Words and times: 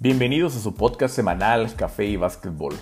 Bienvenidos 0.00 0.54
a 0.54 0.60
su 0.60 0.76
podcast 0.76 1.12
semanal 1.12 1.74
Café 1.74 2.04
y 2.04 2.14
Básquetbol. 2.14 2.76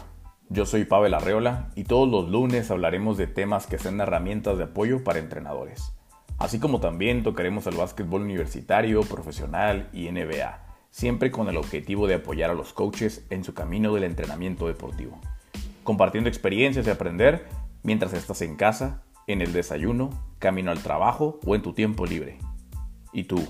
Yo 0.51 0.67
soy 0.67 0.85
Pavel 0.85 1.15
Arreola 1.15 1.71
y 1.75 1.85
todos 1.85 2.07
los 2.07 2.29
lunes 2.29 2.71
hablaremos 2.71 3.17
de 3.17 3.27
temas 3.27 3.67
que 3.67 3.79
sean 3.79 4.03
herramientas 4.03 4.59
de 4.59 4.65
apoyo 4.65 5.03
para 5.03 5.19
entrenadores. 5.19 5.95
Así 6.37 6.61
como 6.61 6.79
también 6.79 7.23
tocaremos 7.23 7.67
el 7.69 7.77
básquetbol 7.77 8.21
universitario, 8.21 9.01
profesional 9.01 9.89
y 9.95 10.11
NBA, 10.11 10.63
siempre 10.91 11.31
con 11.31 11.49
el 11.49 11.57
objetivo 11.57 12.07
de 12.07 12.17
apoyar 12.17 12.51
a 12.51 12.55
los 12.55 12.75
coaches 12.75 13.25
en 13.31 13.45
su 13.45 13.55
camino 13.55 13.95
del 13.95 14.05
entrenamiento 14.05 14.67
deportivo. 14.67 15.19
Compartiendo 15.85 16.29
experiencias 16.29 16.87
y 16.87 16.91
aprender 16.91 17.47
mientras 17.83 18.13
estás 18.13 18.43
en 18.43 18.57
casa, 18.57 19.05
en 19.27 19.41
el 19.41 19.55
desayuno, 19.55 20.11
camino 20.39 20.71
al 20.71 20.83
trabajo 20.83 21.41
o 21.47 21.55
en 21.55 21.63
tu 21.63 21.73
tiempo 21.73 22.05
libre. 22.05 22.37
¿Y 23.15 23.25
tú? 23.25 23.43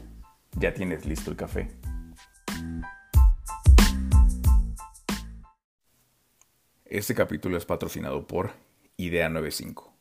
¿Ya 0.57 0.73
tienes 0.73 1.05
listo 1.05 1.33
el 1.33 1.37
café? 1.37 1.69
Este 6.97 7.15
capítulo 7.15 7.59
es 7.59 7.67
patrocinado 7.67 8.27
por 8.27 8.53
Idea 8.97 9.29
95, 9.29 9.93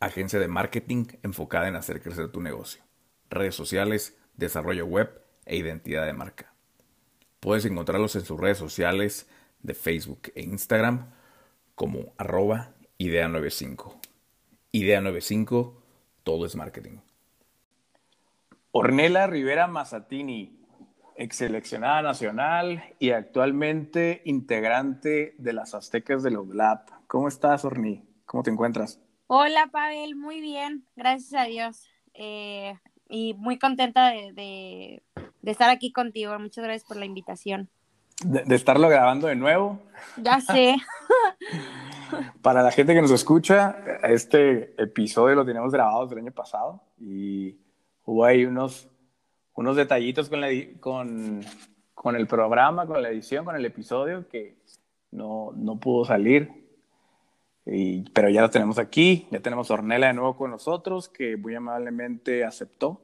agencia 0.00 0.38
de 0.38 0.48
marketing 0.48 1.04
enfocada 1.22 1.68
en 1.68 1.76
hacer 1.76 2.00
crecer 2.00 2.32
tu 2.32 2.40
negocio, 2.40 2.82
redes 3.28 3.54
sociales, 3.54 4.16
desarrollo 4.34 4.86
web 4.86 5.20
e 5.44 5.56
identidad 5.56 6.06
de 6.06 6.14
marca. 6.14 6.54
Puedes 7.40 7.66
encontrarlos 7.66 8.16
en 8.16 8.24
sus 8.24 8.40
redes 8.40 8.56
sociales 8.56 9.28
de 9.62 9.74
Facebook 9.74 10.32
e 10.34 10.40
Instagram 10.40 11.10
como 11.74 12.14
arroba 12.16 12.72
Idea 12.96 13.28
95. 13.28 14.00
Idea 14.72 15.02
95, 15.02 15.82
todo 16.22 16.46
es 16.46 16.56
marketing. 16.56 17.00
Ornella 18.70 19.26
Rivera 19.26 19.66
Mazzatini, 19.66 20.63
ex 21.16 21.36
seleccionada 21.36 22.02
nacional 22.02 22.82
y 22.98 23.10
actualmente 23.10 24.22
integrante 24.24 25.34
de 25.38 25.52
las 25.52 25.74
Aztecas 25.74 26.22
de 26.22 26.36
Oblap. 26.36 26.90
¿Cómo 27.06 27.28
estás, 27.28 27.64
Orni? 27.64 28.04
¿Cómo 28.26 28.42
te 28.42 28.50
encuentras? 28.50 29.00
Hola, 29.26 29.68
Pavel, 29.72 30.16
muy 30.16 30.40
bien, 30.40 30.84
gracias 30.96 31.34
a 31.40 31.44
Dios. 31.44 31.88
Eh, 32.14 32.74
y 33.08 33.34
muy 33.34 33.58
contenta 33.58 34.10
de, 34.10 35.02
estar 35.42 35.70
aquí 35.70 35.92
contigo. 35.92 36.38
Muchas 36.38 36.64
gracias 36.64 36.84
por 36.86 36.96
la 36.96 37.04
invitación. 37.04 37.68
De, 38.24 38.54
estarlo 38.54 38.88
grabando 38.88 39.26
de 39.26 39.36
nuevo. 39.36 39.80
Ya 40.16 40.40
sé. 40.40 40.76
Para 42.42 42.62
la 42.62 42.70
gente 42.70 42.94
que 42.94 43.02
nos 43.02 43.10
escucha, 43.10 43.76
este 44.02 44.80
episodio 44.82 45.34
lo 45.34 45.44
teníamos 45.44 45.72
grabado 45.72 46.10
el 46.12 46.18
año 46.18 46.32
pasado 46.32 46.82
y 46.98 47.58
hubo 48.04 48.24
ahí 48.24 48.44
unos 48.44 48.88
unos 49.54 49.76
detallitos 49.76 50.28
con, 50.28 50.40
la, 50.40 50.48
con, 50.80 51.40
con, 51.94 52.16
el 52.16 52.26
programa, 52.26 52.86
con 52.86 53.02
la 53.02 53.08
edición, 53.08 53.44
con 53.44 53.56
el 53.56 53.64
episodio 53.64 54.28
que 54.28 54.56
no, 55.12 55.52
no 55.54 55.78
pudo 55.78 56.04
salir. 56.04 56.64
Y, 57.66 58.02
pero 58.10 58.28
ya 58.28 58.42
lo 58.42 58.50
tenemos 58.50 58.78
aquí, 58.78 59.26
ya 59.30 59.40
tenemos 59.40 59.70
a 59.70 59.74
Ornella 59.74 60.08
de 60.08 60.14
nuevo 60.14 60.36
con 60.36 60.50
nosotros, 60.50 61.08
que 61.08 61.36
muy 61.36 61.54
amablemente 61.54 62.44
aceptó 62.44 63.00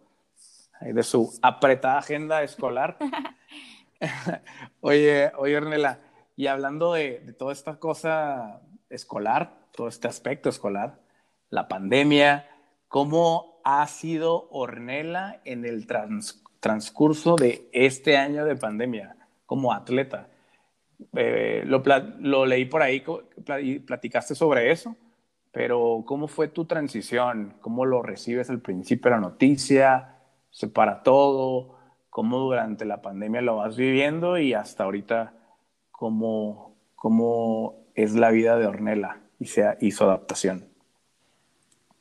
de 0.81 1.03
su 1.03 1.39
apretada 1.41 1.98
agenda 1.98 2.42
escolar. 2.42 2.98
oye, 4.81 5.31
oye, 5.39 5.57
Ornella, 5.57 6.01
y 6.37 6.47
hablando 6.48 6.95
de, 6.95 7.20
de, 7.20 7.33
toda 7.33 7.53
esta 7.53 7.79
cosa 7.79 8.61
escolar, 8.89 9.55
todo 9.73 9.89
este 9.89 10.09
aspecto 10.09 10.48
escolar, 10.48 11.01
la 11.48 11.69
pandemia, 11.69 12.48
¿cómo 12.89 13.61
ha 13.64 13.87
sido 13.87 14.48
Ornella 14.51 15.41
en 15.45 15.64
el 15.64 15.87
transcurso 15.87 16.39
de 16.61 17.69
este 17.72 18.16
año 18.16 18.44
de 18.44 18.56
pandemia 18.56 19.16
como 19.47 19.72
atleta? 19.72 20.28
Eh, 21.17 21.64
lo, 21.67 22.46
leí 22.46 22.67
por 22.67 22.83
ahí, 22.83 23.02
platicaste 23.86 24.35
sobre 24.35 24.70
eso, 24.70 24.96
pero 25.51 26.05
¿cómo 26.07 26.29
fue 26.29 26.48
tu 26.48 26.67
transición? 26.67 27.55
¿Cómo 27.61 27.85
lo 27.86 28.02
recibes 28.02 28.51
al 28.51 28.61
principio 28.61 29.11
de 29.11 29.17
la 29.17 29.20
noticia? 29.20 30.17
¿Se 30.51 30.68
para 30.68 31.02
todo? 31.02 31.79
¿Cómo 32.11 32.39
durante 32.39 32.85
la 32.85 33.01
pandemia 33.01 33.40
lo 33.40 33.56
vas 33.56 33.77
viviendo? 33.77 34.39
Y 34.39 34.52
hasta 34.52 34.85
ahorita, 34.85 35.33
¿cómo, 35.90 36.77
cómo 36.95 37.86
es 37.95 38.14
la 38.14 38.30
vida 38.30 38.56
de 38.58 38.67
Ornella 38.67 39.20
y, 39.39 39.46
sea, 39.46 39.77
y 39.80 39.92
su 39.92 40.05
adaptación? 40.05 40.68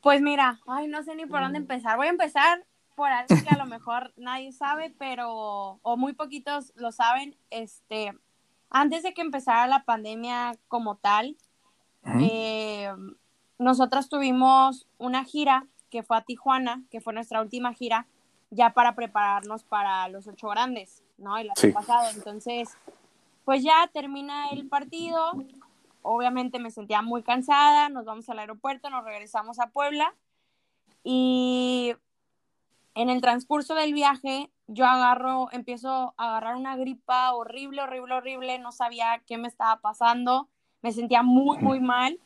Pues 0.02 0.20
mira, 0.22 0.60
ay, 0.66 0.88
no 0.88 1.02
sé 1.02 1.14
ni 1.14 1.26
por 1.26 1.40
dónde 1.40 1.60
mm. 1.60 1.62
empezar. 1.62 1.96
Voy 1.96 2.06
a 2.06 2.10
empezar 2.10 2.64
por 3.00 3.10
algo 3.10 3.34
que 3.42 3.48
a 3.48 3.56
lo 3.56 3.64
mejor 3.64 4.12
nadie 4.18 4.52
sabe, 4.52 4.94
pero, 4.98 5.78
o 5.80 5.96
muy 5.96 6.12
poquitos 6.12 6.74
lo 6.76 6.92
saben. 6.92 7.34
Este, 7.48 8.12
antes 8.68 9.02
de 9.02 9.14
que 9.14 9.22
empezara 9.22 9.66
la 9.66 9.84
pandemia 9.84 10.52
como 10.68 10.96
tal, 10.96 11.34
eh, 12.20 12.92
nosotros 13.56 14.10
tuvimos 14.10 14.86
una 14.98 15.24
gira 15.24 15.66
que 15.88 16.02
fue 16.02 16.18
a 16.18 16.20
Tijuana, 16.20 16.82
que 16.90 17.00
fue 17.00 17.14
nuestra 17.14 17.40
última 17.40 17.72
gira, 17.72 18.06
ya 18.50 18.74
para 18.74 18.94
prepararnos 18.94 19.64
para 19.64 20.06
los 20.10 20.26
ocho 20.26 20.48
grandes, 20.48 21.02
¿no? 21.16 21.38
El 21.38 21.48
año 21.56 21.72
pasado. 21.72 22.06
Entonces, 22.14 22.68
pues 23.46 23.62
ya 23.62 23.88
termina 23.94 24.50
el 24.50 24.68
partido, 24.68 25.42
obviamente 26.02 26.58
me 26.58 26.70
sentía 26.70 27.00
muy 27.00 27.22
cansada, 27.22 27.88
nos 27.88 28.04
vamos 28.04 28.28
al 28.28 28.40
aeropuerto, 28.40 28.90
nos 28.90 29.06
regresamos 29.06 29.58
a 29.58 29.68
Puebla 29.68 30.14
y 31.02 31.94
en 32.94 33.10
el 33.10 33.20
transcurso 33.20 33.74
del 33.74 33.94
viaje 33.94 34.50
yo 34.66 34.86
agarro, 34.86 35.48
empiezo 35.52 36.14
a 36.16 36.28
agarrar 36.28 36.56
una 36.56 36.76
gripa 36.76 37.34
horrible, 37.34 37.82
horrible, 37.82 38.14
horrible, 38.14 38.58
no 38.58 38.70
sabía 38.70 39.22
qué 39.26 39.36
me 39.36 39.48
estaba 39.48 39.80
pasando, 39.80 40.48
me 40.80 40.92
sentía 40.92 41.22
muy, 41.22 41.58
muy 41.58 41.80
mal. 41.80 42.18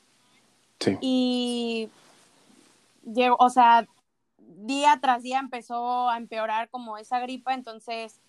Sí. 0.80 0.98
Y 1.00 1.88
llegó, 3.02 3.36
o 3.38 3.48
sea, 3.48 3.86
día 4.38 4.98
tras 5.00 5.22
día 5.22 5.38
empezó 5.38 6.08
a 6.10 6.18
empeorar 6.18 6.68
como 6.68 6.98
esa 6.98 7.18
gripa, 7.20 7.54
entonces 7.54 8.20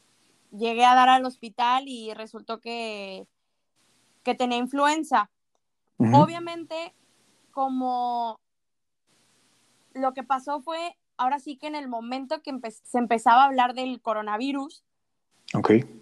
llegué 0.51 0.85
a 0.85 0.95
dar 0.95 1.09
al 1.09 1.25
hospital 1.25 1.87
y 1.87 2.13
resultó 2.13 2.61
que, 2.61 3.27
que 4.23 4.35
tenía 4.35 4.57
influenza. 4.57 5.29
Obviamente, 5.97 6.93
como 7.51 8.37
lo 9.93 10.13
que 10.13 10.23
pasó 10.23 10.61
fue, 10.61 10.97
ahora 11.17 11.39
sí 11.39 11.57
que 11.57 11.67
en 11.67 11.75
el 11.75 11.87
momento 11.87 12.41
que 12.41 12.53
se 12.71 12.97
empezaba 12.97 13.43
a 13.43 13.45
hablar 13.45 13.73
del 13.73 14.01
coronavirus, 14.01 14.83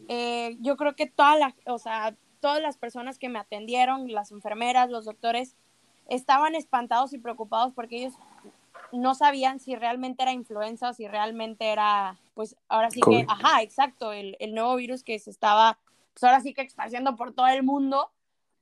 eh, 0.07 0.57
yo 0.59 0.78
creo 0.78 0.96
que 0.96 1.06
toda 1.06 1.35
la, 1.38 1.56
o 1.66 1.78
sea, 1.78 2.16
todas 2.40 2.62
las 2.62 2.78
personas 2.78 3.19
que 3.19 3.29
me 3.29 3.40
atendieron, 3.40 4.12
las 4.12 4.31
enfermeras, 4.31 4.90
los 4.90 5.06
doctores, 5.06 5.56
estaban 6.09 6.56
espantados 6.56 7.13
y 7.13 7.18
preocupados 7.18 7.73
porque 7.73 7.97
ellos 7.97 8.13
no 8.91 9.16
sabían 9.16 9.59
si 9.59 9.75
realmente 9.75 10.23
era 10.23 10.34
influenza 10.34 10.90
o 10.90 10.94
si 10.94 11.07
realmente 11.07 11.72
era, 11.72 12.19
pues 12.34 12.56
ahora 12.68 12.91
sí 12.91 13.02
que, 13.02 13.25
ajá, 13.28 13.62
exacto, 13.62 14.13
el, 14.13 14.38
el, 14.40 14.53
nuevo 14.53 14.75
virus 14.75 15.03
que 15.03 15.18
se 15.19 15.29
estaba, 15.29 15.79
pues 16.13 16.23
ahora 16.23 16.41
sí 16.41 16.53
que 16.53 16.62
esparciendo 16.62 17.16
por 17.16 17.34
todo 17.34 17.47
el 17.47 17.63
mundo. 17.63 18.12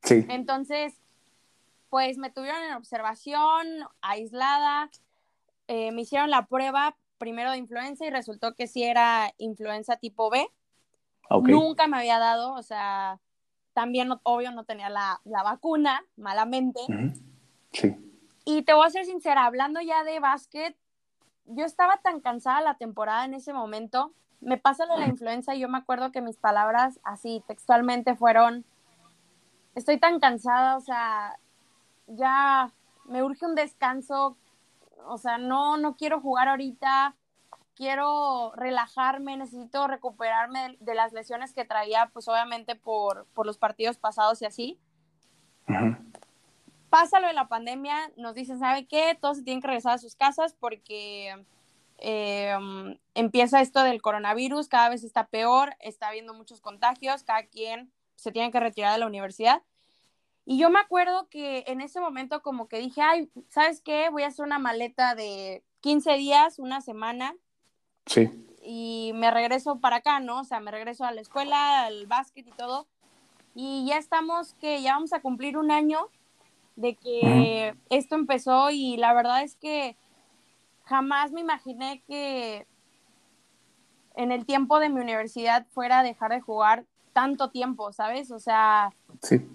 Sí. 0.04 0.26
Entonces, 0.30 0.94
pues 1.90 2.18
me 2.18 2.30
tuvieron 2.30 2.64
en 2.64 2.74
observación, 2.74 3.68
aislada, 4.02 4.90
eh, 5.72 5.94
me 5.94 6.02
hicieron 6.02 6.30
la 6.30 6.48
prueba 6.48 6.98
primero 7.18 7.52
de 7.52 7.58
influenza 7.58 8.06
y 8.06 8.10
resultó 8.10 8.56
que 8.56 8.68
sí 8.68 8.84
era 8.84 9.32
influenza 9.38 9.96
tipo 9.96 10.30
B. 10.30 10.46
Nunca 11.44 11.88
me 11.88 11.98
había 11.98 12.20
dado, 12.20 12.52
o 12.56 12.62
sea, 12.62 13.22
también 13.72 14.10
obvio 14.24 14.52
no 14.52 14.66
tenía 14.66 14.90
la, 14.90 15.22
vacuna, 15.24 16.04
malamente. 16.18 16.82
Sí. 17.72 17.96
Y 18.44 18.64
te 18.64 18.74
voy 18.74 18.86
a 18.86 18.90
ser 18.90 19.06
sincera, 19.06 19.46
hablando 19.46 19.80
ya 19.80 20.04
de 20.04 20.20
básquet, 20.20 20.76
yo 21.46 21.64
estaba 21.64 22.02
tan 22.04 22.20
cansada 22.20 22.60
la 22.60 22.74
temporada 22.74 23.24
en 23.24 23.34
ese 23.34 23.54
momento. 23.54 24.12
Me 24.42 24.58
pasa 24.58 24.86
lo 24.86 24.96
de 24.96 25.00
la 25.00 25.08
influenza 25.08 25.56
y 25.56 25.62
yo 25.62 25.70
me 25.70 25.78
acuerdo 25.78 26.12
que 26.12 26.20
mis 26.20 26.36
palabras 26.36 27.00
así 27.06 27.46
textualmente 27.48 28.14
fueron, 28.18 28.66
estoy 29.76 30.00
tan 30.00 30.20
cansada, 30.20 30.76
o 30.76 30.82
sea, 30.82 31.40
ya 32.08 32.74
me 33.06 33.24
urge 33.24 33.46
un 33.46 33.56
descanso, 33.56 34.36
o 35.08 35.18
sea, 35.18 35.38
no, 35.38 35.78
no 35.78 35.96
quiero 35.96 36.22
jugar 36.22 36.48
ahorita, 36.48 37.16
quiero 37.76 38.54
relajarme, 38.56 39.38
necesito 39.38 39.88
recuperarme 39.88 40.78
de, 40.80 40.96
las 40.96 41.14
lesiones 41.14 41.54
que 41.54 41.66
traía, 41.66 42.10
pues 42.14 42.28
obviamente 42.28 42.76
por, 42.76 43.28
los 43.44 43.58
partidos 43.58 43.98
pasados 43.98 44.42
y 44.42 44.46
así. 44.46 44.80
Pasa 46.90 47.20
lo 47.20 47.28
de 47.28 47.34
la 47.34 47.48
pandemia, 47.48 48.12
nos 48.18 48.36
dicen, 48.36 48.60
¿sabe 48.60 48.86
qué? 48.86 49.18
Todos 49.20 49.38
se 49.38 49.44
tienen 49.44 49.62
que 49.62 49.68
regresar 49.68 49.94
a 49.94 49.98
sus 49.98 50.16
casas 50.16 50.56
porque 50.60 51.44
em, 51.98 52.98
empieza 53.16 53.62
esto 53.62 53.82
del 53.84 54.02
coronavirus, 54.02 54.68
cada 54.68 54.90
vez 54.90 55.04
está 55.04 55.28
peor, 55.28 55.76
está 55.80 56.10
habiendo 56.10 56.34
muchos 56.34 56.62
contagios, 56.62 57.24
cada 57.24 57.44
quien 57.44 57.92
se 58.16 58.32
tiene 58.32 58.52
que 58.52 58.60
retirar 58.60 58.94
de 58.94 59.00
la 59.00 59.08
universidad. 59.08 59.62
Y 60.52 60.58
yo 60.58 60.70
me 60.70 60.80
acuerdo 60.80 61.30
que 61.30 61.64
en 61.68 61.80
ese 61.80 62.02
momento 62.02 62.42
como 62.42 62.68
que 62.68 62.80
dije, 62.80 63.02
ay, 63.02 63.32
¿sabes 63.48 63.80
qué? 63.80 64.10
Voy 64.10 64.24
a 64.24 64.28
hacer 64.28 64.46
una 64.46 64.60
maleta 64.60 65.16
de 65.16 65.64
15 65.80 66.18
días, 66.18 66.60
una 66.60 66.82
semana. 66.82 67.38
Sí. 68.06 68.30
y 68.62 69.14
me 69.16 69.32
regreso 69.32 69.80
para 69.80 69.98
acá, 69.98 70.20
¿no? 70.20 70.42
O 70.42 70.44
sea, 70.44 70.60
me 70.60 70.72
regreso 70.72 71.06
a 71.06 71.14
la 71.14 71.22
escuela, 71.22 71.86
al 71.86 72.06
básquet 72.06 72.46
y 72.46 72.52
todo. 72.52 72.86
Y 73.56 73.86
ya 73.88 73.98
estamos, 73.98 74.54
que 74.56 74.82
ya 74.82 74.96
vamos 74.96 75.14
a 75.14 75.22
cumplir 75.22 75.58
un 75.58 75.72
año 75.72 76.10
de 76.76 76.98
que 76.98 77.74
esto 77.90 78.16
empezó 78.16 78.72
y 78.72 78.98
la 78.98 79.14
verdad 79.14 79.44
es 79.44 79.56
que 79.56 79.96
jamás 80.84 81.32
me 81.32 81.40
imaginé 81.40 82.04
que 82.06 82.68
en 84.16 84.34
el 84.34 84.46
tiempo 84.46 84.80
de 84.80 84.90
mi 84.90 85.00
universidad 85.00 85.66
fuera 85.70 86.00
a 86.00 86.04
dejar 86.04 86.32
de 86.32 86.42
jugar 86.42 86.84
tanto 87.14 87.52
tiempo, 87.52 87.94
¿sabes? 87.94 88.32
O 88.32 88.40
sea, 88.40 88.92
sí. 89.22 89.48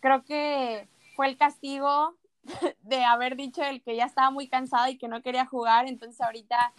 Creo 0.00 0.24
que 0.24 0.88
fue 1.14 1.28
el 1.28 1.36
castigo 1.36 2.16
de 2.82 3.04
haber 3.04 3.36
dicho 3.36 3.62
el 3.62 3.82
que 3.82 3.96
ya 3.96 4.06
estaba 4.06 4.30
muy 4.30 4.48
cansada 4.48 4.90
y 4.90 4.98
que 4.98 5.08
no 5.08 5.22
quería 5.22 5.46
jugar, 5.46 5.86
entonces 5.86 6.20
ahorita 6.20 6.72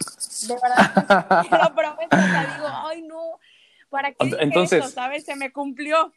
de 0.48 0.54
verdad 0.54 1.46
lo 1.62 1.74
prometo, 1.74 2.16
o 2.16 2.54
digo, 2.54 2.68
ay 2.68 3.02
no, 3.02 3.38
¿para 3.88 4.12
qué 4.12 4.24
dije 4.24 4.36
entonces, 4.40 4.84
eso, 4.84 4.94
sabes? 4.94 5.24
Se 5.24 5.36
me 5.36 5.52
cumplió. 5.52 6.12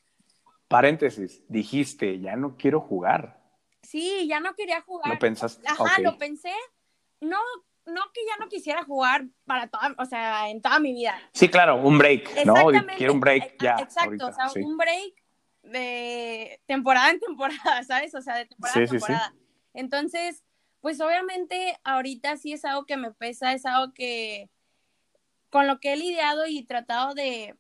Paréntesis, 0.68 1.44
dijiste, 1.48 2.20
ya 2.20 2.36
no 2.36 2.58
quiero 2.58 2.82
jugar. 2.82 3.40
Sí, 3.84 4.26
ya 4.28 4.40
no 4.40 4.56
quería 4.56 4.82
jugar. 4.82 5.14
¿Lo 5.14 5.20
pensaste? 5.20 5.68
Ajá, 5.68 6.02
lo 6.02 6.18
pensé. 6.18 6.52
No, 7.22 7.38
no 7.86 8.02
que 8.14 8.22
ya 8.26 8.44
no 8.44 8.50
quisiera 8.50 8.84
jugar 8.84 9.26
para 9.46 9.68
toda, 9.68 9.94
o 10.00 10.06
sea, 10.06 10.50
en 10.50 10.62
toda 10.62 10.80
mi 10.80 10.94
vida. 10.94 11.16
Sí, 11.34 11.50
claro, 11.50 11.76
un 11.76 12.00
break, 12.00 12.46
¿no? 12.46 12.56
Quiero 12.98 13.14
un 13.14 13.20
break 13.20 13.44
eh, 13.44 13.58
ya. 13.60 13.76
Exacto, 13.80 14.28
o 14.28 14.34
sea, 14.34 14.50
un 14.56 14.76
break 14.76 15.14
de 15.66 16.62
temporada 16.66 17.12
en 17.12 17.20
temporada, 17.20 17.84
¿sabes? 17.88 18.16
O 18.16 18.22
sea, 18.22 18.36
de 18.36 18.46
temporada 18.46 18.80
en 18.80 18.90
temporada. 18.90 19.36
Entonces, 19.74 20.44
pues 20.82 21.02
obviamente 21.02 21.78
ahorita 21.84 22.38
sí 22.38 22.54
es 22.54 22.64
algo 22.66 22.86
que 22.86 22.98
me 22.98 23.12
pesa, 23.12 23.54
es 23.54 23.66
algo 23.66 23.94
que 23.94 24.50
con 25.50 25.68
lo 25.68 25.80
que 25.80 25.94
he 25.94 25.98
lidiado 25.98 26.48
y 26.48 26.64
tratado 26.64 27.14
de, 27.14 27.56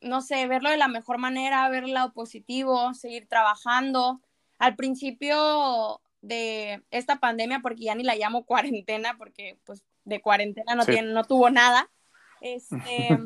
no 0.00 0.20
sé, 0.20 0.46
verlo 0.46 0.70
de 0.70 0.76
la 0.76 0.88
mejor 0.88 1.18
manera, 1.18 1.68
ver 1.68 1.84
el 1.84 1.94
lado 1.94 2.12
positivo, 2.12 2.94
seguir 2.94 3.28
trabajando. 3.28 4.20
Al 4.58 4.74
principio 4.74 6.00
de 6.20 6.82
esta 6.90 7.20
pandemia, 7.20 7.60
porque 7.60 7.84
ya 7.84 7.94
ni 7.94 8.02
la 8.02 8.16
llamo 8.16 8.44
cuarentena, 8.46 9.16
porque 9.16 9.58
pues 9.64 9.84
de 10.04 10.20
cuarentena 10.20 10.74
no, 10.74 10.84
tiene, 10.84 11.12
no 11.12 11.24
tuvo 11.24 11.50
nada, 11.50 11.90
este, 12.40 13.18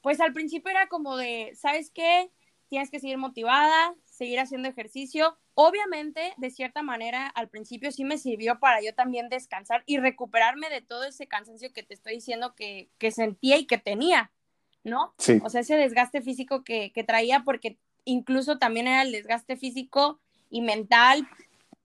pues 0.00 0.20
al 0.20 0.32
principio 0.32 0.70
era 0.70 0.88
como 0.88 1.16
de, 1.16 1.52
¿sabes 1.56 1.90
qué? 1.90 2.30
Tienes 2.70 2.90
que 2.90 3.00
seguir 3.00 3.18
motivada, 3.18 3.94
seguir 4.06 4.40
haciendo 4.40 4.68
ejercicio. 4.68 5.36
Obviamente, 5.52 6.32
de 6.38 6.50
cierta 6.50 6.82
manera, 6.82 7.26
al 7.26 7.50
principio 7.50 7.92
sí 7.92 8.04
me 8.04 8.16
sirvió 8.16 8.58
para 8.58 8.80
yo 8.80 8.94
también 8.94 9.28
descansar 9.28 9.82
y 9.84 9.98
recuperarme 9.98 10.70
de 10.70 10.80
todo 10.80 11.04
ese 11.04 11.26
cansancio 11.26 11.70
que 11.74 11.82
te 11.82 11.92
estoy 11.92 12.14
diciendo 12.14 12.54
que, 12.54 12.88
que 12.96 13.10
sentía 13.10 13.58
y 13.58 13.66
que 13.66 13.76
tenía, 13.76 14.32
¿no? 14.84 15.14
Sí. 15.18 15.40
O 15.44 15.50
sea, 15.50 15.60
ese 15.60 15.76
desgaste 15.76 16.22
físico 16.22 16.64
que, 16.64 16.92
que 16.92 17.04
traía, 17.04 17.44
porque 17.44 17.78
incluso 18.06 18.56
también 18.58 18.88
era 18.88 19.02
el 19.02 19.12
desgaste 19.12 19.58
físico 19.58 20.18
y 20.48 20.62
mental 20.62 21.28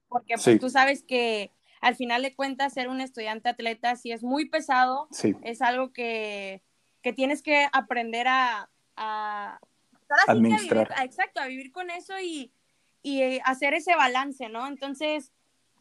porque 0.08 0.34
pues, 0.42 0.60
tú 0.60 0.70
sabes 0.70 1.02
que 1.02 1.52
al 1.80 1.94
final 1.94 2.22
de 2.22 2.34
cuentas 2.34 2.72
ser 2.72 2.88
un 2.88 3.00
estudiante 3.00 3.48
atleta 3.48 3.96
sí 3.96 4.12
es 4.12 4.22
muy 4.22 4.48
pesado, 4.48 5.08
es 5.42 5.62
algo 5.62 5.92
que, 5.92 6.62
que, 7.02 7.12
tienes 7.12 7.42
que 7.42 7.68
aprender 7.72 8.26
a, 8.28 8.70
a, 8.96 9.60
administrar. 10.26 10.88
exacto, 11.02 11.40
a 11.40 11.46
vivir 11.46 11.72
con 11.72 11.90
eso 11.90 12.18
y, 12.18 12.52
y 13.02 13.22
eh, 13.22 13.40
hacer 13.44 13.74
ese 13.74 13.94
balance, 13.94 14.48
¿no? 14.48 14.66
Entonces, 14.66 15.32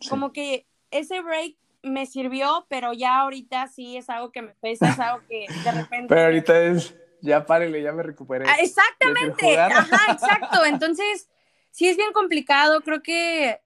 como 0.10 0.32
que 0.32 0.66
ese 0.92 1.22
break 1.22 1.56
me 1.84 2.06
sirvió, 2.06 2.66
pero 2.70 2.94
ya 2.94 3.20
ahorita 3.20 3.68
sí 3.68 3.98
es 3.98 4.10
algo 4.10 4.32
que 4.32 4.42
me 4.42 4.56
pesa, 4.56 4.90
es 4.90 5.00
algo 5.00 5.26
que 5.28 5.46
de 5.64 5.72
repente... 5.72 6.08
Pero 6.08 6.22
ahorita 6.22 6.62
es, 6.64 6.96
ya 7.22 7.46
párele, 7.46 7.82
ya 7.82 7.92
me 7.92 8.04
recuperé. 8.04 8.46
Ah, 8.48 8.58
exactamente, 8.60 9.60
ajá, 9.60 10.12
exacto. 10.12 10.66
Entonces, 10.66 11.30
sí 11.72 11.88
es 11.88 11.98
bien 11.98 12.12
complicado, 12.12 12.82
creo 12.82 13.04
que 13.04 13.62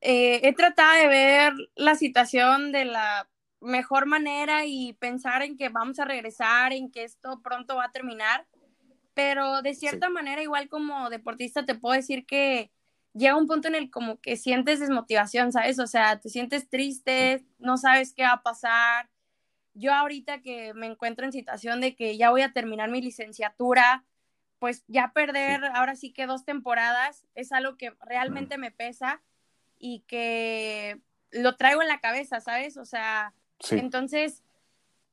eh, 0.00 0.40
he 0.42 0.52
tratado 0.54 0.94
de 0.94 1.08
ver 1.08 1.52
la 1.74 1.94
situación 1.94 2.70
de 2.70 2.84
la 2.84 3.28
mejor 3.60 4.06
manera 4.06 4.64
y 4.64 4.92
pensar 4.94 5.42
en 5.42 5.56
que 5.56 5.68
vamos 5.68 5.98
a 5.98 6.04
regresar, 6.04 6.72
en 6.72 6.90
que 6.90 7.04
esto 7.04 7.40
pronto 7.42 7.76
va 7.76 7.86
a 7.86 7.92
terminar, 7.92 8.46
pero 9.16 9.62
de 9.62 9.74
cierta 9.74 10.10
manera, 10.10 10.42
igual 10.42 10.68
como 10.68 11.08
deportista, 11.08 11.64
te 11.64 11.74
puedo 11.74 11.94
decir 11.94 12.26
que 12.26 12.70
llega 13.14 13.34
un 13.34 13.46
punto 13.46 13.66
en 13.66 13.74
el 13.74 13.90
como 13.90 14.20
que 14.20 14.36
sientes 14.36 14.78
desmotivación, 14.78 15.52
¿sabes? 15.52 15.78
O 15.78 15.86
sea, 15.86 16.20
te 16.20 16.28
sientes 16.28 16.68
triste, 16.68 17.42
no 17.58 17.78
sabes 17.78 18.12
qué 18.12 18.24
va 18.24 18.32
a 18.32 18.42
pasar. 18.42 19.08
Yo 19.72 19.94
ahorita 19.94 20.42
que 20.42 20.74
me 20.74 20.86
encuentro 20.86 21.24
en 21.24 21.32
situación 21.32 21.80
de 21.80 21.96
que 21.96 22.18
ya 22.18 22.28
voy 22.28 22.42
a 22.42 22.52
terminar 22.52 22.90
mi 22.90 23.00
licenciatura, 23.00 24.04
pues 24.58 24.84
ya 24.86 25.12
perder 25.14 25.64
ahora 25.64 25.96
sí 25.96 26.12
que 26.12 26.26
dos 26.26 26.44
temporadas 26.44 27.24
es 27.34 27.52
algo 27.52 27.78
que 27.78 27.96
realmente 28.02 28.58
me 28.58 28.70
pesa 28.70 29.22
y 29.78 30.00
que 30.00 31.00
lo 31.30 31.56
traigo 31.56 31.80
en 31.80 31.88
la 31.88 32.00
cabeza, 32.00 32.42
¿sabes? 32.42 32.76
O 32.76 32.84
sea, 32.84 33.32
entonces, 33.70 34.42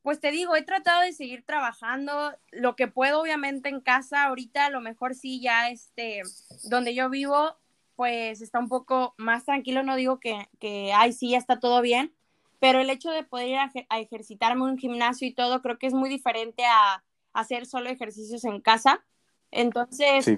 pues 0.03 0.19
te 0.19 0.31
digo, 0.31 0.55
he 0.55 0.63
tratado 0.63 1.01
de 1.01 1.13
seguir 1.13 1.44
trabajando 1.44 2.33
lo 2.51 2.75
que 2.75 2.88
puedo, 2.88 3.21
obviamente, 3.21 3.69
en 3.69 3.81
casa. 3.81 4.25
Ahorita 4.25 4.65
a 4.65 4.69
lo 4.69 4.81
mejor 4.81 5.15
sí, 5.15 5.41
ya 5.41 5.69
este, 5.69 6.21
donde 6.65 6.94
yo 6.94 7.09
vivo, 7.09 7.55
pues 7.95 8.41
está 8.41 8.59
un 8.59 8.69
poco 8.69 9.15
más 9.17 9.45
tranquilo. 9.45 9.81
No 9.81 9.95
digo 9.95 10.19
que, 10.19 10.50
que 10.59 10.94
ay, 10.94 11.13
sí, 11.13 11.31
ya 11.31 11.38
está 11.38 11.59
todo 11.59 11.81
bien, 11.81 12.13
pero 12.59 12.79
el 12.79 12.89
hecho 12.89 13.09
de 13.11 13.23
poder 13.23 13.47
ir 13.47 13.57
a, 13.57 14.00
ejercitarme 14.00 14.65
en 14.65 14.71
un 14.71 14.77
gimnasio 14.77 15.27
y 15.27 15.33
todo, 15.33 15.61
creo 15.61 15.79
que 15.79 15.88
es 15.88 15.94
muy 15.94 16.09
diferente 16.09 16.65
a, 16.65 17.03
hacer 17.31 17.65
solo 17.65 17.89
ejercicios 17.89 18.44
en 18.45 18.61
casa. 18.61 19.03
Entonces, 19.49 20.29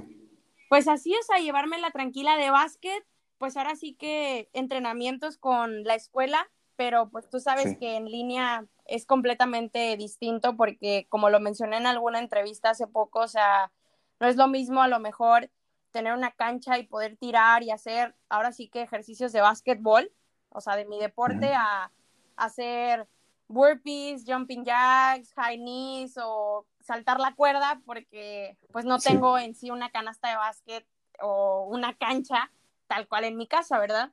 pues 0.70 0.88
así 0.88 1.14
es, 1.14 1.30
a 1.30 1.40
llevarme 1.40 1.78
la 1.78 1.92
tranquila 1.92 2.38
de 2.38 2.52
básquet 2.52 3.04
pues 3.38 3.58
ahora 3.58 3.76
sí 3.76 3.94
que 3.94 4.50
entrenamientos 4.54 5.38
con 5.38 5.84
la 5.84 5.96
escuela, 5.96 6.50
pero 6.76 7.10
pues 7.10 7.30
tú 7.30 7.40
sabes 7.40 7.78
que 7.78 7.96
en 7.96 8.06
línea 8.06 8.66
es 8.86 9.06
completamente 9.06 9.96
distinto 9.98 10.56
porque 10.56 11.08
como 11.10 11.30
lo 11.30 11.40
mencioné 11.40 11.78
en 11.78 11.88
alguna 11.88 12.20
entrevista 12.20 12.72
hace 12.72 12.88
poco, 12.88 13.20
o 13.20 13.28
sea, 13.28 13.72
no 14.20 14.28
es 14.28 14.36
lo 14.36 14.48
mismo 14.48 14.82
a 14.82 14.88
lo 14.88 15.00
mejor 15.00 15.50
tener 15.92 16.14
una 16.14 16.32
cancha 16.32 16.78
y 16.78 16.84
poder 16.84 17.18
tirar 17.18 17.64
y 17.64 17.72
hacer 17.72 18.16
ahora 18.30 18.52
sí 18.52 18.68
que 18.68 18.82
ejercicios 18.82 19.32
de 19.32 19.42
básquetbol, 19.42 20.12
o 20.50 20.62
sea, 20.62 20.76
de 20.76 20.86
mi 20.86 21.00
deporte 21.00 21.54
a, 21.54 21.92
hacer 22.36 23.08
burpees, 23.48 24.26
jumping 24.28 24.66
jacks, 24.66 25.32
high 25.36 25.58
knees 25.58 26.18
o 26.22 26.66
saltar 26.82 27.18
la 27.22 27.34
cuerda 27.34 27.82
porque 27.86 28.58
pues 28.74 28.84
no 28.84 29.00
tengo 29.00 29.38
en 29.38 29.56
sí 29.56 29.72
una 29.72 29.90
canasta 29.90 30.30
de 30.30 30.36
básquet 30.36 30.86
o 31.22 31.66
una 31.70 31.96
cancha 31.96 32.52
tal 32.88 33.08
cual 33.08 33.24
en 33.24 33.38
mi 33.38 33.48
casa, 33.48 33.80
¿verdad? 33.80 34.12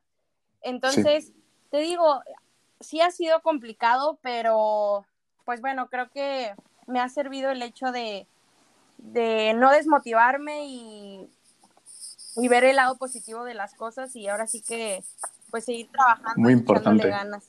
Entonces, 0.60 1.32
te 1.70 1.78
digo, 1.78 2.22
sí 2.82 3.00
ha 3.00 3.10
sido 3.10 3.40
complicado, 3.42 4.18
pero 4.22 5.04
pues 5.44 5.60
bueno, 5.60 5.88
creo 5.88 6.10
que 6.10 6.54
me 6.86 7.00
ha 7.00 7.08
servido 7.08 7.50
el 7.50 7.62
hecho 7.62 7.92
de, 7.92 8.26
no 9.54 9.70
desmotivarme 9.70 10.66
y, 10.66 11.28
y, 12.36 12.48
ver 12.48 12.64
el 12.64 12.76
lado 12.76 12.96
positivo 12.96 13.44
de 13.44 13.54
las 13.54 13.74
cosas 13.74 14.14
y 14.16 14.28
ahora 14.28 14.46
sí 14.46 14.62
que 14.62 15.02
pues 15.50 15.64
seguir 15.64 15.88
trabajando. 15.90 16.40
Muy 16.40 16.52
importante. 16.52 17.08
Ganas. 17.08 17.46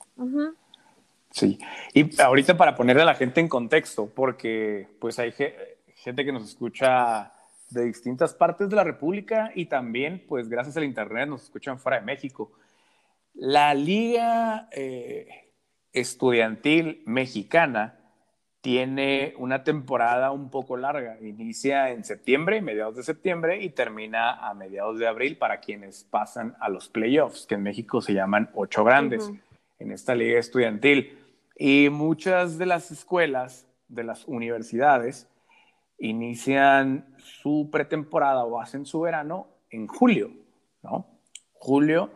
Sí, 1.32 1.58
y 1.94 2.22
ahorita 2.22 2.58
para 2.58 2.76
ponerle 2.76 3.02
a 3.02 3.06
la 3.06 3.16
gente 3.16 3.40
en 3.40 3.48
contexto, 3.48 4.08
porque 4.08 4.88
pues 5.00 5.18
hay 5.20 5.32
gente 5.32 6.26
que 6.26 6.32
nos 6.32 6.44
escucha 6.44 7.32
de 7.72 7.86
distintas 7.86 8.34
partes 8.36 8.70
de 8.70 8.76
la 8.76 8.84
República 8.84 9.52
y 9.56 9.66
también, 9.66 10.24
pues 10.28 10.48
gracias 10.48 10.78
al 10.78 10.84
Internet, 10.84 11.28
nos 11.28 11.44
escuchan 11.44 11.80
fuera 11.80 12.00
de 12.00 12.06
México. 12.06 12.52
La 13.34 13.74
Liga 13.74 14.68
eh, 14.72 15.52
Estudiantil 15.92 17.04
Mexicana 17.06 18.00
tiene 18.62 19.34
una 19.38 19.64
temporada 19.64 20.32
un 20.32 20.50
poco 20.50 20.78
larga. 20.78 21.20
Inicia 21.20 21.90
en 21.90 22.06
septiembre, 22.06 22.62
mediados 22.62 22.96
de 22.96 23.04
septiembre, 23.04 23.62
y 23.62 23.70
termina 23.70 24.36
a 24.48 24.54
mediados 24.54 25.00
de 25.00 25.08
abril 25.08 25.38
para 25.38 25.60
quienes 25.60 26.06
pasan 26.06 26.56
a 26.62 26.70
los 26.70 26.88
playoffs, 26.88 27.46
que 27.46 27.56
en 27.56 27.64
México 27.64 28.02
se 28.02 28.14
llaman 28.14 28.50
ocho 28.54 28.86
grandes, 28.86 29.30
en 29.80 29.92
esta 29.92 30.16
liga 30.16 30.40
estudiantil. 30.40 31.20
Y 31.58 31.90
muchas 31.92 32.58
de 32.58 32.66
las 32.66 32.90
escuelas, 32.90 33.68
de 33.90 34.06
las 34.06 34.26
universidades, 34.28 35.28
inician 36.00 37.16
su 37.18 37.70
pretemporada 37.70 38.46
o 38.46 38.62
hacen 38.62 38.86
su 38.86 39.02
verano 39.02 39.48
en 39.72 39.88
julio, 39.88 40.32
¿no? 40.84 41.06
Julio, 41.52 42.12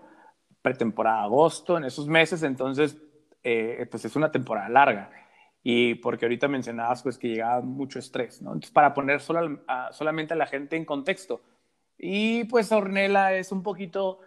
pretemporada 0.68 1.24
agosto, 1.24 1.78
en 1.78 1.86
esos 1.86 2.08
meses, 2.08 2.44
entonces, 2.44 2.98
eh, 3.42 3.88
pues 3.90 4.04
es 4.04 4.18
una 4.18 4.30
temporada 4.30 4.68
larga. 4.68 5.10
Y 5.64 5.96
porque 5.96 6.26
ahorita 6.26 6.50
mencionabas, 6.50 7.04
pues, 7.04 7.18
que 7.18 7.30
llegaba 7.30 7.62
mucho 7.62 8.00
estrés, 8.00 8.42
¿no? 8.42 8.50
Entonces, 8.50 8.72
para 8.72 8.94
poner 8.94 9.22
solamente 9.22 10.34
a 10.34 10.38
la 10.38 10.46
gente 10.46 10.76
en 10.76 10.84
contexto. 10.84 11.40
Y 11.98 12.44
pues 12.46 12.72
Ornella 12.74 13.34
es 13.34 13.52
un 13.54 13.64
poquito, 13.64 14.20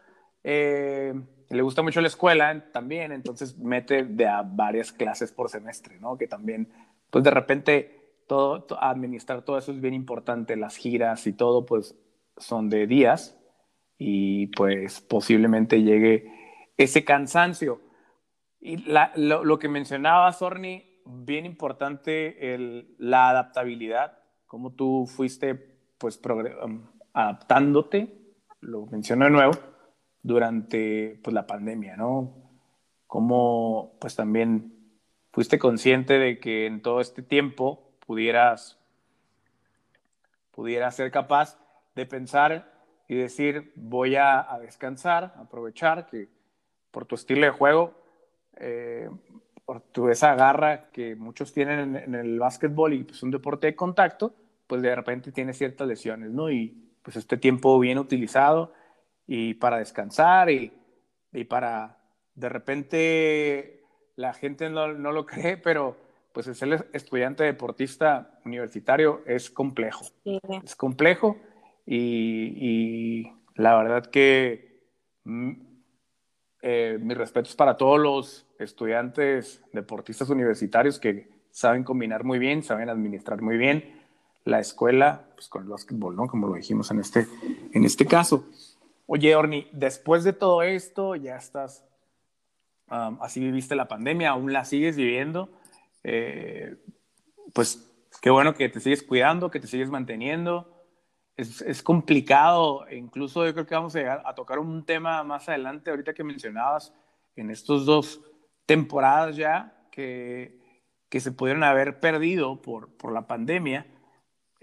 eh, 0.42 1.12
le 1.50 1.62
gusta 1.62 1.82
mucho 1.82 2.00
la 2.00 2.08
escuela 2.08 2.72
también, 2.72 3.12
entonces 3.12 3.58
mete 3.58 4.04
de 4.04 4.26
a 4.26 4.42
varias 4.42 4.92
clases 4.92 5.30
por 5.30 5.50
semestre, 5.50 6.00
¿no? 6.00 6.16
Que 6.16 6.26
también 6.26 6.68
pues 7.10 7.22
de 7.22 7.30
repente 7.30 8.22
todo, 8.26 8.66
administrar 8.80 9.42
todo 9.42 9.58
eso 9.58 9.72
es 9.72 9.80
bien 9.80 9.94
importante, 9.94 10.56
las 10.56 10.76
giras 10.76 11.26
y 11.26 11.32
todo, 11.32 11.64
pues 11.66 11.94
son 12.38 12.70
de 12.70 12.86
días 12.86 13.39
y 14.02 14.46
pues 14.46 15.02
posiblemente 15.02 15.82
llegue 15.82 16.32
ese 16.78 17.04
cansancio. 17.04 17.82
Y 18.58 18.78
lo, 18.78 19.44
lo, 19.44 19.58
que 19.58 19.68
mencionaba, 19.68 20.32
Sorni, 20.32 21.02
bien 21.04 21.44
importante 21.44 22.54
el, 22.54 22.94
la 22.98 23.28
adaptabilidad, 23.28 24.18
cómo 24.46 24.72
tú 24.72 25.06
fuiste 25.06 25.54
pues 25.98 26.18
um, 26.64 26.86
adaptándote, 27.12 28.34
lo 28.60 28.86
menciono 28.86 29.26
de 29.26 29.32
nuevo, 29.32 29.52
durante 30.22 31.20
pues, 31.22 31.34
la 31.34 31.46
pandemia, 31.46 31.98
¿no? 31.98 32.32
Cómo 33.06 33.98
pues 34.00 34.16
también 34.16 34.72
fuiste 35.30 35.58
consciente 35.58 36.18
de 36.18 36.40
que 36.40 36.64
en 36.64 36.80
todo 36.80 37.02
este 37.02 37.20
tiempo 37.20 37.92
pudieras, 38.06 38.78
pudieras 40.52 40.96
ser 40.96 41.10
capaz 41.10 41.58
de 41.94 42.06
pensar 42.06 42.69
y 43.10 43.16
decir, 43.16 43.72
voy 43.74 44.14
a, 44.14 44.46
descansar, 44.60 45.34
aprovechar 45.36 46.06
que 46.06 46.28
por 46.92 47.06
tu 47.06 47.16
estilo 47.16 47.44
de 47.44 47.50
juego, 47.50 47.92
eh, 48.56 49.10
por 49.64 49.80
tu, 49.80 50.08
esa 50.10 50.36
garra 50.36 50.90
que 50.92 51.16
muchos 51.16 51.52
tienen 51.52 51.96
en, 51.96 52.14
el 52.14 52.38
básquetbol 52.38 52.92
y 52.94 53.02
pues 53.02 53.20
un 53.24 53.32
deporte 53.32 53.66
de 53.66 53.74
contacto, 53.74 54.32
pues 54.68 54.80
de 54.80 54.94
repente 54.94 55.32
tiene 55.32 55.54
ciertas 55.54 55.88
lesiones, 55.88 56.30
¿no? 56.30 56.52
Y 56.52 56.88
pues 57.02 57.16
este 57.16 57.36
tiempo 57.36 57.80
bien 57.80 57.98
utilizado 57.98 58.72
y 59.26 59.54
para 59.54 59.78
descansar 59.78 60.48
y, 60.48 60.72
y 61.32 61.42
para 61.42 61.98
de 62.36 62.48
repente 62.48 63.82
la 64.14 64.34
gente 64.34 64.70
no, 64.70 64.86
no, 64.92 65.10
lo 65.10 65.26
cree, 65.26 65.56
pero 65.56 65.96
pues 66.32 66.46
el 66.46 66.54
ser 66.54 66.88
estudiante 66.92 67.42
deportista 67.42 68.38
universitario 68.44 69.22
es 69.26 69.50
complejo. 69.50 70.04
Es 70.62 70.76
complejo 70.76 71.38
y, 71.92 73.32
la 73.56 73.76
verdad 73.76 74.06
que 74.06 74.80
mm, 75.24 75.52
eh, 76.62 76.98
mis 77.00 77.18
respetos 77.18 77.56
para 77.56 77.76
todos 77.76 77.98
los 77.98 78.46
estudiantes 78.58 79.62
deportistas 79.72 80.30
universitarios 80.30 81.00
que 81.00 81.28
saben 81.50 81.82
combinar 81.82 82.22
muy 82.22 82.38
bien, 82.38 82.62
saben 82.62 82.88
administrar 82.88 83.42
muy 83.42 83.56
bien 83.56 84.00
la 84.44 84.60
escuela 84.60 85.26
pues, 85.34 85.48
con 85.48 85.64
el 85.64 85.68
básquetbol, 85.68 86.14
¿no? 86.14 86.28
Como 86.28 86.46
lo 86.46 86.54
dijimos 86.54 86.90
en 86.90 87.00
este, 87.00 87.26
en 87.72 87.84
este 87.84 88.06
caso. 88.06 88.46
Oye, 89.06 89.34
Orni, 89.34 89.68
después 89.72 90.22
de 90.22 90.32
todo 90.32 90.62
esto, 90.62 91.16
ya 91.16 91.36
estás, 91.36 91.84
así 92.88 93.40
viviste 93.40 93.74
la 93.74 93.88
pandemia, 93.88 94.30
aún 94.30 94.52
la 94.52 94.64
sigues 94.64 94.96
viviendo, 94.96 95.50
eh, 96.04 96.76
pues 97.52 97.90
qué 98.22 98.30
bueno 98.30 98.54
que 98.54 98.68
te 98.68 98.78
sigues 98.78 99.02
cuidando, 99.02 99.50
que 99.50 99.58
te 99.58 99.66
sigues 99.66 99.90
manteniendo. 99.90 100.79
Es, 101.40 101.62
es, 101.62 101.82
complicado, 101.82 102.84
incluso 102.90 103.46
yo 103.46 103.52
creo 103.52 103.66
que 103.66 103.74
vamos 103.74 103.94
a 103.96 103.98
llegar 103.98 104.22
a 104.26 104.34
tocar 104.34 104.58
un 104.58 104.84
tema 104.84 105.22
más 105.24 105.48
adelante, 105.48 105.90
ahorita 105.90 106.12
que 106.12 106.24
mencionabas, 106.24 106.92
en 107.36 107.50
estos 107.50 107.86
dos 107.86 108.20
temporadas 108.66 109.36
ya, 109.36 109.86
que, 109.90 110.58
que 111.08 111.20
se 111.20 111.32
pudieron 111.32 111.64
haber 111.64 112.00
perdido 112.00 112.60
por, 112.60 112.94
por 112.96 113.12
la 113.12 113.26
pandemia 113.26 113.86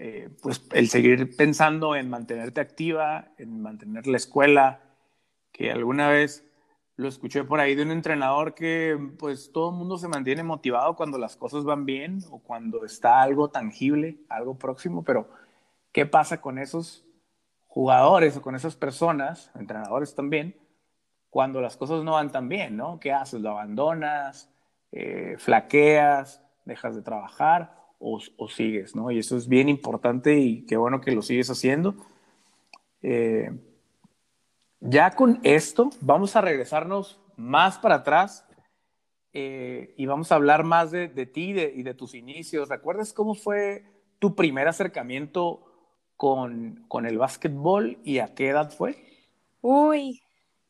eh, 0.00 0.30
pues 0.40 0.64
el 0.74 0.88
seguir 0.88 1.36
pensando 1.36 1.96
en 1.96 2.08
mantenerte 2.08 2.60
activa, 2.60 3.32
en 3.36 3.60
mantener 3.60 4.06
la 4.06 4.16
escuela, 4.16 4.80
que 5.50 5.72
alguna 5.72 6.08
vez 6.08 6.48
lo 6.94 7.08
escuché 7.08 7.42
por 7.42 7.58
ahí 7.58 7.74
de 7.74 7.82
un 7.82 7.90
entrenador 7.90 8.54
que 8.54 8.96
pues 9.18 9.50
todo 9.52 9.70
el 9.70 9.76
mundo 9.76 9.98
se 9.98 10.06
mantiene 10.06 10.44
motivado 10.44 10.94
cuando 10.94 11.18
las 11.18 11.36
cosas 11.36 11.64
van 11.64 11.84
bien 11.84 12.20
o 12.30 12.38
cuando 12.40 12.84
está 12.84 13.22
algo 13.22 13.50
tangible, 13.50 14.20
algo 14.28 14.56
próximo, 14.56 15.02
pero 15.02 15.28
¿qué 15.92 16.06
pasa 16.06 16.40
con 16.40 16.58
esos 16.58 17.04
jugadores 17.66 18.36
o 18.36 18.42
con 18.42 18.54
esas 18.54 18.76
personas, 18.76 19.50
entrenadores 19.54 20.14
también, 20.14 20.56
cuando 21.30 21.60
las 21.60 21.76
cosas 21.76 22.02
no 22.04 22.12
van 22.12 22.32
tan 22.32 22.48
bien, 22.48 22.76
¿no? 22.76 22.98
¿Qué 22.98 23.12
haces? 23.12 23.40
¿Lo 23.40 23.50
abandonas? 23.50 24.50
Eh, 24.92 25.36
¿Flaqueas? 25.38 26.42
¿Dejas 26.64 26.96
de 26.96 27.02
trabajar? 27.02 27.78
o, 27.98 28.48
sigues, 28.48 28.94
¿no? 28.94 29.10
Y 29.10 29.18
eso 29.18 29.36
es 29.36 29.48
bien 29.48 29.68
importante 29.68 30.38
y 30.38 30.64
qué 30.66 30.76
bueno 30.76 31.00
que 31.00 31.12
lo 31.12 31.22
sigues 31.22 31.50
haciendo. 31.50 31.94
Eh, 33.02 33.50
ya 34.80 35.10
con 35.12 35.40
esto 35.42 35.90
vamos 36.00 36.36
a 36.36 36.40
regresarnos 36.40 37.20
más 37.36 37.78
para 37.78 37.96
atrás 37.96 38.46
eh, 39.32 39.94
y 39.96 40.06
vamos 40.06 40.30
a 40.30 40.36
hablar 40.36 40.64
más 40.64 40.90
de, 40.90 41.08
ti 41.26 41.50
y 41.50 41.82
de 41.82 41.94
tus 41.94 42.14
inicios. 42.14 42.68
¿Recuerdas 42.68 43.12
cómo 43.12 43.34
fue 43.34 43.84
tu 44.18 44.34
primer 44.34 44.68
acercamiento 44.68 45.67
con, 46.18 46.84
con 46.88 47.06
el 47.06 47.16
básquetbol 47.16 47.96
y 48.04 48.18
a 48.18 48.34
qué 48.34 48.48
edad 48.48 48.70
fue? 48.70 49.02
Uy, 49.62 50.20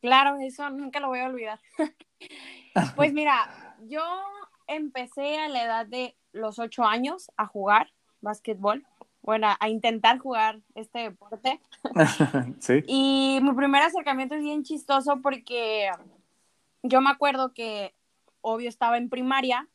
claro, 0.00 0.37
eso 0.37 0.71
nunca 0.71 1.00
lo 1.00 1.09
voy 1.09 1.19
a 1.19 1.26
olvidar. 1.26 1.59
pues 2.97 3.12
mira, 3.12 3.76
yo 3.88 4.02
empecé 4.69 5.38
a 5.38 5.49
la 5.49 5.64
edad 5.64 5.87
de 5.87 6.17
los 6.33 6.61
ocho 6.61 6.85
años 6.85 7.33
a 7.37 7.47
jugar 7.47 7.90
básquetbol, 8.21 8.87
bueno, 9.23 9.49
a 9.59 9.69
intentar 9.69 10.19
jugar 10.19 10.61
este 10.75 11.00
deporte. 11.00 11.61
sí. 12.61 12.85
Y 12.87 13.40
mi 13.43 13.52
primer 13.55 13.83
acercamiento 13.83 14.37
es 14.37 14.43
bien 14.43 14.62
chistoso 14.62 15.21
porque 15.23 15.90
yo 16.83 17.00
me 17.00 17.11
acuerdo 17.11 17.55
que, 17.55 17.95
obvio, 18.43 18.69
estaba 18.69 18.99
en 18.99 19.09
primaria 19.09 19.67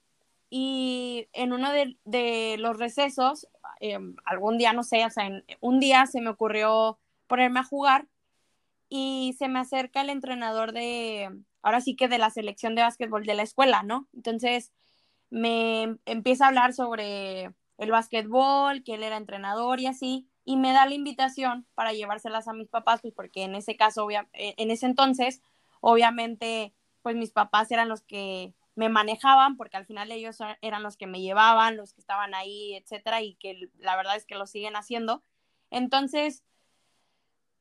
y 0.55 1.27
en 1.33 1.51
uno 1.51 1.71
de, 1.71 2.57
los 2.59 2.77
recesos, 2.77 3.47
em, 3.83 4.15
algún 4.25 4.57
día, 4.57 4.71
no 4.73 4.83
sé, 4.83 5.05
o 5.05 5.09
sea, 5.09 5.27
en, 5.27 5.43
un 5.59 5.79
día 5.81 6.05
se 6.05 6.21
me 6.21 6.29
ocurrió 6.29 6.99
ponerme 7.27 7.59
a 7.59 7.63
jugar 7.63 8.07
y 8.89 9.35
se 9.37 9.49
me 9.49 9.59
acerca 9.59 10.01
el 10.01 10.09
entrenador 10.09 10.71
de, 10.71 11.29
ahora 11.61 11.81
sí 11.81 11.95
que 11.95 12.07
de 12.07 12.17
la 12.17 12.29
selección 12.29 12.75
de 12.75 12.83
básquetbol 12.83 13.25
de 13.25 13.33
la 13.33 13.43
escuela, 13.43 13.83
¿no? 13.83 14.07
Entonces 14.13 14.71
me 15.29 15.97
empieza 16.05 16.45
a 16.45 16.47
hablar 16.49 16.73
sobre 16.73 17.53
el 17.77 17.91
básquetbol, 17.91 18.83
que 18.83 18.93
él 18.95 19.03
era 19.03 19.17
entrenador 19.17 19.81
y 19.81 19.87
así, 19.87 20.29
y 20.45 20.57
me 20.57 20.71
da 20.71 20.85
la 20.85 20.93
invitación 20.93 21.65
para 21.75 21.91
llevárselas 21.91 22.47
a 22.47 22.53
mis 22.53 22.69
papás, 22.69 23.01
pues 23.01 23.13
porque 23.13 23.43
en 23.43 23.55
ese 23.55 23.75
caso, 23.75 24.09
eh, 24.11 24.25
en 24.33 24.71
ese 24.71 24.85
entonces, 24.85 25.41
obviamente, 25.81 26.73
pues 27.01 27.15
mis 27.17 27.31
papás 27.31 27.71
eran 27.71 27.89
los 27.89 28.01
que 28.01 28.53
me 28.75 28.89
manejaban, 28.89 29.55
porque 29.57 29.77
al 29.77 29.85
final 29.85 30.11
ellos 30.11 30.37
eran 30.61 30.83
los 30.83 30.97
que 30.97 31.07
me 31.07 31.21
llevaban, 31.21 31.77
los 31.77 31.93
que 31.93 32.01
estaban 32.01 32.33
ahí, 32.33 32.75
etcétera, 32.75 33.21
y 33.21 33.35
que 33.35 33.69
la 33.77 33.95
verdad 33.95 34.15
es 34.15 34.25
que 34.25 34.35
lo 34.35 34.47
siguen 34.47 34.75
haciendo. 34.75 35.23
Entonces, 35.69 36.43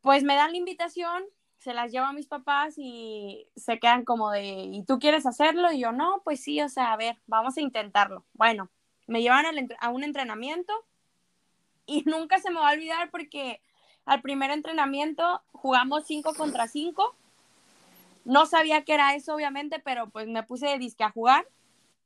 pues 0.01 0.25
me 0.25 0.35
dan 0.35 0.53
la 0.53 0.59
invitación, 0.59 1.25
se 1.59 1.75
las 1.75 1.93
llevo 1.93 2.07
a 2.07 2.13
mis 2.13 2.27
papás 2.27 2.75
y 2.77 3.49
se 3.57 3.79
quedan 3.79 4.05
como 4.05 4.31
de, 4.31 4.43
¿y 4.43 4.85
tú 4.85 4.99
quieres 4.99 5.27
hacerlo? 5.27 5.71
Y 5.71 5.81
yo, 5.81 5.93
no, 5.93 6.23
pues 6.25 6.43
sí, 6.43 6.61
o 6.61 6.69
sea, 6.69 6.93
a 6.93 6.97
ver, 6.97 7.19
vamos 7.27 7.57
a 7.57 7.61
intentarlo. 7.61 8.25
Bueno, 8.33 8.71
me 9.07 9.23
llevan 9.23 9.47
a 9.81 9.89
un 9.91 10.05
entrenamiento 10.05 10.73
y 11.87 12.03
nunca 12.07 12.41
se 12.41 12.51
me 12.51 12.61
va 12.61 12.71
a 12.71 12.73
olvidar 12.73 13.11
porque 13.11 13.61
al 14.05 14.23
primer 14.23 14.51
entrenamiento 14.51 15.43
jugamos 15.53 16.05
5 16.07 16.35
contra 16.35 16.67
5. 16.67 17.17
No 18.25 18.47
sabía 18.47 18.85
qué 18.85 18.95
era 18.95 19.15
eso, 19.15 19.35
obviamente, 19.35 19.81
pero 19.81 20.11
pues 20.11 20.29
me 20.29 20.43
puse 20.43 20.67
de 20.67 20.79
disque 20.79 21.05
a 21.05 21.11
jugar. 21.11 21.47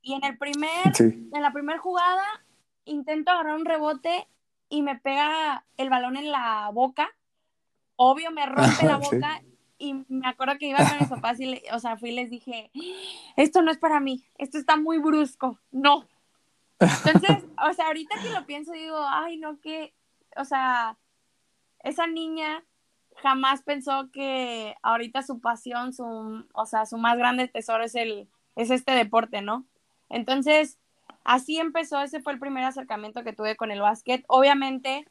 Y 0.01 0.13
en 0.13 0.23
el 0.23 0.37
primer, 0.37 0.93
en 0.99 1.41
la 1.41 1.51
primera 1.51 1.79
jugada, 1.79 2.25
intento 2.85 3.31
agarrar 3.31 3.55
un 3.55 3.65
rebote 3.65 4.27
y 4.69 4.81
me 4.81 4.97
pega 4.97 5.65
el 5.77 5.89
balón 5.89 6.17
en 6.17 6.31
la 6.31 6.69
boca 6.73 7.09
obvio 7.97 8.31
me 8.31 8.45
rompe 8.45 8.85
la 8.85 8.95
boca 8.97 9.43
y 9.77 9.93
me 10.07 10.27
acuerdo 10.27 10.57
que 10.57 10.69
iba 10.69 10.77
con 10.77 10.97
mis 10.99 11.09
papás 11.09 11.39
y, 11.39 11.61
o 11.71 11.79
sea, 11.79 11.97
fui 11.97 12.09
y 12.09 12.15
les 12.15 12.31
dije, 12.31 12.71
esto 13.35 13.61
no 13.61 13.69
es 13.69 13.77
para 13.77 13.99
mí, 13.99 14.23
esto 14.37 14.57
está 14.57 14.77
muy 14.77 14.97
brusco, 14.97 15.59
no. 15.71 16.07
Entonces, 16.79 17.43
o 17.61 17.73
sea, 17.73 17.87
ahorita 17.87 18.19
que 18.21 18.29
lo 18.29 18.45
pienso 18.45 18.71
digo, 18.71 18.97
ay, 19.07 19.37
no, 19.37 19.59
que, 19.59 19.93
o 20.35 20.45
sea, 20.45 20.97
esa 21.83 22.07
niña 22.07 22.63
jamás 23.21 23.61
pensó 23.63 24.09
que 24.11 24.75
ahorita 24.81 25.23
su 25.23 25.39
pasión, 25.39 25.93
su, 25.93 26.45
o 26.53 26.65
sea, 26.65 26.85
su 26.85 26.97
más 26.97 27.17
grande 27.17 27.47
tesoro 27.47 27.83
es 27.83 27.95
el, 27.95 28.29
es 28.55 28.71
este 28.71 28.93
deporte, 28.93 29.41
¿no? 29.41 29.65
Entonces, 30.09 30.77
así 31.23 31.57
empezó, 31.57 32.01
ese 32.01 32.21
fue 32.21 32.33
el 32.33 32.39
primer 32.39 32.63
acercamiento 32.63 33.23
que 33.23 33.33
tuve 33.33 33.55
con 33.55 33.71
el 33.71 33.81
básquet. 33.81 34.23
Obviamente, 34.27 35.05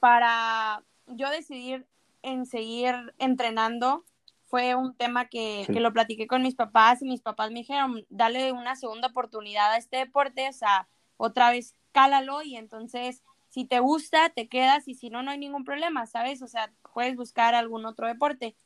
para 0.00 0.82
yo 1.06 1.30
decidir 1.30 1.86
en 2.22 2.46
seguir 2.46 2.94
entrenando 3.18 4.04
fue 4.46 4.74
un 4.74 4.94
tema 4.94 5.26
que, 5.26 5.66
lo 5.68 5.92
platiqué 5.92 6.26
con 6.26 6.42
mis 6.42 6.54
papás 6.54 7.02
y 7.02 7.06
mis 7.06 7.22
papás 7.22 7.50
me 7.50 7.60
dijeron, 7.60 8.06
dale 8.08 8.52
una 8.52 8.76
segunda 8.76 9.08
oportunidad 9.08 9.72
a 9.72 9.78
este 9.78 9.96
deporte, 9.96 10.48
o 10.48 10.52
sea, 10.52 10.86
otra 11.16 11.50
vez 11.50 11.74
cálalo 11.92 12.42
y 12.42 12.56
entonces 12.56 13.22
si 13.54 13.64
te 13.64 13.78
gusta, 13.78 14.30
te 14.30 14.48
quedas 14.48 14.88
y 14.88 14.94
si 14.94 15.10
no, 15.10 15.22
no 15.22 15.30
hay 15.30 15.38
ningún 15.38 15.62
problema, 15.62 16.06
¿sabes? 16.06 16.42
O 16.42 16.48
sea, 16.48 16.72
puedes 16.92 17.14
buscar 17.14 17.54
algún 17.54 17.86
otro 17.86 18.08
deporte. 18.08 18.56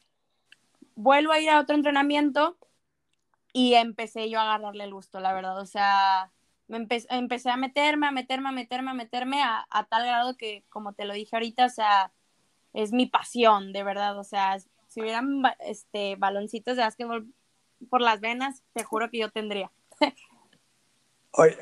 Vuelvo 0.95 1.33
a 1.33 1.41
ir 1.41 1.51
a 1.51 1.61
otro 1.61 1.77
entrenamiento 1.77 2.57
y 3.53 3.75
empecé 3.75 4.31
yo 4.31 4.41
a 4.41 4.45
agarrarle 4.45 4.85
el 4.85 4.95
gusto, 4.95 5.21
la 5.21 5.35
verdad. 5.35 5.61
O 5.61 5.67
sea, 5.67 6.33
me 6.69 6.79
empecé 6.79 7.51
a 7.51 7.59
meterme, 7.59 8.07
a 8.07 8.13
meterme, 8.13 8.49
a 8.49 8.53
meterme, 8.53 8.91
a 8.91 8.95
meterme 8.95 9.43
a, 9.43 9.67
tal 9.91 10.07
grado 10.07 10.39
que, 10.39 10.65
como 10.71 10.95
te 10.95 11.05
lo 11.05 11.13
dije 11.13 11.37
ahorita, 11.37 11.67
o 11.67 11.71
sea, 11.71 12.11
es 12.73 12.91
mi 12.91 13.05
pasión, 13.05 13.75
de 13.75 13.83
verdad. 13.83 14.19
O 14.19 14.25
sea, 14.25 14.59
si 14.87 15.03
hubieran 15.03 15.43
este, 15.67 16.17
baloncitos 16.17 16.77
de 16.79 16.83
básquetbol 16.85 17.27
por 17.91 18.01
las 18.01 18.21
venas, 18.21 18.63
te 18.73 18.85
juro 18.85 19.11
que 19.11 19.19
yo 19.19 19.31
tendría. 19.31 19.71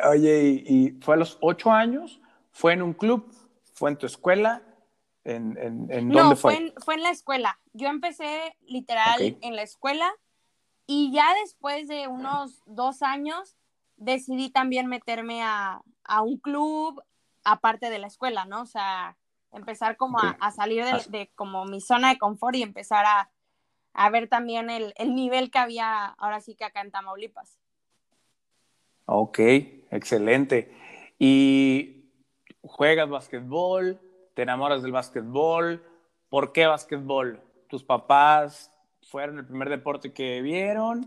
oye, 0.09 0.63
¿y, 0.65 0.93
fue 1.01 1.15
a 1.15 1.19
los 1.19 1.39
ocho 1.41 1.73
años? 1.73 2.21
¿Fue 2.57 2.73
en 2.73 2.81
un 2.81 2.95
club? 2.95 3.31
¿Fue 3.75 3.91
en 3.91 3.99
tu 3.99 4.07
escuela? 4.07 4.63
¿En, 5.25 5.59
en, 5.59 6.09
dónde 6.09 6.37
fue? 6.37 6.55
fue 6.55 6.67
en, 6.67 6.75
fue 6.83 6.95
en 6.95 7.03
la 7.03 7.11
escuela. 7.11 7.61
Yo 7.75 7.89
empecé 7.89 8.57
literal 8.67 9.37
en 9.43 9.57
la 9.57 9.61
escuela 9.61 10.11
y 10.87 11.13
ya 11.13 11.27
después 11.43 11.87
de 11.87 12.09
unos 12.09 12.63
dos 12.65 13.03
años 13.03 13.59
decidí 13.99 14.49
también 14.49 14.87
meterme 14.87 15.43
a, 15.43 15.83
un 16.25 16.39
club 16.39 17.03
aparte 17.45 17.91
de 17.91 17.99
la 17.99 18.07
escuela, 18.07 18.47
¿no? 18.47 18.63
O 18.63 18.67
sea, 18.67 19.19
empezar 19.53 19.99
como 19.99 20.19
a, 20.19 20.51
salir 20.51 20.87
de, 21.11 21.31
como 21.35 21.67
mi 21.67 21.83
zona 21.83 22.09
de 22.09 22.19
confort 22.19 22.57
y 22.57 22.63
empezar 22.63 23.05
a, 23.93 24.11
ver 24.11 24.31
también 24.31 24.71
el, 24.71 24.95
nivel 25.15 25.51
que 25.51 25.59
había 25.59 26.07
ahora 26.07 26.41
sí 26.41 26.55
que 26.55 26.65
acá 26.65 26.81
en 26.81 26.91
Tamaulipas. 26.91 27.59
Ok, 29.05 29.41
excelente. 29.91 30.75
¿Y 31.19 31.96
juegas 32.67 33.09
básquetbol? 33.09 34.01
¿Te 34.35 34.43
enamoras 34.43 34.83
del 34.83 34.93
básquetbol? 34.93 35.83
¿Por 36.29 36.53
qué 36.53 36.67
básquetbol? 36.67 37.41
¿Tus 37.69 37.85
papás 37.85 38.71
fueron 39.03 39.39
el 39.39 39.47
primer 39.47 39.69
deporte 39.69 40.13
que 40.13 40.43
vieron? 40.43 41.07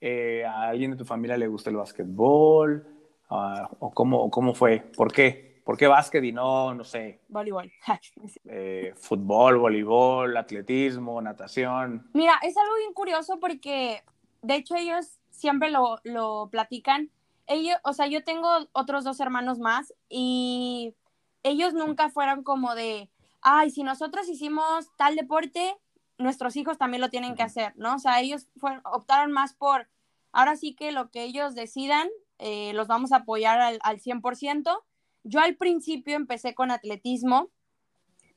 Eh, 0.00 0.44
¿A 0.44 0.68
alguien 0.68 0.92
de 0.92 0.96
tu 0.96 1.04
familia 1.04 1.36
le 1.36 1.46
gusta 1.46 1.70
el 1.70 1.76
básquetbol? 1.76 2.86
Ah, 3.30 3.68
¿O 3.80 3.90
cómo, 3.92 4.30
cómo 4.30 4.54
fue? 4.54 4.80
¿Por 4.96 5.12
qué? 5.12 5.62
¿Por 5.64 5.78
qué 5.78 5.86
básquet 5.86 6.22
y 6.22 6.32
no, 6.32 6.74
no 6.74 6.84
sé? 6.84 7.20
Voleibol. 7.28 7.72
Eh, 8.46 8.92
fútbol, 8.96 9.58
voleibol, 9.58 10.36
atletismo, 10.36 11.20
natación. 11.20 12.08
Mira, 12.12 12.34
es 12.42 12.56
algo 12.56 12.76
bien 12.76 12.92
curioso 12.92 13.40
porque, 13.40 14.02
de 14.42 14.56
hecho, 14.56 14.76
ellos 14.76 15.18
siempre 15.30 15.70
lo, 15.70 15.98
lo 16.04 16.48
platican. 16.50 17.10
Ellos, 17.46 17.76
o 17.84 17.92
sea, 17.92 18.06
yo 18.06 18.24
tengo 18.24 18.48
otros 18.72 19.04
dos 19.04 19.20
hermanos 19.20 19.58
más 19.58 19.92
y 20.08 20.94
ellos 21.42 21.74
nunca 21.74 22.08
fueron 22.08 22.42
como 22.42 22.74
de, 22.74 23.10
ay, 23.42 23.70
si 23.70 23.82
nosotros 23.82 24.28
hicimos 24.28 24.88
tal 24.96 25.14
deporte, 25.14 25.76
nuestros 26.18 26.56
hijos 26.56 26.78
también 26.78 27.00
lo 27.00 27.10
tienen 27.10 27.34
que 27.34 27.42
hacer, 27.42 27.74
¿no? 27.76 27.96
O 27.96 27.98
sea, 27.98 28.20
ellos 28.20 28.48
fueron, 28.56 28.80
optaron 28.84 29.32
más 29.32 29.54
por, 29.54 29.88
ahora 30.32 30.56
sí 30.56 30.74
que 30.74 30.92
lo 30.92 31.10
que 31.10 31.24
ellos 31.24 31.54
decidan, 31.54 32.08
eh, 32.38 32.72
los 32.72 32.88
vamos 32.88 33.12
a 33.12 33.18
apoyar 33.18 33.60
al, 33.60 33.78
al 33.82 34.00
100%. 34.00 34.82
Yo 35.24 35.40
al 35.40 35.56
principio 35.56 36.16
empecé 36.16 36.54
con 36.54 36.70
atletismo 36.70 37.50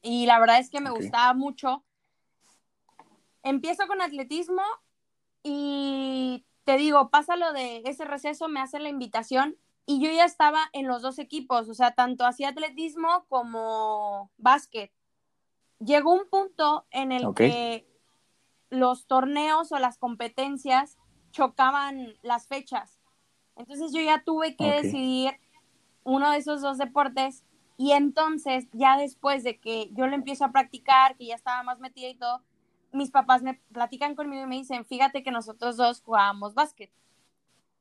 y 0.02 0.26
la 0.26 0.40
verdad 0.40 0.60
es 0.60 0.70
que 0.70 0.82
me 0.82 0.90
gustaba 0.90 1.34
mucho. 1.34 1.84
Empiezo 3.44 3.88
con 3.88 4.02
atletismo 4.02 4.62
y 5.44 6.46
te 6.68 6.76
digo, 6.76 7.10
pasa 7.10 7.38
lo 7.38 7.54
de 7.54 7.82
ese 7.86 8.04
receso, 8.04 8.50
me 8.50 8.60
hacen 8.60 8.84
la 8.84 8.90
invitación 8.90 9.56
y 9.86 10.02
yo 10.02 10.12
ya 10.12 10.26
estaba 10.26 10.60
en 10.74 10.86
los 10.86 11.02
dos 11.02 11.18
equipos, 11.18 11.70
o 11.70 11.74
sea, 11.74 11.92
tanto 11.92 12.26
hacía 12.26 12.50
atletismo 12.50 13.26
como 13.30 14.30
básquet. 14.38 14.92
Llegó 15.80 16.12
un 16.12 16.28
punto 16.30 16.86
en 16.92 17.14
el 17.14 17.34
que 17.34 17.88
los 18.70 19.08
torneos 19.08 19.72
o 19.72 19.80
las 19.80 19.98
competencias 19.98 20.98
chocaban 21.32 22.18
las 22.22 22.50
fechas. 22.50 23.00
Entonces 23.56 23.94
yo 23.94 24.02
ya 24.02 24.26
tuve 24.26 24.58
que 24.58 24.70
decidir 24.70 25.40
uno 26.04 26.32
de 26.32 26.40
esos 26.40 26.62
dos 26.62 26.78
deportes 26.78 27.46
y 27.78 27.94
entonces 27.94 28.68
ya 28.74 28.98
después 28.98 29.46
de 29.46 29.58
que 29.58 29.90
yo 29.94 30.06
lo 30.08 30.16
empiezo 30.16 30.44
a 30.44 30.52
practicar, 30.52 31.16
que 31.16 31.28
ya 31.28 31.36
estaba 31.36 31.64
más 31.64 31.80
metida 31.80 32.10
y 32.10 32.16
todo, 32.16 32.44
mis 32.92 33.12
papás 33.12 33.42
me 33.44 33.56
platican 33.72 34.16
conmigo 34.16 34.44
y 34.44 34.48
me 34.48 34.58
dicen, 34.58 34.86
fíjate 34.86 35.24
que 35.24 35.32
nosotros 35.32 35.78
dos 35.78 36.02
jugábamos 36.02 36.54
básquet. 36.54 36.92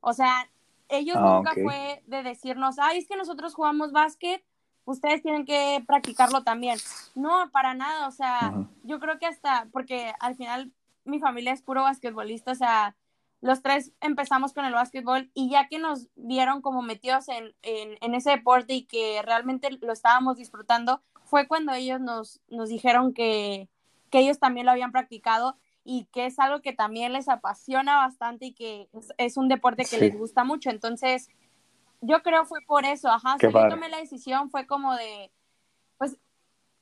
O 0.00 0.12
sea, 0.12 0.48
ellos 0.88 1.16
ah, 1.18 1.36
nunca 1.36 1.52
fue 1.54 2.02
de 2.06 2.22
decirnos, 2.22 2.78
ay, 2.78 2.98
es 2.98 3.08
que 3.08 3.16
nosotros 3.16 3.54
jugamos 3.54 3.92
básquet 3.92 4.44
ustedes 4.86 5.20
tienen 5.20 5.44
que 5.44 5.84
practicarlo 5.86 6.42
también. 6.42 6.78
No, 7.14 7.50
para 7.50 7.74
nada, 7.74 8.08
o 8.08 8.12
sea, 8.12 8.54
yo 8.84 8.98
creo 8.98 9.18
que 9.18 9.26
hasta, 9.26 9.68
porque 9.72 10.14
al 10.20 10.36
final 10.36 10.72
mi 11.04 11.18
familia 11.18 11.52
es 11.52 11.60
puro 11.60 11.82
basquetbolista, 11.82 12.52
o 12.52 12.54
sea, 12.54 12.96
los 13.42 13.62
tres 13.62 13.92
empezamos 14.00 14.54
con 14.54 14.64
el 14.64 14.72
básquetbol 14.72 15.30
y 15.34 15.50
ya 15.50 15.68
que 15.68 15.78
nos 15.78 16.08
vieron 16.14 16.62
como 16.62 16.82
metidos 16.82 17.26
en, 17.28 17.54
ese 18.14 18.30
deporte 18.30 18.72
y 18.74 18.86
que 18.86 19.20
realmente 19.22 19.68
lo 19.80 19.92
estábamos 19.92 20.38
disfrutando, 20.38 21.02
fue 21.24 21.46
cuando 21.46 21.72
ellos 21.72 22.00
nos, 22.00 22.40
nos 22.48 22.68
dijeron 22.68 23.12
que, 23.12 23.68
ellos 24.20 24.38
también 24.38 24.66
lo 24.66 24.72
habían 24.72 24.92
practicado 24.92 25.56
y 25.84 26.06
que 26.12 26.26
es 26.26 26.38
algo 26.38 26.62
que 26.62 26.72
también 26.72 27.12
les 27.12 27.28
apasiona 27.28 27.96
bastante 27.96 28.46
y 28.46 28.54
que 28.54 28.88
es, 29.18 29.36
un 29.36 29.48
deporte 29.48 29.84
que 29.84 29.98
les 29.98 30.16
gusta 30.16 30.42
mucho. 30.42 30.70
Entonces, 30.70 31.28
yo 32.00 32.22
creo 32.22 32.44
fue 32.44 32.60
por 32.66 32.84
eso, 32.84 33.08
ajá. 33.08 33.36
O 33.36 33.38
sea, 33.38 33.50
yo 33.50 33.68
tomé 33.68 33.88
la 33.88 33.98
decisión, 33.98 34.50
fue 34.50 34.66
como 34.66 34.94
de, 34.94 35.30
pues... 35.96 36.16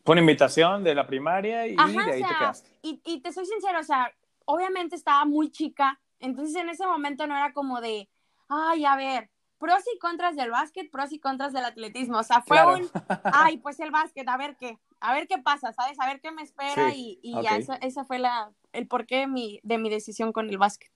Fue 0.05 0.15
una 0.15 0.21
invitación 0.21 0.85
de 0.85 0.95
la 0.95 1.07
primaria 1.07 1.67
y 1.67 1.77
de 1.77 1.83
ahí 1.83 2.23
te 2.23 2.29
quedaste. 2.29 2.71
Y, 2.83 3.01
y 3.05 3.21
te 3.21 3.33
soy 3.33 3.47
sincero, 3.47 3.81
o 3.81 3.85
sea, 3.85 4.13
obviamente 4.47 4.97
estaba 4.97 5.25
muy 5.25 5.51
chica, 5.51 6.01
entonces 6.19 6.57
en 6.57 6.69
ese 6.69 6.87
momento 6.87 7.27
no 7.27 7.37
era 7.37 7.53
como 7.53 7.81
de, 7.81 8.09
ay, 8.49 8.85
a 8.85 8.97
ver, 8.97 9.31
pros 9.59 9.83
y 9.95 9.99
contras 9.99 10.37
del 10.37 10.51
básquet, 10.51 10.91
pros 10.91 11.13
y 11.13 11.19
contras 11.19 11.53
del 11.53 11.65
atletismo. 11.65 12.19
O 12.19 12.23
sea, 12.23 12.43
fue 12.43 12.65
un, 12.67 12.89
ay, 13.33 13.59
pues 13.59 13.81
el 13.81 13.91
básquet, 13.91 14.29
a 14.29 14.37
ver 14.37 14.57
qué, 14.57 14.79
a 15.05 15.13
ver 15.15 15.27
qué 15.27 15.39
pasa, 15.39 15.73
¿sabes? 15.73 15.99
A 16.01 16.07
ver 16.07 16.21
qué 16.21 16.33
me 16.33 16.43
espera 16.43 16.95
y, 16.95 17.19
y 17.23 17.35
ya, 17.43 17.57
esa 17.57 18.05
fue 18.05 18.19
la, 18.19 18.51
el 18.73 18.87
porqué 18.87 19.19
de 19.19 19.27
mi, 19.27 19.61
de 19.63 19.79
mi 19.79 19.91
decisión 19.91 20.33
con 20.33 20.49
el 20.49 20.59
básquet 20.59 20.91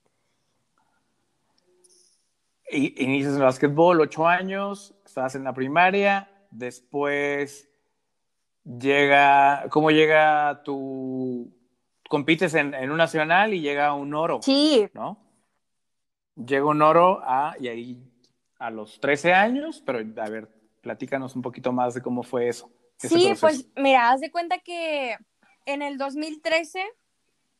inicias 2.71 3.33
en 3.33 3.38
el 3.38 3.44
básquetbol, 3.44 4.01
ocho 4.01 4.27
años, 4.27 4.94
estás 5.05 5.35
en 5.35 5.44
la 5.44 5.53
primaria, 5.53 6.31
después 6.51 7.68
llega, 8.64 9.66
¿cómo 9.71 9.90
llega 9.90 10.62
tu, 10.64 11.51
compites 12.09 12.55
en, 12.55 12.75
un 12.90 12.97
nacional 12.97 13.55
y 13.55 13.61
llega 13.61 13.94
un 13.94 14.14
oro? 14.14 14.40
Sí. 14.42 14.88
¿No? 14.92 15.18
Llega 16.37 16.66
un 16.66 16.83
oro 16.83 17.21
a, 17.25 17.55
y 17.59 17.68
ahí 17.68 18.12
a 18.59 18.71
los 18.71 19.01
13 19.01 19.33
años, 19.33 19.83
pero 19.85 19.99
a 19.99 20.29
ver, 20.29 20.49
platícanos 20.83 21.35
un 21.37 21.42
poquito 21.42 21.73
más 21.73 21.94
de 21.94 22.03
cómo 22.03 22.23
fue 22.23 22.49
eso. 22.49 22.71
Sí, 22.99 23.33
pues 23.41 23.67
mira, 23.77 24.11
haz 24.11 24.21
de 24.21 24.31
cuenta 24.31 24.59
que 24.59 25.17
en 25.67 25.83
el 25.83 25.99
2013 25.99 26.85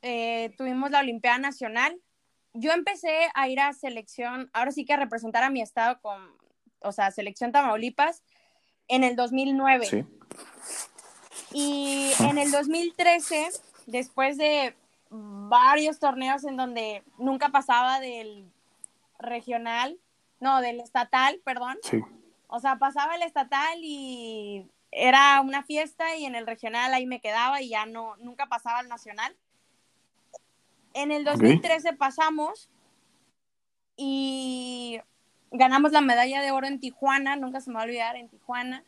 eh, 0.03 0.55
tuvimos 0.57 0.91
la 0.91 1.01
Olimpiada 1.01 1.39
Nacional 1.39 2.01
yo 2.55 2.73
empecé 2.73 3.29
a 3.35 3.49
ir 3.49 3.61
a 3.61 3.73
selección, 3.73 4.51
ahora 4.53 4.73
sí 4.73 4.85
que 4.85 4.93
a 4.93 4.97
representar 4.97 5.43
a 5.43 5.51
mi 5.51 5.61
estado 5.61 6.01
con, 6.01 6.21
o 6.81 6.93
sea, 6.93 7.11
selección 7.11 7.53
Tamaulipas 7.53 8.23
en 8.89 9.05
el 9.05 9.17
2009. 9.17 9.87
Sí. 9.87 10.05
Y 11.53 12.11
en 12.21 12.39
el 12.39 12.51
2013, 12.51 13.49
después 13.87 14.37
de 14.39 14.75
varios 15.11 15.99
torneos 15.99 16.45
en 16.45 16.57
donde 16.57 17.03
nunca 17.19 17.51
pasaba 17.51 18.01
del 18.01 18.51
regional, 19.19 19.99
no, 20.41 20.61
del 20.61 20.81
estatal, 20.81 21.41
perdón. 21.45 21.79
Sí. 21.83 22.01
O 22.49 22.61
sea, 22.61 22.77
pasaba 22.77 23.15
el 23.15 23.23
estatal 23.23 23.79
y 23.83 24.67
era 24.91 25.41
una 25.41 25.63
fiesta 25.63 26.17
y 26.17 26.25
en 26.25 26.35
el 26.35 26.47
regional 26.47 26.95
ahí 26.95 27.07
me 27.07 27.21
quedaba 27.21 27.61
y 27.61 27.71
ya 27.71 27.87
no, 27.87 28.17
nunca 28.17 28.47
pasaba 28.47 28.79
al 28.79 28.89
nacional. 28.89 29.37
En 30.95 31.13
el 31.13 31.25
2013 31.25 31.93
pasamos 31.93 32.71
y 33.97 35.01
ganamos 35.51 35.93
la 35.93 36.01
medalla 36.01 36.41
de 36.41 36.51
oro 36.51 36.67
en 36.67 36.81
Tijuana, 36.81 37.37
nunca 37.37 37.61
se 37.61 37.71
me 37.71 37.77
va 37.77 37.83
a 37.83 37.85
olvidar, 37.85 38.17
en 38.17 38.29
Tijuana. 38.29 38.85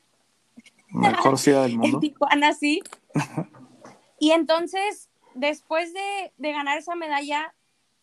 Mejor 0.88 1.38
ciudad 1.38 1.62
del 1.62 1.78
mundo. 1.78 1.98
en 1.98 2.00
Tijuana, 2.00 2.52
sí. 2.54 2.80
y 4.18 4.32
entonces, 4.32 5.10
después 5.34 5.92
de, 5.92 6.32
ganar 6.38 6.78
esa 6.78 6.94
medalla, 6.94 7.54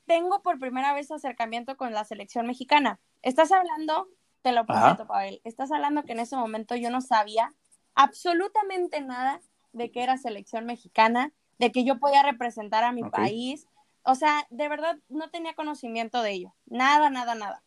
tengo 0.05 0.41
por 0.41 0.59
primera 0.59 0.93
vez 0.93 1.11
acercamiento 1.11 1.75
con 1.77 1.93
la 1.93 2.03
selección 2.03 2.45
mexicana. 2.45 2.99
Estás 3.23 3.51
hablando, 3.51 4.07
te 4.41 4.51
lo 4.51 4.65
prometo, 4.65 5.07
Pavel, 5.07 5.41
estás 5.43 5.71
hablando 5.71 6.03
que 6.03 6.13
en 6.13 6.19
ese 6.19 6.37
momento 6.37 6.75
yo 6.75 6.89
no 6.89 7.01
sabía 7.01 7.53
absolutamente 7.97 9.01
nada 9.01 9.41
de 9.73 9.91
que 9.91 10.03
era 10.03 10.17
selección 10.17 10.65
mexicana, 10.65 11.33
de 11.57 11.71
que 11.71 11.83
yo 11.83 11.99
podía 11.99 12.21
representar 12.23 12.83
a 12.83 12.91
mi 12.91 13.03
país, 13.03 13.67
o 14.03 14.15
sea, 14.15 14.45
de 14.51 14.69
verdad 14.69 14.97
no 15.09 15.29
tenía 15.29 15.55
conocimiento 15.55 16.21
de 16.21 16.31
ello. 16.31 16.53
Nada, 16.67 17.09
nada, 17.09 17.33
nada. 17.33 17.63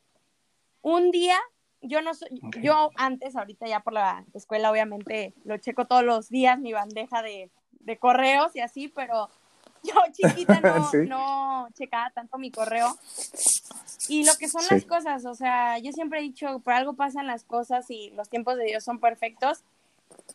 Un 0.83 1.11
día, 1.11 1.37
yo 1.83 2.01
no 2.01 2.15
soy, 2.15 2.29
yo 2.63 2.91
antes, 2.97 3.35
ahorita 3.35 3.67
ya 3.67 3.81
por 3.81 3.93
la 3.93 4.25
escuela, 4.33 4.71
obviamente 4.71 5.35
lo 5.45 5.59
checo 5.59 5.87
todos 5.87 6.05
los 6.05 6.29
días, 6.29 6.61
mi 6.61 6.73
bandeja 6.73 7.23
de, 7.23 7.51
correos 7.99 8.55
y 8.55 8.61
así, 8.61 8.87
pero 8.87 9.29
yo 9.83 9.95
chiquita 10.13 10.61
no, 10.61 10.91
no 11.09 11.69
checaba 11.75 12.11
tanto 12.11 12.39
mi 12.39 12.53
correo. 12.53 12.97
Y 14.09 14.25
lo 14.25 14.37
que 14.39 14.49
son 14.49 14.63
las 14.71 14.85
cosas, 14.85 15.27
o 15.27 15.35
sea, 15.35 15.79
yo 15.79 15.91
siempre 15.91 16.21
he 16.21 16.23
dicho, 16.23 16.61
por 16.61 16.73
algo 16.73 16.95
pasan 16.95 17.27
las 17.27 17.43
cosas 17.43 17.91
y 17.91 18.11
los 18.11 18.29
tiempos 18.29 18.57
de 18.57 18.65
Dios 18.67 18.85
son 18.85 19.01
perfectos. 19.01 19.65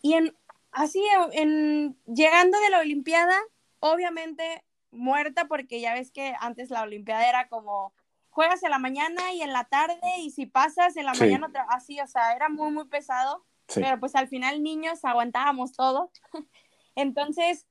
Y 0.01 0.13
en, 0.13 0.35
así, 0.71 1.03
en, 1.31 1.97
llegando 2.05 2.59
de 2.59 2.69
la 2.69 2.79
Olimpiada, 2.79 3.37
obviamente 3.79 4.63
muerta, 4.91 5.45
porque 5.45 5.81
ya 5.81 5.93
ves 5.93 6.11
que 6.11 6.35
antes 6.39 6.69
la 6.69 6.83
Olimpiada 6.83 7.27
era 7.27 7.47
como 7.47 7.93
juegas 8.29 8.63
en 8.63 8.71
la 8.71 8.79
mañana 8.79 9.33
y 9.33 9.41
en 9.41 9.53
la 9.53 9.65
tarde, 9.65 9.99
y 10.19 10.31
si 10.31 10.45
pasas 10.45 10.97
en 10.97 11.05
la 11.05 11.13
mañana, 11.13 11.51
así, 11.69 11.99
o 11.99 12.07
sea, 12.07 12.33
era 12.35 12.49
muy, 12.49 12.71
muy 12.71 12.85
pesado. 12.85 13.45
Pero 13.73 13.99
pues 13.99 14.15
al 14.15 14.27
final, 14.27 14.61
niños, 14.61 15.03
aguantábamos 15.03 15.73
todo. 15.73 16.11
Entonces, 16.95 17.65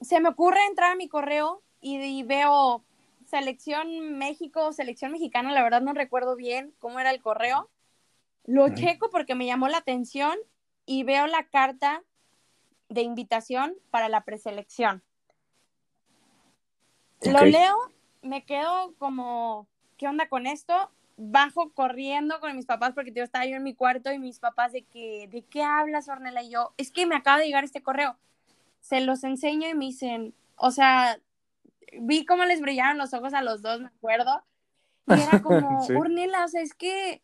se 0.00 0.20
me 0.20 0.28
ocurre 0.28 0.66
entrar 0.66 0.92
a 0.92 0.96
mi 0.96 1.08
correo 1.08 1.62
y 1.80 2.22
veo 2.24 2.84
selección 3.26 4.16
México, 4.18 4.72
selección 4.72 5.12
mexicana, 5.12 5.52
la 5.52 5.62
verdad 5.62 5.80
no 5.80 5.92
recuerdo 5.92 6.36
bien 6.36 6.74
cómo 6.78 7.00
era 7.00 7.10
el 7.10 7.22
correo. 7.22 7.70
Lo 8.44 8.68
checo 8.74 9.10
porque 9.10 9.34
me 9.34 9.46
llamó 9.46 9.68
la 9.68 9.78
atención 9.78 10.36
y 10.86 11.02
veo 11.02 11.26
la 11.26 11.44
carta 11.44 12.02
de 12.88 13.02
invitación 13.02 13.74
para 13.90 14.08
la 14.08 14.22
preselección. 14.22 15.02
Lo 17.22 17.44
leo, 17.44 17.74
me 18.22 18.44
quedo 18.44 18.94
como, 18.98 19.66
¿qué 19.96 20.08
onda 20.08 20.28
con 20.28 20.46
esto? 20.46 20.90
Bajo 21.16 21.72
corriendo 21.72 22.38
con 22.40 22.54
mis 22.54 22.66
papás 22.66 22.92
porque 22.94 23.12
yo 23.12 23.22
estaba 23.22 23.46
yo 23.46 23.56
en 23.56 23.62
mi 23.62 23.74
cuarto 23.74 24.12
y 24.12 24.18
mis 24.18 24.40
papás 24.40 24.72
de 24.72 24.82
que, 24.82 25.28
¿de 25.30 25.42
qué 25.42 25.62
hablas, 25.62 26.08
Ornella? 26.08 26.42
Y 26.42 26.50
yo, 26.50 26.74
es 26.76 26.90
que 26.90 27.06
me 27.06 27.16
acaba 27.16 27.38
de 27.38 27.46
llegar 27.46 27.64
este 27.64 27.82
correo. 27.82 28.18
Se 28.80 29.00
los 29.00 29.24
enseño 29.24 29.68
y 29.68 29.74
me 29.74 29.86
dicen, 29.86 30.34
o 30.56 30.70
sea, 30.70 31.18
vi 31.98 32.26
cómo 32.26 32.44
les 32.44 32.60
brillaron 32.60 32.98
los 32.98 33.14
ojos 33.14 33.32
a 33.32 33.42
los 33.42 33.62
dos, 33.62 33.80
me 33.80 33.86
acuerdo. 33.86 34.44
Y 35.06 35.14
era 35.14 35.40
como, 35.42 35.86
Ornella, 35.98 36.44
o 36.44 36.48
sea, 36.48 36.60
es 36.60 36.74
que 36.74 37.22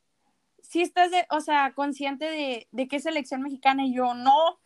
si 0.70 0.82
estás, 0.82 1.10
o 1.30 1.40
sea, 1.40 1.72
consciente 1.72 2.26
de, 2.26 2.68
de 2.70 2.86
qué 2.86 3.00
selección 3.00 3.42
mexicana 3.42 3.84
y 3.84 3.92
yo 3.92 4.14
no. 4.14 4.60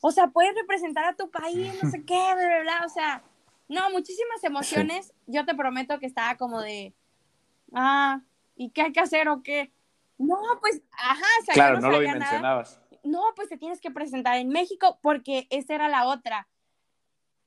O 0.00 0.10
sea, 0.10 0.28
puedes 0.28 0.54
representar 0.54 1.04
a 1.04 1.16
tu 1.16 1.30
país, 1.30 1.70
no 1.82 1.90
sé 1.90 2.02
qué, 2.06 2.14
bla, 2.14 2.60
bla, 2.62 2.86
O 2.86 2.88
sea, 2.88 3.22
no, 3.68 3.90
muchísimas 3.90 4.42
emociones. 4.42 5.12
Yo 5.26 5.44
te 5.44 5.54
prometo 5.54 5.98
que 5.98 6.06
estaba 6.06 6.38
como 6.38 6.62
de, 6.62 6.94
ah, 7.74 8.22
¿y 8.56 8.70
qué 8.70 8.82
hay 8.82 8.92
que 8.92 9.00
hacer 9.00 9.28
o 9.28 9.42
qué? 9.42 9.70
No, 10.16 10.38
pues, 10.62 10.80
ajá, 10.92 11.26
o 11.42 11.52
claro, 11.52 11.78
no, 11.78 11.90
lo 11.90 12.00
dimensionabas. 12.00 12.80
No, 13.04 13.20
pues 13.36 13.50
te 13.50 13.58
tienes 13.58 13.82
que 13.82 13.90
presentar 13.90 14.38
en 14.38 14.48
México 14.48 14.98
porque 15.02 15.46
esa 15.50 15.74
era 15.74 15.88
la 15.88 16.06
otra 16.06 16.48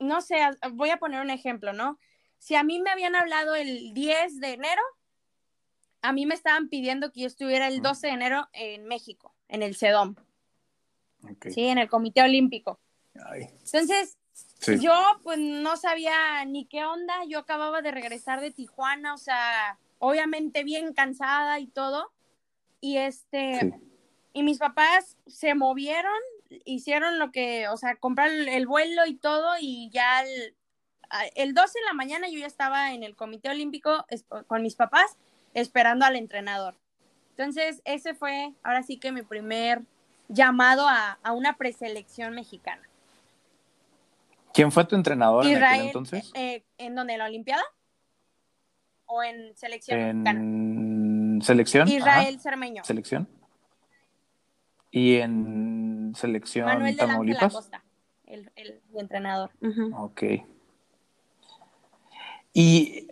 no 0.04 0.22
sé, 0.22 0.38
voy 0.74 0.90
a 0.90 0.98
poner 0.98 1.22
un 1.22 1.30
ejemplo, 1.30 1.74
¿no? 1.74 1.98
Si 2.38 2.56
a 2.56 2.64
mí 2.64 2.80
me 2.80 2.92
habían 2.92 3.16
hablado 3.16 3.56
el 3.56 3.94
10 3.94 4.40
de 4.40 4.54
enero, 4.54 4.82
a 6.04 6.12
mí 6.12 6.26
me 6.26 6.36
estaban 6.36 6.68
pidiendo 6.68 7.12
que 7.12 7.22
yo 7.22 7.28
estuviera 7.28 7.68
el 7.68 7.82
12 7.82 8.08
de 8.08 8.14
enero 8.14 8.48
en 8.52 8.86
México, 8.86 9.34
en 9.48 9.64
el 9.64 9.76
CEDOM. 9.76 10.16
Sí, 11.50 11.68
en 11.68 11.78
el 11.78 11.90
Comité 11.90 12.22
Olímpico. 12.22 12.80
Entonces, 13.34 14.18
yo 14.82 14.94
pues 15.24 15.40
no 15.40 15.78
sabía 15.78 16.44
ni 16.46 16.66
qué 16.66 16.84
onda, 16.84 17.14
yo 17.28 17.40
acababa 17.40 17.82
de 17.82 17.92
regresar 17.92 18.42
de 18.42 18.52
Tijuana, 18.52 19.14
o 19.14 19.18
sea, 19.18 19.80
obviamente 20.00 20.66
bien 20.66 20.94
cansada 20.94 21.60
y 21.60 21.68
todo. 21.68 22.12
Y 22.82 22.98
este, 22.98 23.80
y 24.34 24.44
mis 24.44 24.58
papás 24.60 25.18
se 25.26 25.56
movieron 25.56 26.12
hicieron 26.66 27.18
lo 27.18 27.32
que, 27.32 27.68
o 27.70 27.78
sea, 27.78 27.96
comprar 27.96 28.30
el 28.30 28.68
vuelo 28.68 29.06
y 29.06 29.16
todo 29.16 29.54
y 29.60 29.90
ya 29.92 30.22
el, 30.22 30.56
el 31.36 31.54
12 31.54 31.80
de 31.80 31.86
la 31.86 31.94
mañana 31.94 32.28
yo 32.30 32.40
ya 32.40 32.46
estaba 32.46 32.94
en 32.94 33.04
el 33.04 33.16
Comité 33.16 33.50
Olímpico 33.50 34.06
con 34.48 34.62
mis 34.62 34.76
papás 34.76 35.18
esperando 35.54 36.06
al 36.06 36.16
entrenador. 36.16 36.76
Entonces, 37.32 37.82
ese 37.86 38.14
fue 38.14 38.54
ahora 38.64 38.84
sí 38.84 38.98
que 38.98 39.12
mi 39.12 39.22
primer 39.24 39.82
llamado 40.28 40.88
a, 40.88 41.18
una 41.34 41.58
preselección 41.58 42.34
mexicana. 42.34 42.82
¿Quién 44.54 44.72
fue 44.72 44.86
tu 44.86 44.96
entrenador 44.96 45.46
en 45.48 45.64
aquel 45.64 45.88
entonces? 45.88 46.32
Eh, 46.36 46.64
¿En 46.78 46.96
donde? 46.96 47.14
¿En 47.14 47.20
la 47.20 47.26
Olimpiada? 47.26 47.64
¿O 49.06 49.24
en 49.24 49.56
selección 49.56 50.28
en 50.28 51.42
¿Selección? 51.42 51.88
Israel 51.88 52.40
Cermeño. 52.40 52.84
¿Selección? 52.84 53.28
¿Y 54.92 55.16
en 55.16 56.14
selección 56.16 56.68
Manuel 56.68 56.96
de 56.96 57.34
La 57.34 57.50
Costa, 57.50 57.84
el, 58.28 58.52
entrenador. 58.96 59.52
Ok. 59.98 60.24
Y 62.54 63.08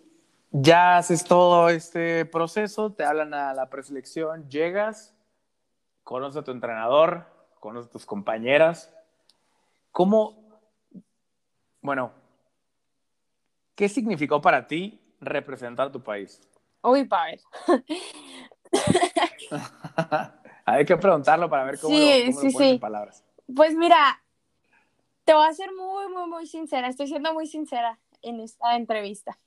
ya 0.52 0.98
haces 0.98 1.24
todo 1.24 1.70
este 1.70 2.26
proceso, 2.26 2.92
te 2.92 3.06
hablan 3.06 3.34
a 3.34 3.54
la 3.54 3.70
preselección, 3.70 4.50
llegas, 4.50 5.16
conoces 6.04 6.42
a 6.42 6.44
tu 6.44 6.52
entrenador, 6.52 7.26
conoces 7.60 7.90
a 7.90 7.94
tus 7.94 8.06
compañeras. 8.06 8.94
¿Cómo, 9.92 10.60
bueno, 11.82 12.12
qué 13.76 13.88
significó 13.88 14.42
para 14.42 14.68
ti 14.68 15.00
representar 15.22 15.88
a 15.88 15.92
tu 15.92 16.04
país? 16.04 16.42
Uy, 16.84 17.06
padre. 17.06 17.40
Hay 20.66 20.86
que 20.86 20.98
preguntarlo 20.98 21.50
para 21.50 21.66
ver 21.66 21.80
cómo, 21.80 21.98
lo, 21.98 22.06
cómo 22.36 22.62
en 22.62 22.80
palabras. 22.80 23.24
Pues 23.54 23.76
mira, 23.76 24.24
te 25.24 25.34
voy 25.34 25.48
a 25.48 25.54
ser 25.54 25.72
muy, 25.74 26.08
muy, 26.10 26.30
muy 26.30 26.46
sincera. 26.46 26.88
Estoy 26.88 27.08
siendo 27.08 27.34
muy 27.34 27.48
sincera 27.48 28.00
en 28.22 28.40
esta 28.40 28.76
entrevista. 28.76 29.38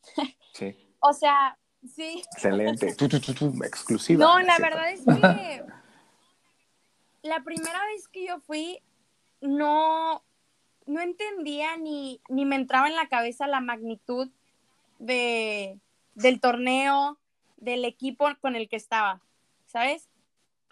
Sí. 0.52 0.83
O 1.08 1.12
sea, 1.12 1.58
sí. 1.94 2.22
Excelente. 2.32 2.88
exclusiva. 2.88 4.24
No, 4.24 4.38
la 4.40 4.58
verdad 4.58 4.90
es 4.90 5.00
que 5.04 5.64
la 7.22 7.42
primera 7.42 7.84
vez 7.86 8.08
que 8.08 8.26
yo 8.26 8.40
fui, 8.40 8.80
no, 9.40 10.22
no 10.86 11.00
entendía 11.00 11.76
ni, 11.76 12.20
ni 12.28 12.44
me 12.44 12.56
entraba 12.56 12.88
en 12.88 12.96
la 12.96 13.08
cabeza 13.08 13.46
la 13.46 13.60
magnitud 13.60 14.30
de, 14.98 15.78
del 16.14 16.40
torneo, 16.40 17.18
del 17.56 17.84
equipo 17.84 18.28
con 18.40 18.56
el 18.56 18.68
que 18.68 18.76
estaba, 18.76 19.22
¿sabes? 19.66 20.08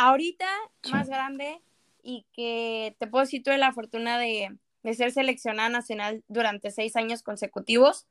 ahorita 0.02 0.48
más 0.90 1.08
grande 1.08 1.60
y 2.02 2.26
que 2.32 2.96
te 2.98 3.06
puedo 3.06 3.24
decir, 3.24 3.42
tuve 3.42 3.58
la 3.58 3.72
fortuna 3.72 4.18
de, 4.18 4.56
ser 4.94 5.12
seleccionada 5.12 5.68
nacional 5.68 6.24
durante 6.28 6.70
seis 6.70 6.96
años 6.96 7.22
consecutivos. 7.22 8.06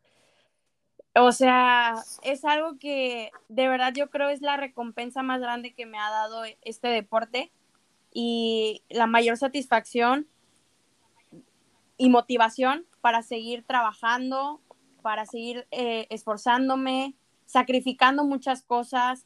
O 1.15 1.31
sea, 1.33 1.95
es 2.23 2.45
algo 2.45 2.77
que 2.79 3.31
de 3.49 3.67
verdad 3.67 3.93
yo 3.93 4.09
creo 4.09 4.29
es 4.29 4.41
la 4.41 4.55
recompensa 4.55 5.23
más 5.23 5.41
grande 5.41 5.73
que 5.73 5.85
me 5.85 5.97
ha 5.97 6.09
dado 6.09 6.43
este 6.61 6.87
deporte 6.87 7.51
y 8.13 8.83
la 8.89 9.07
mayor 9.07 9.37
satisfacción 9.37 10.27
y 11.97 12.09
motivación 12.09 12.85
para 13.01 13.23
seguir 13.23 13.65
trabajando, 13.65 14.61
para 15.01 15.25
seguir 15.25 15.67
eh, 15.71 16.07
esforzándome, 16.09 17.15
sacrificando 17.45 18.23
muchas 18.23 18.63
cosas, 18.63 19.25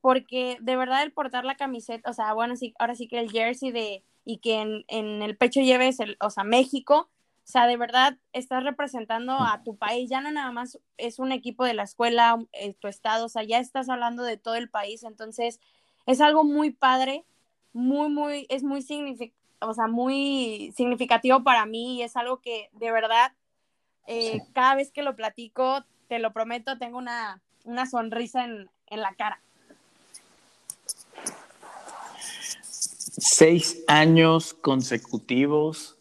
porque 0.00 0.58
de 0.60 0.76
verdad 0.76 1.02
el 1.02 1.12
portar 1.12 1.44
la 1.44 1.56
camiseta, 1.56 2.08
o 2.08 2.12
sea, 2.12 2.32
bueno, 2.34 2.54
sí, 2.54 2.72
ahora 2.78 2.94
sí 2.94 3.08
que 3.08 3.18
el 3.18 3.32
jersey 3.32 3.72
de, 3.72 4.04
y 4.24 4.38
que 4.38 4.60
en, 4.60 4.84
en 4.86 5.22
el 5.22 5.36
pecho 5.36 5.60
lleves, 5.60 5.98
el, 5.98 6.16
o 6.20 6.30
sea, 6.30 6.44
México, 6.44 7.08
o 7.46 7.48
sea, 7.48 7.68
de 7.68 7.76
verdad 7.76 8.18
estás 8.32 8.64
representando 8.64 9.34
a 9.34 9.62
tu 9.62 9.76
país, 9.76 10.10
ya 10.10 10.20
no 10.20 10.32
nada 10.32 10.50
más 10.50 10.80
es 10.96 11.20
un 11.20 11.30
equipo 11.30 11.64
de 11.64 11.74
la 11.74 11.84
escuela, 11.84 12.44
eh, 12.52 12.74
tu 12.74 12.88
estado, 12.88 13.26
o 13.26 13.28
sea, 13.28 13.44
ya 13.44 13.60
estás 13.60 13.88
hablando 13.88 14.24
de 14.24 14.36
todo 14.36 14.56
el 14.56 14.68
país, 14.68 15.04
entonces 15.04 15.60
es 16.06 16.20
algo 16.20 16.42
muy 16.42 16.72
padre, 16.72 17.24
muy, 17.72 18.08
muy, 18.08 18.46
es 18.48 18.64
muy 18.64 18.84
o 19.60 19.74
sea, 19.74 19.86
muy 19.86 20.72
significativo 20.76 21.44
para 21.44 21.66
mí 21.66 21.98
y 21.98 22.02
es 22.02 22.16
algo 22.16 22.40
que 22.40 22.68
de 22.72 22.90
verdad, 22.90 23.32
eh, 24.08 24.40
cada 24.52 24.74
vez 24.74 24.90
que 24.90 25.02
lo 25.02 25.14
platico, 25.14 25.84
te 26.08 26.18
lo 26.18 26.32
prometo, 26.32 26.78
tengo 26.78 26.98
una, 26.98 27.40
una 27.62 27.86
sonrisa 27.86 28.44
en, 28.44 28.68
en 28.88 29.00
la 29.00 29.14
cara. 29.14 29.40
seis 33.18 33.84
años 33.86 34.52
consecutivos 34.52 35.95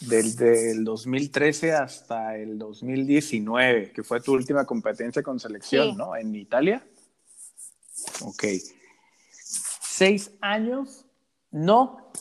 desde 0.00 0.70
el 0.70 0.84
2013 0.84 1.72
hasta 1.72 2.36
el 2.36 2.58
2019, 2.58 3.92
que 3.92 4.02
fue 4.02 4.20
tu 4.20 4.32
última 4.32 4.64
competencia 4.64 5.22
con 5.22 5.40
selección, 5.40 5.96
¿no? 5.96 6.14
En 6.14 6.34
Italia. 6.34 6.86
Ok. 8.22 8.44
Seis 9.30 10.30
años, 10.40 11.04
no 11.50 12.12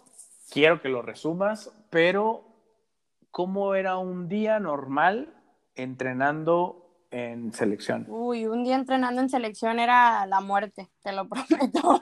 quiero 0.49 0.81
que 0.81 0.89
lo 0.89 1.01
resumas, 1.01 1.71
pero 1.89 2.47
¿cómo 3.29 3.75
era 3.75 3.97
un 3.97 4.27
día 4.27 4.59
normal 4.59 5.33
entrenando 5.75 7.05
en 7.11 7.53
selección? 7.53 8.05
Uy, 8.09 8.47
un 8.47 8.63
día 8.63 8.75
entrenando 8.75 9.21
en 9.21 9.29
selección 9.29 9.79
era 9.79 10.25
la 10.25 10.41
muerte, 10.41 10.89
te 11.03 11.11
lo 11.11 11.27
prometo. 11.29 12.01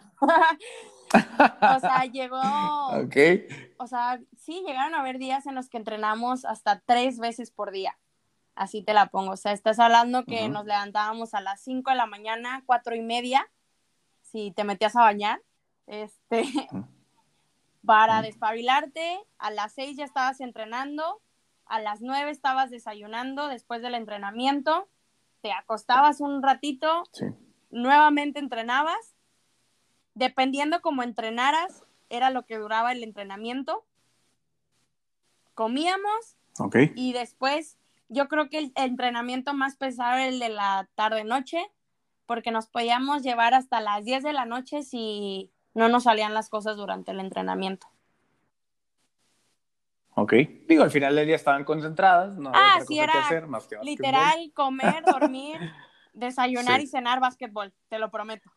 O 1.61 1.79
sea, 1.79 2.05
llegó. 2.05 2.41
Ok. 3.05 3.15
O 3.77 3.87
sea, 3.87 4.19
sí, 4.37 4.63
llegaron 4.65 4.95
a 4.95 4.99
haber 4.99 5.17
días 5.17 5.45
en 5.47 5.55
los 5.55 5.69
que 5.69 5.77
entrenamos 5.77 6.45
hasta 6.45 6.79
tres 6.85 7.19
veces 7.19 7.51
por 7.51 7.71
día. 7.71 7.97
así 8.55 8.81
te 8.81 8.93
la 8.93 9.07
pongo. 9.07 9.31
O 9.33 9.37
sea, 9.37 9.51
estás 9.51 9.79
hablando 9.79 10.23
que 10.25 10.47
nos 10.47 10.65
levantábamos 10.65 11.33
a 11.33 11.41
las 11.41 11.61
5 11.61 11.91
de 11.91 11.97
la 11.97 12.05
mañana, 12.05 12.63
cuatro 12.65 12.95
y 12.95 13.01
media, 13.01 13.49
si 14.21 14.51
te 14.51 14.63
metías 14.63 14.95
a 14.95 15.01
bañar, 15.01 15.41
este, 15.87 16.43
para 17.85 18.21
despabilarte, 18.21 19.19
a 19.37 19.51
las 19.51 19.73
6 19.73 19.97
ya 19.97 20.05
estabas 20.05 20.39
entrenando, 20.41 21.21
a 21.65 21.79
las 21.79 22.01
9 22.01 22.31
estabas 22.31 22.69
desayunando 22.69 23.47
después 23.47 23.81
del 23.81 23.95
entrenamiento, 23.95 24.87
te 25.41 25.51
acostabas 25.51 26.21
un 26.21 26.41
ratito, 26.41 27.03
nuevamente 27.69 28.39
entrenabas, 28.39 29.14
dependiendo 30.15 30.81
cómo 30.81 31.03
entrenaras, 31.03 31.83
era 32.09 32.31
lo 32.31 32.45
que 32.45 32.57
duraba 32.57 32.91
el 32.91 33.03
entrenamiento. 33.03 33.85
Comíamos 35.53 36.37
y 36.95 37.13
después 37.13 37.77
yo 38.09 38.27
creo 38.27 38.49
que 38.49 38.57
el 38.59 38.71
entrenamiento 38.75 39.53
más 39.53 39.75
pesado 39.75 40.15
era 40.15 40.27
el 40.27 40.39
de 40.39 40.49
la 40.49 40.89
tarde-noche, 40.95 41.59
porque 42.25 42.51
nos 42.51 42.67
podíamos 42.67 43.23
llevar 43.23 43.53
hasta 43.53 43.79
las 43.81 44.03
10 44.03 44.23
de 44.23 44.33
la 44.33 44.45
noche 44.45 44.83
si 44.83 45.51
no 45.73 45.89
nos 45.89 46.03
salían 46.03 46.33
las 46.33 46.49
cosas 46.49 46.77
durante 46.77 47.11
el 47.11 47.19
entrenamiento. 47.19 47.87
Ok. 50.15 50.33
Digo, 50.67 50.83
al 50.83 50.91
final 50.91 51.15
del 51.15 51.27
día 51.27 51.35
estaban 51.35 51.65
concentradas, 51.65 52.37
no 52.37 52.49
había 52.49 52.61
ah, 52.61 52.79
otra 52.81 52.85
cosa 52.85 53.11
que 53.11 53.17
hacer 53.17 53.47
más 53.47 53.67
que 53.67 53.77
Literal, 53.83 54.51
comer, 54.53 55.03
dormir, 55.03 55.59
desayunar 56.13 56.79
y 56.79 56.87
cenar 56.87 57.19
básquetbol, 57.19 57.73
te 57.89 57.99
lo 57.99 58.09
prometo. 58.09 58.49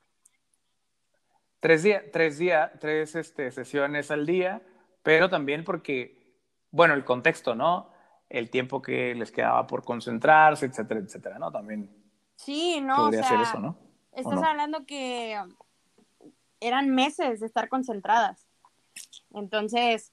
Tres 1.60 1.82
días, 1.82 2.04
tres 2.12 2.38
días, 2.38 2.70
tres 2.80 3.14
este, 3.16 3.50
sesiones 3.50 4.10
al 4.10 4.26
día, 4.26 4.62
pero 5.02 5.28
también 5.28 5.64
porque, 5.64 6.36
bueno, 6.70 6.94
el 6.94 7.04
contexto, 7.04 7.54
¿no? 7.54 7.90
El 8.28 8.50
tiempo 8.50 8.80
que 8.80 9.14
les 9.14 9.32
quedaba 9.32 9.66
por 9.66 9.84
concentrarse, 9.84 10.66
etcétera, 10.66 11.00
etcétera, 11.00 11.38
¿no? 11.38 11.50
También. 11.50 11.90
Sí, 12.36 12.80
no. 12.80 12.96
Podría 12.96 13.24
ser 13.24 13.40
eso, 13.40 13.58
¿no? 13.58 13.76
Estás 14.12 14.42
hablando 14.42 14.84
que 14.86 15.36
eran 16.60 16.90
meses 16.90 17.40
de 17.40 17.46
estar 17.46 17.68
concentradas. 17.68 18.46
Entonces, 19.32 20.12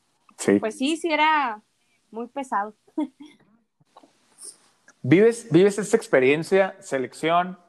pues 0.60 0.78
sí, 0.78 0.98
sí 0.98 1.12
era 1.12 1.62
muy 2.12 2.28
pesado. 2.28 2.76
¿Vives, 5.02 5.48
vives 5.52 5.78
esta 5.78 5.98
experiencia, 5.98 6.76
selección, 6.80 7.60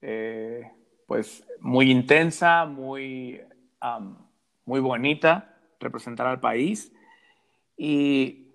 eh, 0.00 0.68
pues 1.06 1.44
muy 1.62 1.90
intensa, 1.90 2.66
muy, 2.66 3.40
muy 4.64 4.80
bonita, 4.80 5.56
representar 5.78 6.26
al 6.26 6.40
país. 6.40 6.92
Y 7.76 8.48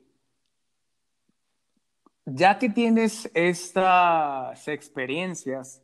ya 2.25 2.59
que 2.59 2.69
tienes 2.69 3.31
estas 3.33 4.67
experiencias, 4.67 5.81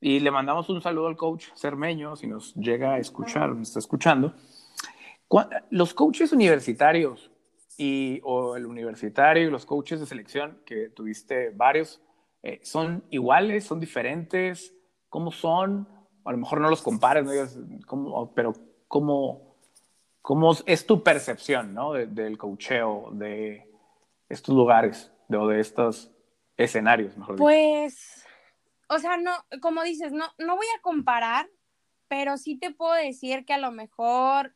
y 0.00 0.20
le 0.20 0.30
mandamos 0.30 0.68
un 0.68 0.80
saludo 0.80 1.08
al 1.08 1.16
coach 1.16 1.46
Cermeño, 1.56 2.14
si 2.14 2.28
nos 2.28 2.54
llega 2.54 2.94
a 2.94 2.98
escuchar, 2.98 3.50
nos 3.50 3.68
está 3.68 3.80
escuchando, 3.80 4.32
los 5.70 5.92
coaches 5.92 6.32
universitarios 6.32 7.32
y, 7.76 8.20
o 8.22 8.56
el 8.56 8.64
universitario 8.64 9.48
y 9.48 9.50
los 9.50 9.66
coaches 9.66 9.98
de 9.98 10.06
selección, 10.06 10.62
que 10.64 10.88
tuviste 10.88 11.50
varios, 11.50 12.00
eh, 12.44 12.60
¿son 12.62 13.02
iguales, 13.10 13.64
son 13.64 13.80
diferentes? 13.80 14.72
¿Cómo 15.08 15.32
son? 15.32 15.97
A 16.28 16.32
lo 16.32 16.38
mejor 16.38 16.60
no 16.60 16.68
los 16.68 16.82
compares, 16.82 17.24
¿no? 17.24 18.32
pero 18.34 18.52
¿cómo, 18.86 19.56
¿cómo 20.20 20.52
es 20.66 20.86
tu 20.86 21.02
percepción 21.02 21.72
¿no? 21.72 21.94
del 21.94 22.36
coacheo 22.36 23.08
de 23.12 23.66
estos 24.28 24.54
lugares 24.54 25.10
o 25.30 25.48
de 25.48 25.60
estos 25.60 26.12
escenarios, 26.58 27.16
mejor 27.16 27.36
Pues, 27.36 28.26
o 28.88 28.98
sea, 28.98 29.16
no, 29.16 29.32
como 29.62 29.82
dices, 29.84 30.12
no, 30.12 30.26
no 30.36 30.56
voy 30.56 30.66
a 30.76 30.82
comparar, 30.82 31.48
pero 32.08 32.36
sí 32.36 32.56
te 32.56 32.72
puedo 32.72 32.92
decir 32.92 33.46
que 33.46 33.54
a 33.54 33.58
lo 33.58 33.72
mejor 33.72 34.54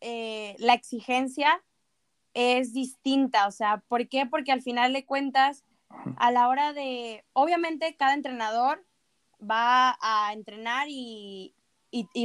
eh, 0.00 0.56
la 0.58 0.74
exigencia 0.74 1.62
es 2.32 2.72
distinta, 2.72 3.46
o 3.46 3.52
sea, 3.52 3.84
¿por 3.86 4.08
qué? 4.08 4.26
Porque 4.26 4.50
al 4.50 4.62
final 4.62 4.92
de 4.92 5.06
cuentas, 5.06 5.62
a 6.16 6.32
la 6.32 6.48
hora 6.48 6.72
de, 6.72 7.24
obviamente 7.34 7.94
cada 7.96 8.14
entrenador 8.14 8.84
va 9.40 9.96
a 10.00 10.32
entrenar 10.32 10.86
y, 10.88 11.54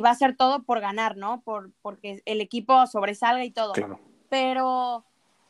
va 0.03 0.09
a 0.09 0.13
hacer 0.13 0.35
todo 0.35 0.63
por 0.63 0.79
ganar, 0.79 1.17
¿no? 1.17 1.41
Por, 1.41 1.71
porque 1.81 2.21
el 2.25 2.41
equipo 2.41 2.87
sobresalga 2.87 3.43
y 3.45 3.51
todo. 3.51 3.73
Pero 4.29 5.05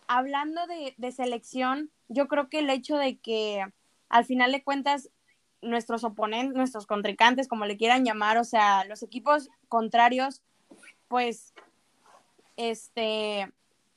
hablando 0.08 0.66
de, 0.68 0.94
de 0.98 1.12
selección, 1.12 1.92
yo 2.08 2.28
creo 2.28 2.50
que 2.50 2.60
el 2.60 2.70
hecho 2.70 2.98
de 2.98 3.18
que 3.18 3.66
al 4.10 4.26
final 4.26 4.52
de 4.52 4.64
cuentas 4.64 5.10
nuestros 5.62 6.04
oponentes, 6.04 6.56
nuestros 6.56 6.86
contrincantes, 6.86 7.48
como 7.48 7.66
le 7.66 7.78
quieran 7.78 8.06
llamar, 8.06 8.38
o 8.38 8.44
sea, 8.44 8.86
los 8.86 9.04
equipos 9.04 9.50
contrarios, 9.68 10.42
pues 11.08 11.54
este, 12.56 13.52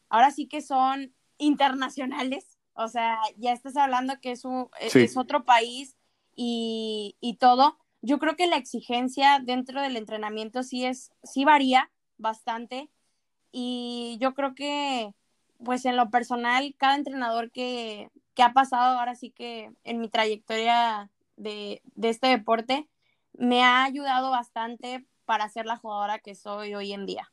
ahora 0.08 0.30
sí 0.30 0.46
que 0.46 0.60
son 0.60 1.12
internacionales, 1.38 2.58
o 2.74 2.88
sea, 2.88 3.18
ya 3.36 3.52
estás 3.52 3.76
hablando 3.76 4.20
que 4.20 4.32
es, 4.32 4.44
un, 4.44 4.68
es 4.80 5.16
otro 5.16 5.44
país 5.44 5.96
y, 6.34 7.36
todo. 7.40 7.78
Yo 8.02 8.18
creo 8.18 8.36
que 8.36 8.46
la 8.46 8.56
exigencia 8.56 9.40
dentro 9.42 9.80
del 9.80 9.96
entrenamiento 9.96 10.62
sí 10.62 10.84
es, 10.84 11.12
sí 11.22 11.44
varía 11.44 11.90
bastante 12.18 12.90
y 13.52 14.18
yo 14.20 14.34
creo 14.34 14.54
que, 14.54 15.14
pues 15.64 15.84
en 15.84 15.96
lo 15.96 16.10
personal, 16.10 16.74
cada 16.78 16.96
entrenador 16.96 17.50
que, 17.50 18.10
que 18.34 18.42
ha 18.42 18.52
pasado 18.52 18.98
ahora 18.98 19.14
sí 19.14 19.30
que 19.30 19.70
en 19.84 20.00
mi 20.00 20.08
trayectoria 20.08 21.10
de, 21.36 21.82
de 21.94 22.08
este 22.08 22.28
deporte 22.28 22.88
me 23.34 23.62
ha 23.62 23.84
ayudado 23.84 24.30
bastante 24.30 25.06
para 25.24 25.48
ser 25.48 25.66
la 25.66 25.76
jugadora 25.76 26.18
que 26.18 26.34
soy 26.34 26.74
hoy 26.74 26.92
en 26.92 27.06
día. 27.06 27.30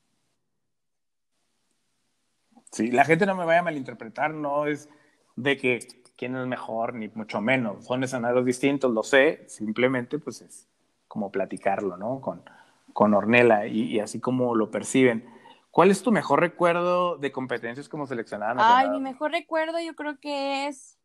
Sí, 2.72 2.92
la 2.92 3.04
gente 3.04 3.26
no 3.26 3.36
me 3.36 3.46
vaya 3.46 3.60
a 3.60 3.64
malinterpretar, 3.64 4.34
no 4.34 4.68
es 4.68 4.90
de 5.36 5.58
que 5.58 5.80
quién 6.20 6.36
es 6.36 6.46
mejor, 6.48 6.96
ni 6.96 7.08
mucho 7.16 7.40
menos. 7.40 7.86
Son 7.86 8.04
escenarios 8.04 8.44
distintos, 8.44 8.92
lo 8.92 9.04
sé, 9.04 9.46
simplemente 9.48 10.20
pues 10.20 10.42
es 10.42 10.68
como 11.08 11.32
platicarlo, 11.32 11.96
¿no? 11.96 12.20
Con, 12.20 12.44
con 12.92 13.14
Ornella 13.14 13.66
y, 13.66 14.02
así 14.02 14.20
como 14.20 14.54
lo 14.54 14.70
perciben. 14.70 15.26
¿Cuál 15.72 15.92
es 15.92 16.04
tu 16.04 16.12
mejor 16.12 16.42
recuerdo 16.42 17.16
de 17.16 17.32
competencias 17.32 17.88
como 17.88 18.06
seleccionada 18.06 18.78
Ay, 18.78 18.90
mi 18.90 19.00
mejor 19.00 19.32
recuerdo 19.32 19.80
yo 19.80 19.96
creo 19.96 20.20
que 20.20 20.68
es 20.68 20.98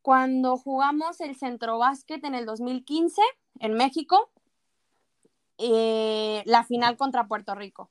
cuando 0.00 0.56
jugamos 0.56 1.20
el 1.20 1.36
centro 1.36 1.78
básquet 1.78 2.24
en 2.24 2.34
el 2.34 2.44
2015 2.44 3.22
en 3.60 3.74
México, 3.74 4.32
eh, 5.58 6.42
la 6.44 6.64
final 6.64 6.96
contra 6.96 7.28
Puerto 7.28 7.54
Rico. 7.54 7.88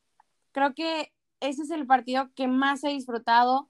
Creo 0.52 0.74
que 0.74 1.14
ese 1.40 1.62
es 1.62 1.70
el 1.70 1.88
partido 1.88 2.30
que 2.36 2.50
más 2.50 2.84
he 2.84 2.90
disfrutado, 2.90 3.70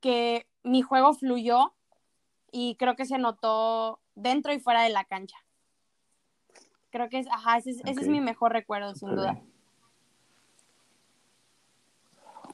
que 0.00 0.46
mi 0.66 0.82
juego 0.82 1.14
fluyó 1.14 1.72
y 2.50 2.76
creo 2.76 2.96
que 2.96 3.06
se 3.06 3.18
notó 3.18 4.00
dentro 4.14 4.52
y 4.52 4.60
fuera 4.60 4.82
de 4.82 4.90
la 4.90 5.04
cancha. 5.04 5.36
Creo 6.90 7.08
que 7.08 7.18
es, 7.18 7.26
ajá, 7.28 7.58
ese 7.58 7.70
es, 7.84 8.08
mi 8.08 8.20
mejor 8.20 8.52
recuerdo, 8.52 8.94
sin 8.94 9.14
duda. 9.14 9.40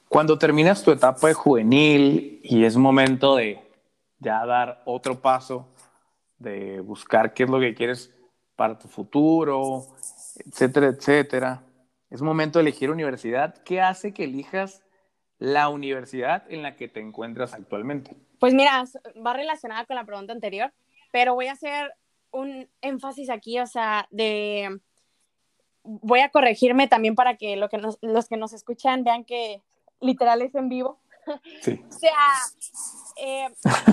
Cuando 0.09 0.37
terminas 0.37 0.83
tu 0.83 0.91
etapa 0.91 1.27
de 1.27 1.33
juvenil 1.33 2.39
y 2.43 2.65
es 2.65 2.75
momento 2.77 3.35
de 3.35 3.61
ya 4.19 4.45
dar 4.45 4.81
otro 4.85 5.19
paso, 5.19 5.67
de 6.37 6.81
buscar 6.81 7.33
qué 7.33 7.43
es 7.43 7.49
lo 7.49 7.59
que 7.59 7.73
quieres 7.73 8.13
para 8.55 8.77
tu 8.77 8.87
futuro, 8.87 9.85
etcétera, 10.45 10.87
etcétera 10.87 11.63
es 12.13 12.21
momento 12.21 12.59
de 12.59 12.63
elegir 12.63 12.91
universidad. 12.91 13.55
¿Qué 13.63 13.81
hace 13.81 14.13
que 14.13 14.25
elijas 14.25 14.83
la 15.39 15.69
universidad 15.69 16.43
en 16.49 16.63
la 16.63 16.75
que 16.75 16.87
te 16.87 16.99
encuentras 16.99 17.53
actualmente? 17.53 18.15
Pues 18.39 18.53
mira, 18.53 18.83
va 19.25 19.33
relacionada 19.33 19.85
con 19.85 19.95
la 19.95 20.05
pregunta 20.05 20.33
anterior, 20.33 20.73
pero 21.11 21.35
voy 21.35 21.47
a 21.47 21.53
hacer 21.53 21.93
un 22.31 22.69
énfasis 22.81 23.29
aquí, 23.29 23.59
o 23.59 23.67
sea, 23.67 24.07
de... 24.11 24.79
Voy 25.83 26.21
a 26.21 26.29
corregirme 26.29 26.87
también 26.87 27.13
para 27.13 27.35
que, 27.35 27.57
lo 27.57 27.67
que 27.67 27.77
los 27.77 28.29
que 28.29 28.37
nos 28.37 28.53
escuchan 28.53 29.03
vean 29.03 29.25
que 29.25 29.61
literal 29.99 30.41
es 30.41 30.55
en 30.55 30.69
vivo. 30.69 30.99
Sí. 31.61 31.83
o 31.89 31.91
sea, 31.91 32.11
eh, 33.17 33.49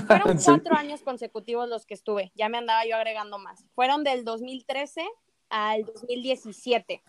fueron 0.07 0.37
cuatro 0.45 0.75
años 0.75 1.01
consecutivos 1.01 1.67
los 1.67 1.85
que 1.85 1.93
estuve, 1.93 2.31
ya 2.35 2.49
me 2.49 2.57
andaba 2.57 2.85
yo 2.85 2.95
agregando 2.95 3.39
más. 3.39 3.65
Fueron 3.75 4.03
del 4.03 4.23
2013 4.23 5.05
al 5.49 5.85
2017. 5.85 7.03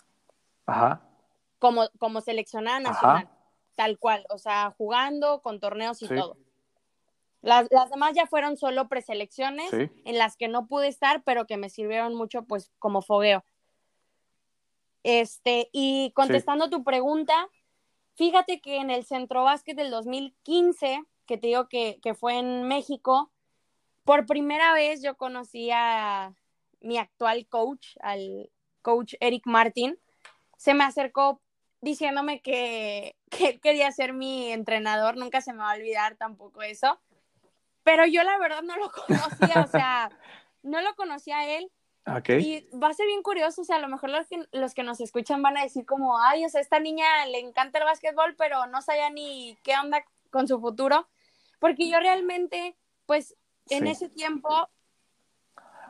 Ajá. 0.67 1.03
Como, 1.59 1.89
como 1.99 2.21
seleccionada 2.21 2.81
nacional, 2.81 3.29
tal 3.83 3.99
cual, 3.99 4.25
o 4.29 4.39
sea, 4.39 4.73
jugando 4.79 5.43
con 5.43 5.59
torneos 5.59 6.01
y 6.03 6.07
todo. 6.07 6.37
Las, 7.41 7.69
demás 7.91 8.13
ya 8.15 8.27
fueron 8.27 8.57
solo 8.57 8.89
preselecciones 8.89 9.73
en 9.73 10.19
las 10.19 10.37
que 10.37 10.47
no 10.47 10.69
pude 10.69 10.87
estar, 10.87 11.25
pero 11.25 11.49
que 11.49 11.57
me 11.57 11.69
sirvieron 11.69 12.15
mucho, 12.15 12.45
pues, 12.45 12.71
como 12.79 13.03
fogueo. 13.03 13.45
Este, 15.03 15.69
y 15.73 16.13
contestando 16.15 16.71
tu 16.71 16.85
pregunta, 16.85 17.49
fíjate 18.15 18.61
que 18.61 18.77
en 18.77 18.91
el 18.91 19.05
centro 19.05 19.43
básquet 19.43 19.77
del 19.77 19.91
2015, 19.91 21.03
que 21.27 21.37
te 21.37 21.49
digo 21.49 21.69
que, 21.69 21.99
que 22.01 22.15
fue 22.15 22.39
en 22.39 22.69
México, 22.69 23.33
por 24.05 24.27
primera 24.27 24.75
vez 24.75 25.03
yo 25.03 25.17
conocí 25.17 25.71
a 25.73 26.37
mi 26.81 26.99
actual 26.99 27.49
coach, 27.49 27.97
al 28.01 28.49
coach 28.81 29.15
Eric 29.19 29.43
Martin. 29.47 29.99
Se 30.57 30.73
me 30.73 30.85
acercó 30.85 31.41
diciéndome 31.83 32.41
que, 32.41 33.15
que 33.31 33.49
él 33.51 33.61
quería 33.61 33.93
ser 33.93 34.15
mi 34.15 34.51
entrenador, 34.51 35.19
nunca 35.19 35.43
se 35.43 35.53
me 35.53 35.59
va 35.59 35.73
a 35.73 35.77
olvidar 35.77 36.17
tampoco 36.17 36.63
eso. 36.63 36.99
Pero 37.83 38.07
yo 38.07 38.23
la 38.23 38.39
verdad 38.39 38.63
no 38.63 38.77
lo 38.77 38.91
conocía, 39.07 39.63
o 39.63 39.67
sea, 39.67 40.11
no 40.63 40.81
lo 40.81 40.95
conocía 40.95 41.41
a 41.41 41.49
él. 41.51 41.71
Okay. 42.05 42.41
Y 42.41 42.77
va 42.77 42.89
a 42.89 42.95
ser 42.95 43.07
bien 43.07 43.23
curioso, 43.23 43.63
o 43.63 43.65
sea, 43.65 43.77
a 43.77 43.81
lo 43.81 43.87
mejor 43.87 44.11
los 44.11 44.27
que, 44.27 44.45
los 44.51 44.75
que 44.75 44.83
nos 44.83 45.01
escuchan 45.01 45.41
van 45.41 45.57
a 45.57 45.63
decir 45.63 45.87
como, 45.87 46.19
ay, 46.19 46.45
o 46.45 46.49
sea, 46.49 46.61
esta 46.61 46.81
niña 46.81 47.27
le 47.27 47.39
encanta 47.39 47.79
el 47.79 47.85
básquetbol, 47.85 48.35
pero 48.37 48.67
no 48.67 48.83
sabía 48.83 49.09
ni 49.11 49.57
qué 49.63 49.75
onda 49.81 50.05
con 50.31 50.49
su 50.49 50.61
futuro, 50.61 51.07
porque 51.61 51.89
yo 51.89 52.01
realmente, 52.01 52.77
pues, 53.07 53.37
en 53.71 53.85
Sí. 53.85 53.91
ese 53.93 54.09
tiempo, 54.09 54.69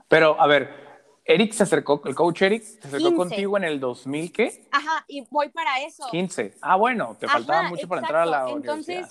Pero, 0.08 0.38
a 0.38 0.46
ver, 0.46 0.91
Eric 1.24 1.52
se 1.52 1.62
acercó, 1.62 2.02
el 2.04 2.14
coach 2.14 2.42
Eric 2.42 2.62
se 2.62 2.88
acercó 2.88 3.08
15. 3.08 3.16
contigo 3.16 3.56
en 3.56 3.64
el 3.64 3.78
2000, 3.80 4.32
¿qué? 4.32 4.66
ajá, 4.72 5.04
y 5.06 5.24
voy 5.30 5.48
para 5.50 5.80
eso. 5.82 6.06
15. 6.10 6.56
Ah, 6.60 6.76
bueno, 6.76 7.16
te 7.18 7.28
faltaba 7.28 7.60
Ajá, 7.60 7.68
mucho 7.68 7.86
para 7.88 8.00
entrar 8.00 8.22
a 8.22 8.26
la. 8.26 8.50
Entonces, 8.50 8.96
universidad. 8.96 9.10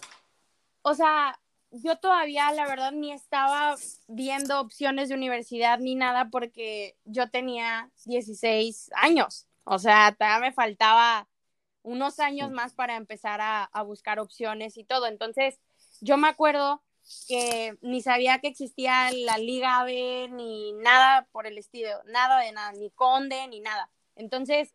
o 0.82 0.94
sea, 0.94 1.40
yo 1.72 1.96
todavía, 1.98 2.52
la 2.52 2.66
verdad, 2.68 2.92
ni 2.92 3.14
estaba 3.14 3.76
viendo 4.08 4.60
opciones 4.60 5.08
de 5.08 5.16
universidad 5.16 5.80
ni 5.80 5.96
nada 5.96 6.30
porque 6.30 6.98
yo 7.06 7.30
tenía 7.30 7.90
16 8.06 8.90
años. 8.96 9.48
O 9.64 9.80
sea, 9.80 10.14
todavía 10.18 10.40
me 10.50 10.52
faltaba 10.54 11.30
unos 11.84 12.20
años 12.20 12.52
más 12.52 12.74
para 12.74 12.98
empezar 12.98 13.40
a, 13.40 13.64
a 13.64 13.82
buscar 13.84 14.20
opciones 14.20 14.76
y 14.78 14.84
todo. 14.84 15.08
Entonces, 15.08 15.60
yo 16.02 16.18
me 16.18 16.28
acuerdo 16.28 16.84
que 17.28 17.78
ni 17.82 18.02
sabía 18.02 18.40
que 18.40 18.48
existía 18.48 19.12
la 19.12 19.38
Liga 19.38 19.80
AB 19.80 20.30
ni 20.32 20.74
nada 20.74 21.28
por 21.32 21.48
el 21.48 21.58
estilo, 21.58 21.90
nada 22.06 22.40
de 22.40 22.52
nada, 22.52 22.72
ni 22.74 22.90
Conde 22.92 23.48
ni 23.48 23.60
nada. 23.60 23.90
Entonces, 24.16 24.74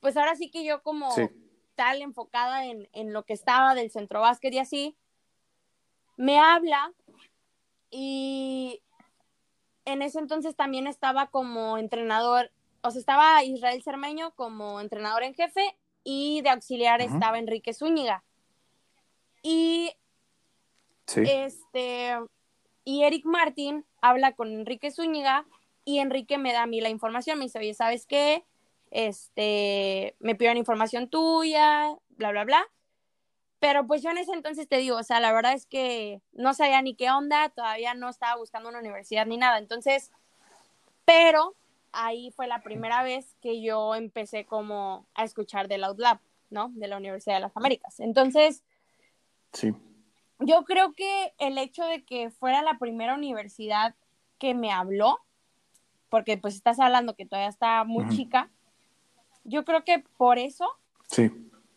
pues 0.00 0.16
ahora 0.16 0.36
sí 0.36 0.50
que 0.50 0.64
yo 0.64 0.82
como 0.82 1.10
Sí. 1.12 1.28
tal 1.74 2.02
enfocada 2.02 2.66
en, 2.66 2.88
en 2.92 3.12
lo 3.12 3.24
que 3.24 3.32
estaba 3.32 3.74
del 3.74 3.90
centro 3.90 4.20
básquet 4.20 4.52
y 4.54 4.58
así, 4.58 4.96
me 6.16 6.38
habla 6.38 6.92
y 7.90 8.82
en 9.84 10.02
ese 10.02 10.18
entonces 10.18 10.56
también 10.56 10.86
estaba 10.86 11.28
como 11.28 11.78
entrenador, 11.78 12.50
o 12.82 12.90
sea, 12.90 12.98
estaba 13.00 13.44
Israel 13.44 13.82
Cermeño 13.82 14.34
como 14.34 14.80
entrenador 14.80 15.22
en 15.22 15.34
jefe 15.34 15.76
y 16.02 16.40
de 16.42 16.50
auxiliar 16.50 17.00
estaba 17.00 17.38
Enrique 17.38 17.72
Zúñiga. 17.72 18.24
Y 19.42 19.92
Sí. 21.06 21.22
este 21.26 22.16
y 22.84 23.02
Eric 23.02 23.24
Martin 23.24 23.84
habla 24.00 24.32
con 24.32 24.52
Enrique 24.52 24.90
Zúñiga 24.90 25.44
y 25.84 25.98
Enrique 25.98 26.38
me 26.38 26.52
da 26.52 26.62
a 26.62 26.66
mí 26.66 26.80
la 26.80 26.88
información, 26.88 27.38
me 27.38 27.46
dice, 27.46 27.58
oye, 27.58 27.74
¿sabes 27.74 28.06
qué? 28.06 28.44
Este, 28.90 30.14
me 30.20 30.34
pidieron 30.34 30.56
información 30.56 31.08
tuya, 31.08 31.96
bla, 32.10 32.30
bla, 32.30 32.44
bla. 32.44 32.66
Pero 33.58 33.86
pues 33.86 34.02
yo 34.02 34.10
en 34.10 34.18
ese 34.18 34.32
entonces 34.32 34.68
te 34.68 34.76
digo, 34.76 34.96
o 34.98 35.02
sea, 35.02 35.18
la 35.18 35.32
verdad 35.32 35.54
es 35.54 35.66
que 35.66 36.20
no 36.32 36.54
sabía 36.54 36.80
ni 36.82 36.94
qué 36.94 37.10
onda, 37.10 37.48
todavía 37.48 37.94
no 37.94 38.08
estaba 38.08 38.36
buscando 38.36 38.68
una 38.68 38.78
universidad 38.78 39.26
ni 39.26 39.36
nada. 39.36 39.58
Entonces, 39.58 40.12
pero 41.04 41.54
ahí 41.92 42.30
fue 42.32 42.46
la 42.46 42.62
primera 42.62 43.02
vez 43.02 43.34
que 43.40 43.62
yo 43.62 43.94
empecé 43.94 44.44
como 44.44 45.06
a 45.14 45.24
escuchar 45.24 45.66
del 45.66 45.84
OutLab, 45.84 46.20
¿no? 46.50 46.70
De 46.74 46.86
la 46.86 46.98
Universidad 46.98 47.36
de 47.36 47.40
las 47.40 47.56
Américas. 47.56 47.98
Entonces, 47.98 48.62
sí. 49.52 49.74
Yo 50.38 50.64
creo 50.64 50.92
que 50.92 51.32
el 51.38 51.58
hecho 51.58 51.84
de 51.84 52.04
que 52.04 52.30
fuera 52.30 52.62
la 52.62 52.78
primera 52.78 53.14
universidad 53.14 53.94
que 54.38 54.54
me 54.54 54.70
habló, 54.72 55.18
porque 56.08 56.36
pues 56.36 56.54
estás 56.54 56.78
hablando 56.78 57.14
que 57.14 57.26
todavía 57.26 57.48
está 57.48 57.84
muy 57.84 58.04
Ujú. 58.04 58.14
chica, 58.14 58.50
yo 59.44 59.64
creo 59.64 59.84
que 59.84 60.00
por 60.16 60.38
eso 60.38 60.66
Sí. 61.08 61.30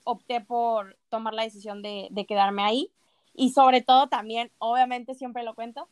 opté 0.04 0.42
por 0.42 0.98
tomar 1.10 1.34
la 1.34 1.44
decisión 1.44 1.82
de, 1.82 2.08
de 2.12 2.26
quedarme 2.26 2.64
ahí 2.64 2.92
y 3.34 3.52
sobre 3.52 3.82
todo 3.82 4.08
también, 4.08 4.52
obviamente 4.58 5.14
siempre 5.14 5.44
lo 5.44 5.54
cuento, 5.56 5.88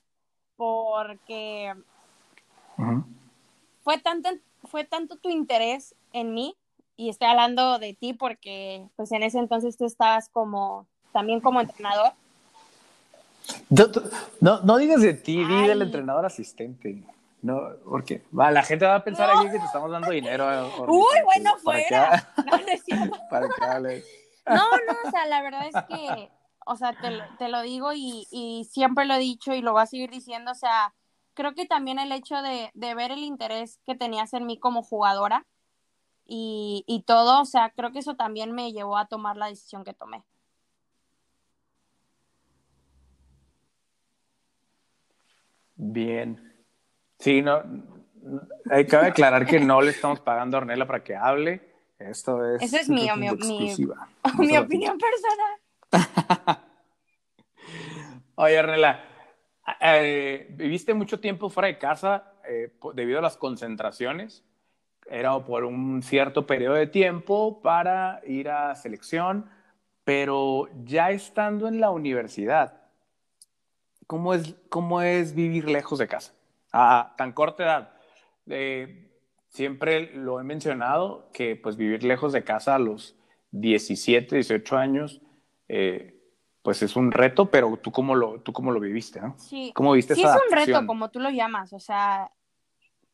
porque 0.55 1.73
Ujú. 2.77 3.05
fue 3.83 3.99
tanto, 3.99 4.29
fue 4.63 4.83
tanto 4.83 5.17
tu 5.17 5.29
interés 5.29 5.95
en 6.13 6.33
mí 6.33 6.57
y 6.95 7.09
estoy 7.09 7.27
hablando 7.27 7.79
de 7.79 7.93
ti 7.93 8.13
porque 8.13 8.87
pues 8.95 9.11
en 9.11 9.23
ese 9.23 9.39
entonces 9.39 9.77
tú 9.77 9.85
estabas 9.85 10.29
como 10.29 10.87
también 11.13 11.39
como 11.41 11.61
entrenador. 11.61 12.13
No, 14.41 14.61
no 14.61 14.77
digas 14.77 15.01
de 15.01 15.13
ti, 15.13 15.43
di 15.43 15.67
del 15.67 15.81
entrenador 15.81 16.25
asistente. 16.25 17.03
No, 17.41 17.61
porque 17.85 18.23
va, 18.37 18.51
la 18.51 18.63
gente 18.63 18.85
va 18.85 18.95
a 18.95 19.03
pensar 19.03 19.29
No. 19.33 19.39
aquí 19.39 19.49
que 19.51 19.59
te 19.59 19.65
estamos 19.65 19.91
dando 19.91 20.09
dinero. 20.09 20.45
Orly, 20.79 20.93
Uy, 20.97 21.05
bueno, 21.23 21.51
para 21.63 21.77
que 21.77 21.83
fuera. 21.87 22.33
No, 22.45 22.57
no 22.57 22.67
es 22.67 22.83
cierto. 22.83 23.17
Para 23.29 23.47
que 23.47 23.63
hables. 23.65 24.05
No, 24.45 24.55
no, 24.55 24.93
o 25.07 25.11
sea, 25.11 25.25
la 25.27 25.41
verdad 25.41 25.67
es 25.67 25.75
que, 25.87 26.29
o 26.65 26.75
sea, 26.77 26.93
te, 26.93 27.11
lo- 27.11 27.23
te 27.37 27.47
lo 27.49 27.61
digo 27.61 27.91
y, 27.93 28.27
y 28.31 28.65
siempre 28.71 29.05
lo 29.05 29.13
he 29.15 29.19
dicho 29.19 29.53
y 29.53 29.61
lo 29.61 29.73
voy 29.73 29.83
a 29.83 29.85
seguir 29.85 30.09
diciendo, 30.09 30.51
o 30.51 30.55
sea, 30.55 30.93
creo 31.33 31.53
que 31.53 31.65
también 31.65 31.99
el 31.99 32.11
hecho 32.11 32.41
de, 32.41 32.71
de 32.73 32.95
ver 32.95 33.11
el 33.11 33.19
interés 33.23 33.79
que 33.85 33.93
tenías 33.95 34.33
en 34.33 34.45
mí 34.45 34.57
como 34.57 34.81
jugadora 34.83 35.45
y, 36.25 36.83
y 36.87 37.03
todo, 37.03 37.41
o 37.41 37.45
sea, 37.45 37.71
creo 37.75 37.91
que 37.91 37.99
eso 37.99 38.15
también 38.15 38.51
me 38.53 38.71
llevó 38.73 38.97
a 38.97 39.05
tomar 39.07 39.37
la 39.37 39.47
decisión 39.47 39.83
que 39.83 39.93
tomé. 39.93 40.23
Bien. 45.77 46.53
Sí, 47.19 47.41
no. 47.41 47.61
Hay 48.69 48.85
que 48.85 48.95
aclarar 48.97 49.45
que 49.45 49.59
no 49.59 49.81
le 49.81 49.91
estamos 49.91 50.19
pagando 50.19 50.57
a 50.57 50.61
Ornella 50.61 50.85
para 50.85 51.03
que 51.03 51.15
hable. 51.15 51.61
Esto 51.97 52.45
es. 52.55 52.61
Eso 52.61 52.77
es 52.77 52.89
mío, 52.89 53.15
mi- 53.15 53.21
mi- 53.21 53.27
exclusiva. 53.29 54.07
mi 54.37 54.47
se 54.49 54.59
opinión 54.59 54.97
personal. 54.97 56.57
Oye, 58.35 58.59
Ornella, 58.59 58.99
eh, 59.81 60.47
viviste 60.51 60.93
mucho 60.93 61.19
tiempo 61.19 61.49
fuera 61.49 61.67
de 61.67 61.77
casa 61.77 62.33
eh, 62.47 62.71
debido 62.93 63.19
a 63.19 63.21
las 63.21 63.37
concentraciones. 63.37 64.43
Era 65.09 65.39
por 65.39 65.63
un 65.63 66.03
cierto 66.03 66.45
periodo 66.45 66.75
de 66.75 66.87
tiempo 66.87 67.61
para 67.61 68.21
ir 68.27 68.49
a 68.49 68.75
selección, 68.75 69.49
pero 70.03 70.67
ya 70.83 71.11
estando 71.11 71.67
en 71.67 71.79
la 71.79 71.91
universidad, 71.91 72.81
¿cómo 74.07 74.33
es, 74.33 74.55
cómo 74.69 75.01
es 75.01 75.35
vivir 75.35 75.69
lejos 75.69 75.99
de 75.99 76.07
casa? 76.07 76.33
A 76.71 77.13
tan 77.17 77.33
corta 77.33 77.63
edad. 77.63 77.93
Eh, 78.47 79.11
siempre 79.49 80.13
lo 80.15 80.39
he 80.39 80.43
mencionado, 80.43 81.29
que 81.33 81.55
pues 81.55 81.75
vivir 81.75 82.03
lejos 82.03 82.33
de 82.33 82.43
casa 82.43 82.75
a 82.75 82.79
los 82.79 83.15
17, 83.51 84.35
18 84.35 84.77
años, 84.77 85.21
eh, 85.67 86.13
pues 86.61 86.81
es 86.81 86.95
un 86.95 87.11
reto, 87.11 87.51
pero 87.51 87.77
tú 87.77 87.91
cómo 87.91 88.15
lo, 88.15 88.41
tú 88.41 88.53
cómo 88.53 88.71
lo 88.71 88.79
viviste, 88.79 89.21
¿no? 89.21 89.35
Sí, 89.37 89.71
¿Cómo 89.75 89.93
viste 89.93 90.15
sí 90.15 90.21
esa 90.21 90.35
es 90.35 90.35
un 90.35 90.41
reto, 90.43 90.55
adaptación? 90.55 90.87
como 90.87 91.09
tú 91.11 91.19
lo 91.19 91.29
llamas, 91.29 91.73
o 91.73 91.79
sea, 91.79 92.31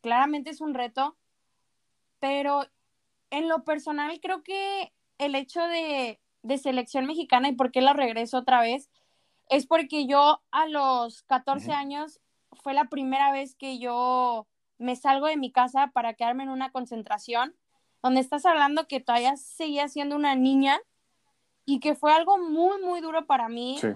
claramente 0.01 0.49
es 0.49 0.62
un 0.62 0.73
reto, 0.73 1.15
pero 2.19 2.65
en 3.29 3.47
lo 3.47 3.63
personal 3.63 4.19
creo 4.21 4.43
que 4.43 4.91
el 5.17 5.36
hecho 5.36 5.62
de, 5.67 6.19
de 6.41 6.58
selección 6.58 7.06
mexicana 7.06 7.49
y 7.49 7.56
por 7.56 7.71
qué 7.71 7.82
la 7.82 7.93
regreso 7.93 8.39
otra 8.39 8.62
vez 8.62 8.89
es 9.49 9.65
porque 9.67 10.06
yo 10.08 10.41
a 10.51 10.67
los 10.67 11.23
14 11.23 11.71
Ujú. 11.71 11.77
años 11.79 12.19
fue 12.53 12.73
la 12.73 12.86
primera 12.86 13.32
vez 13.32 13.56
que 13.56 13.79
yo 13.79 14.47
me 14.77 14.95
salgo 14.95 15.27
de 15.27 15.38
mi 15.38 15.51
casa 15.51 15.91
para 15.93 16.13
quedarme 16.13 16.43
en 16.43 16.49
una 16.49 16.71
concentración 16.71 17.56
donde 18.01 18.19
estás 18.19 18.45
hablando 18.45 18.88
que 18.88 18.99
todavía 18.99 19.38
seguía 19.38 19.88
siendo 19.88 20.15
una 20.15 20.36
niña 20.36 20.79
y 21.65 21.79
que 21.79 21.95
fue 21.95 22.13
algo 22.13 22.38
muy, 22.38 22.82
muy 22.82 23.01
duro 23.01 23.25
para 23.25 23.47
mí 23.47 23.77
Sí, 23.79 23.88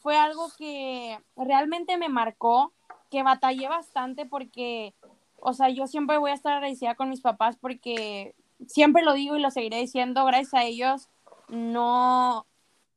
fue 0.00 0.16
algo 0.16 0.48
que 0.56 1.18
realmente 1.36 1.96
me 1.96 2.08
marcó, 2.08 2.72
que 3.10 3.22
batallé 3.22 3.68
bastante 3.68 4.26
porque, 4.26 4.94
o 5.40 5.52
sea, 5.52 5.70
yo 5.70 5.86
siempre 5.86 6.18
voy 6.18 6.30
a 6.30 6.34
estar 6.34 6.52
agradecida 6.52 6.94
con 6.94 7.10
mis 7.10 7.20
papás 7.20 7.56
porque 7.56 8.34
siempre 8.66 9.02
lo 9.02 9.12
digo 9.12 9.36
y 9.36 9.40
lo 9.40 9.50
seguiré 9.50 9.78
diciendo, 9.78 10.24
gracias 10.24 10.54
a 10.54 10.64
ellos, 10.64 11.08
no, 11.48 12.46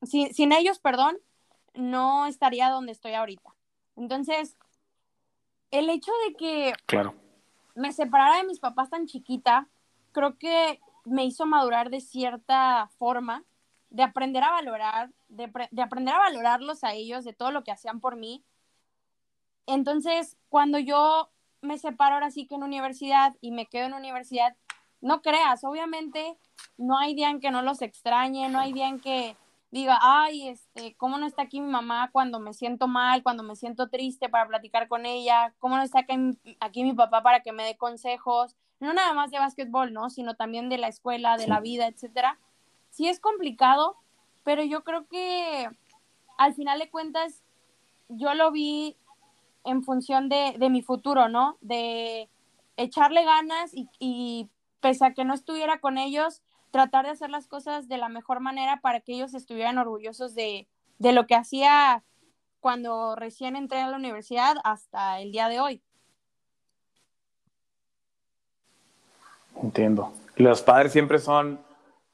sin, 0.03 0.33
sin 0.33 0.51
ellos, 0.51 0.79
perdón, 0.79 1.17
no 1.73 2.25
estaría 2.25 2.69
donde 2.69 2.91
estoy 2.91 3.13
ahorita. 3.13 3.53
Entonces, 3.95 4.57
el 5.71 5.89
hecho 5.89 6.11
de 6.27 6.35
que 6.35 6.73
claro. 6.85 7.15
me 7.75 7.93
separara 7.93 8.37
de 8.37 8.45
mis 8.45 8.59
papás 8.59 8.89
tan 8.89 9.07
chiquita, 9.07 9.67
creo 10.11 10.37
que 10.37 10.79
me 11.05 11.25
hizo 11.25 11.45
madurar 11.45 11.89
de 11.89 12.01
cierta 12.01 12.89
forma, 12.97 13.43
de 13.89 14.03
aprender 14.03 14.43
a 14.43 14.51
valorar, 14.51 15.11
de, 15.29 15.51
de 15.71 15.81
aprender 15.81 16.13
a 16.13 16.19
valorarlos 16.19 16.83
a 16.83 16.93
ellos, 16.93 17.25
de 17.25 17.33
todo 17.33 17.51
lo 17.51 17.63
que 17.63 17.71
hacían 17.71 17.99
por 17.99 18.15
mí. 18.15 18.43
Entonces, 19.65 20.37
cuando 20.49 20.79
yo 20.79 21.29
me 21.61 21.77
separo 21.77 22.15
ahora 22.15 22.31
sí 22.31 22.47
que 22.47 22.55
en 22.55 22.63
universidad 22.63 23.35
y 23.41 23.51
me 23.51 23.67
quedo 23.67 23.87
en 23.87 23.93
universidad, 23.93 24.55
no 25.01 25.21
creas, 25.21 25.63
obviamente 25.63 26.37
no 26.77 26.97
hay 26.97 27.13
día 27.15 27.29
en 27.29 27.39
que 27.39 27.51
no 27.51 27.61
los 27.61 27.81
extrañe, 27.81 28.49
no 28.49 28.59
hay 28.59 28.73
día 28.73 28.87
en 28.87 28.99
que 28.99 29.35
diga, 29.71 29.97
ay, 30.01 30.49
este, 30.49 30.95
¿cómo 30.95 31.17
no 31.17 31.25
está 31.25 31.43
aquí 31.43 31.61
mi 31.61 31.71
mamá 31.71 32.09
cuando 32.11 32.39
me 32.39 32.53
siento 32.53 32.87
mal, 32.87 33.23
cuando 33.23 33.41
me 33.41 33.55
siento 33.55 33.89
triste 33.89 34.29
para 34.29 34.47
platicar 34.47 34.87
con 34.87 35.05
ella? 35.05 35.53
¿Cómo 35.59 35.77
no 35.77 35.83
está 35.83 35.99
aquí, 35.99 36.15
aquí 36.59 36.83
mi 36.83 36.93
papá 36.93 37.23
para 37.23 37.41
que 37.41 37.53
me 37.53 37.63
dé 37.63 37.77
consejos? 37.77 38.55
No 38.79 38.93
nada 38.93 39.13
más 39.13 39.31
de 39.31 39.39
básquetbol, 39.39 39.93
¿no? 39.93 40.09
Sino 40.09 40.35
también 40.35 40.67
de 40.67 40.77
la 40.77 40.89
escuela, 40.89 41.37
de 41.37 41.47
la 41.47 41.61
vida, 41.61 41.87
etcétera. 41.87 42.37
Sí 42.89 43.07
es 43.07 43.19
complicado, 43.19 43.95
pero 44.43 44.63
yo 44.63 44.83
creo 44.83 45.07
que 45.07 45.69
al 46.37 46.53
final 46.53 46.79
de 46.79 46.89
cuentas 46.89 47.41
yo 48.09 48.33
lo 48.33 48.51
vi 48.51 48.97
en 49.63 49.83
función 49.83 50.27
de, 50.27 50.55
de 50.57 50.69
mi 50.69 50.81
futuro, 50.81 51.29
¿no? 51.29 51.57
De 51.61 52.29
echarle 52.75 53.23
ganas 53.23 53.73
y, 53.73 53.87
y 53.99 54.49
pese 54.81 55.05
a 55.05 55.13
que 55.13 55.23
no 55.23 55.33
estuviera 55.33 55.79
con 55.79 55.97
ellos, 55.97 56.41
tratar 56.71 57.05
de 57.05 57.11
hacer 57.11 57.29
las 57.29 57.47
cosas 57.47 57.87
de 57.87 57.97
la 57.97 58.09
mejor 58.09 58.39
manera 58.39 58.79
para 58.81 59.01
que 59.01 59.13
ellos 59.13 59.33
estuvieran 59.33 59.77
orgullosos 59.77 60.33
de, 60.33 60.67
de 60.99 61.11
lo 61.11 61.27
que 61.27 61.35
hacía 61.35 62.03
cuando 62.59 63.15
recién 63.15 63.55
entré 63.55 63.79
a 63.79 63.89
la 63.89 63.97
universidad 63.97 64.55
hasta 64.63 65.19
el 65.19 65.31
día 65.31 65.49
de 65.49 65.59
hoy. 65.59 65.81
Entiendo. 69.61 70.13
Los 70.37 70.61
padres 70.61 70.91
siempre 70.91 71.19
son 71.19 71.59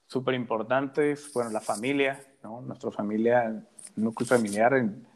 súper 0.08 0.34
importantes, 0.34 1.32
bueno, 1.34 1.49
la 1.51 1.62
familia, 1.62 2.22
¿no? 2.43 2.62
Nuestra 2.62 2.91
familia, 2.91 3.64
núcleo 3.95 4.28
familiar, 4.28 4.74
en, 4.74 5.08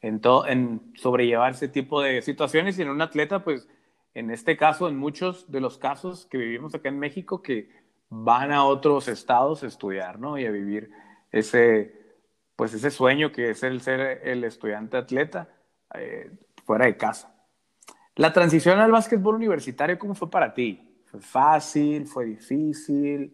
en, 0.00 0.20
en 0.48 0.92
sobrellevar 0.96 1.52
ese 1.52 1.68
tipo 1.68 2.00
de 2.00 2.20
situaciones 2.22 2.78
y 2.78 2.82
en 2.82 2.88
un 2.88 3.00
atleta, 3.00 3.44
pues, 3.44 3.68
en 4.14 4.30
este 4.30 4.56
caso, 4.56 4.88
en 4.88 4.96
muchos 4.96 5.50
de 5.50 5.60
los 5.60 5.78
casos 5.78 6.26
que 6.26 6.38
vivimos 6.38 6.74
acá 6.74 6.88
en 6.88 6.98
México, 6.98 7.42
que 7.42 7.70
van 8.10 8.52
a 8.52 8.64
otros 8.64 9.08
estados 9.08 9.62
a 9.62 9.66
estudiar, 9.66 10.18
¿no? 10.18 10.38
Y 10.38 10.46
a 10.46 10.50
vivir 10.50 10.90
ese, 11.30 12.16
pues 12.56 12.74
ese 12.74 12.90
sueño 12.90 13.32
que 13.32 13.50
es 13.50 13.62
el 13.62 13.80
ser 13.80 14.22
el 14.24 14.44
estudiante 14.44 14.96
atleta 14.96 15.48
eh, 15.94 16.30
fuera 16.64 16.86
de 16.86 16.96
casa. 16.96 17.34
La 18.14 18.32
transición 18.32 18.80
al 18.80 18.90
básquetbol 18.90 19.36
universitario, 19.36 19.98
¿cómo 19.98 20.14
fue 20.14 20.30
para 20.30 20.52
ti? 20.52 21.02
¿Fue 21.04 21.20
fácil? 21.20 22.06
¿Fue 22.06 22.24
difícil? 22.24 23.32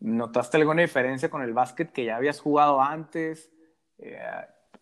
¿Notaste 0.00 0.56
alguna 0.56 0.82
diferencia 0.82 1.28
con 1.28 1.42
el 1.42 1.52
básquet 1.52 1.92
que 1.92 2.04
ya 2.04 2.16
habías 2.16 2.40
jugado 2.40 2.80
antes? 2.80 3.50
Eh, 3.98 4.18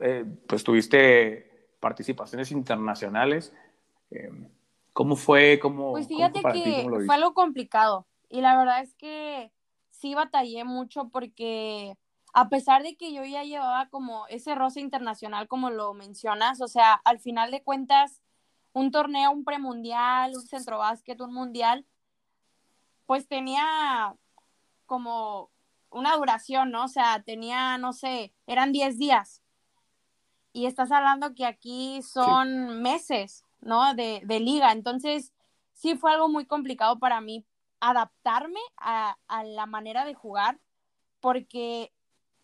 eh, 0.01 0.25
pues 0.47 0.63
tuviste 0.63 1.75
participaciones 1.81 2.53
internacionales. 2.53 3.53
¿Cómo 4.93 5.17
fue? 5.17 5.59
¿Cómo, 5.61 5.93
pues 5.93 6.09
fíjate 6.09 6.41
que 6.41 6.87
fue 7.07 7.15
algo 7.15 7.33
complicado. 7.33 8.08
Y 8.29 8.41
la 8.41 8.57
verdad 8.57 8.83
es 8.83 8.95
que 8.95 9.53
sí 9.91 10.15
batallé 10.15 10.65
mucho 10.65 11.09
porque 11.09 11.97
a 12.35 12.49
pesar 12.49 12.83
de 12.83 12.97
que 12.97 13.13
yo 13.13 13.25
ya 13.25 13.43
llevaba 13.43 13.89
como 13.89 14.27
ese 14.29 14.55
roce 14.55 14.81
internacional, 14.81 15.49
como 15.49 15.71
lo 15.71 15.95
mencionas, 15.95 16.61
o 16.61 16.69
sea, 16.69 16.95
al 17.05 17.19
final 17.19 17.51
de 17.51 17.63
cuentas, 17.63 18.21
un 18.73 18.91
torneo, 18.91 19.31
un 19.31 19.45
premundial, 19.45 20.33
un 20.35 20.47
centro 20.47 20.79
básquet, 20.79 21.21
un 21.21 21.33
mundial, 21.33 21.87
pues 23.07 23.27
tenía 23.27 24.15
como 24.87 25.51
una 25.91 26.17
duración, 26.17 26.71
¿no? 26.71 26.85
O 26.85 26.89
sea, 26.89 27.23
tenía, 27.23 27.79
no 27.79 27.93
sé, 27.93 28.35
eran 28.47 28.73
10 28.73 28.99
días. 28.99 29.43
Y 30.53 30.67
estás 30.67 30.93
hablando 30.93 31.35
que 31.35 31.47
aquí 31.47 32.03
son 32.03 32.83
meses, 32.83 33.45
¿no? 33.61 33.95
De, 33.95 34.21
de 34.25 34.41
liga. 34.41 34.73
Entonces, 34.73 35.33
sí 35.73 35.97
fue 35.97 36.13
algo 36.13 36.29
muy 36.29 36.47
complicado 36.47 36.99
para 36.99 37.21
mí 37.21 37.47
adaptarme 37.81 38.61
a, 38.77 39.17
la 39.45 39.67
manera 39.67 40.05
de 40.05 40.15
jugar 40.15 40.59
porque 41.21 41.93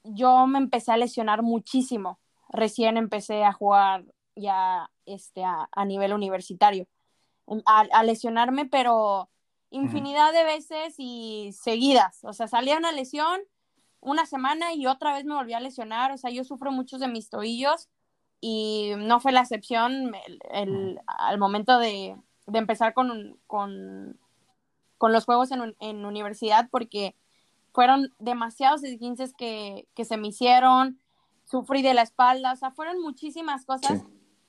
yo 0.02 0.46
me 0.46 0.58
empecé 0.58 0.92
a 0.92 0.96
lesionar 0.96 1.42
muchísimo. 1.42 2.20
Recién 2.48 2.96
empecé 2.96 3.44
a 3.44 3.52
jugar 3.52 4.04
ya 4.36 4.90
este, 5.06 5.42
a, 5.44 5.84
nivel 5.84 6.12
universitario. 6.12 6.86
A, 7.66 8.02
lesionarme, 8.04 8.66
pero 8.66 9.28
infinidad 9.70 10.32
de 10.32 10.44
veces 10.44 10.94
y 10.98 11.50
seguidas. 11.52 12.24
O 12.24 12.32
sea, 12.32 12.48
salía 12.48 12.78
una 12.78 12.92
lesión 12.92 13.40
una 14.00 14.26
semana 14.26 14.74
y 14.74 14.86
otra 14.86 15.14
vez 15.14 15.24
me 15.24 15.34
volví 15.34 15.54
a 15.54 15.60
lesionar. 15.60 16.12
O 16.12 16.18
sea, 16.18 16.30
yo 16.30 16.44
sufro 16.44 16.70
muchos 16.70 17.00
de 17.00 17.08
mis 17.08 17.30
tobillos 17.30 17.88
y 18.40 18.92
no 18.98 19.20
fue 19.20 19.32
la 19.32 19.40
excepción 19.40 20.12
al 21.06 21.38
momento 21.38 21.78
de, 21.78 22.16
empezar 22.52 22.92
con, 22.92 23.38
con 23.46 24.18
con 24.98 25.12
los 25.12 25.24
juegos 25.24 25.50
en, 25.50 25.74
en 25.80 26.04
universidad 26.04 26.68
porque 26.70 27.14
fueron 27.72 28.12
demasiados 28.18 28.84
esguinces 28.84 29.34
que, 29.36 29.88
que 29.94 30.04
se 30.04 30.16
me 30.16 30.28
hicieron, 30.28 31.00
sufrí 31.44 31.82
de 31.82 31.94
la 31.94 32.02
espalda, 32.02 32.52
o 32.52 32.56
sea, 32.56 32.70
fueron 32.70 33.00
muchísimas 33.00 33.64
cosas 33.64 34.02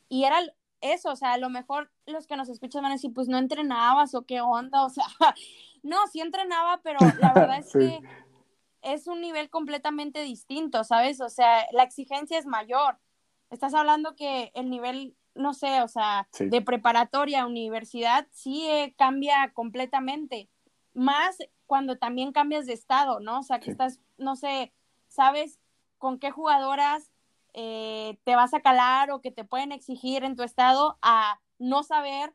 y 0.09 0.25
era 0.25 0.39
eso, 0.81 1.11
o 1.11 1.15
sea, 1.15 1.33
a 1.33 1.37
lo 1.37 1.49
mejor 1.49 1.91
los 2.05 2.27
que 2.27 2.37
nos 2.37 2.49
escuchan 2.49 2.83
van 2.83 2.91
a 2.91 2.95
decir, 2.95 3.13
pues 3.13 3.27
no 3.27 3.37
entrenabas 3.37 4.13
o 4.13 4.23
qué 4.23 4.41
onda, 4.41 4.85
o 4.85 4.89
sea, 4.89 5.05
no, 5.83 5.97
sí 6.11 6.21
entrenaba, 6.21 6.81
pero 6.83 6.99
la 7.19 7.33
verdad 7.33 7.59
es 7.59 7.73
que 7.73 7.99
es 8.81 9.07
un 9.07 9.21
nivel 9.21 9.49
completamente 9.49 10.21
distinto, 10.21 10.83
¿sabes? 10.83 11.19
O 11.21 11.29
sea, 11.29 11.65
la 11.71 11.83
exigencia 11.83 12.37
es 12.37 12.45
mayor. 12.45 12.99
Estás 13.49 13.73
hablando 13.73 14.15
que 14.15 14.51
el 14.53 14.69
nivel 14.69 15.15
no 15.35 15.53
sé, 15.53 15.81
o 15.81 15.87
sea, 15.87 16.27
de 16.39 16.61
preparatoria 16.61 17.41
a 17.41 17.45
universidad, 17.45 18.27
sí 18.31 18.65
eh, 18.67 18.95
cambia 18.97 19.51
completamente. 19.53 20.49
Más 20.93 21.37
cuando 21.65 21.97
también 21.97 22.31
cambias 22.31 22.65
de 22.65 22.73
estado, 22.73 23.19
¿no? 23.19 23.39
O 23.39 23.43
sea, 23.43 23.59
que 23.59 23.71
estás, 23.71 23.99
no 24.17 24.35
sé, 24.35 24.73
sabes 25.07 25.59
con 25.97 26.19
qué 26.19 26.31
jugadoras 26.31 27.11
eh, 27.53 28.19
te 28.23 28.35
vas 28.35 28.53
a 28.53 28.61
calar 28.61 29.11
o 29.11 29.21
que 29.21 29.31
te 29.31 29.43
pueden 29.43 29.71
exigir 29.71 30.23
en 30.23 30.35
tu 30.35 30.43
estado 30.43 30.97
a 31.01 31.39
no 31.57 31.83
saber 31.83 32.33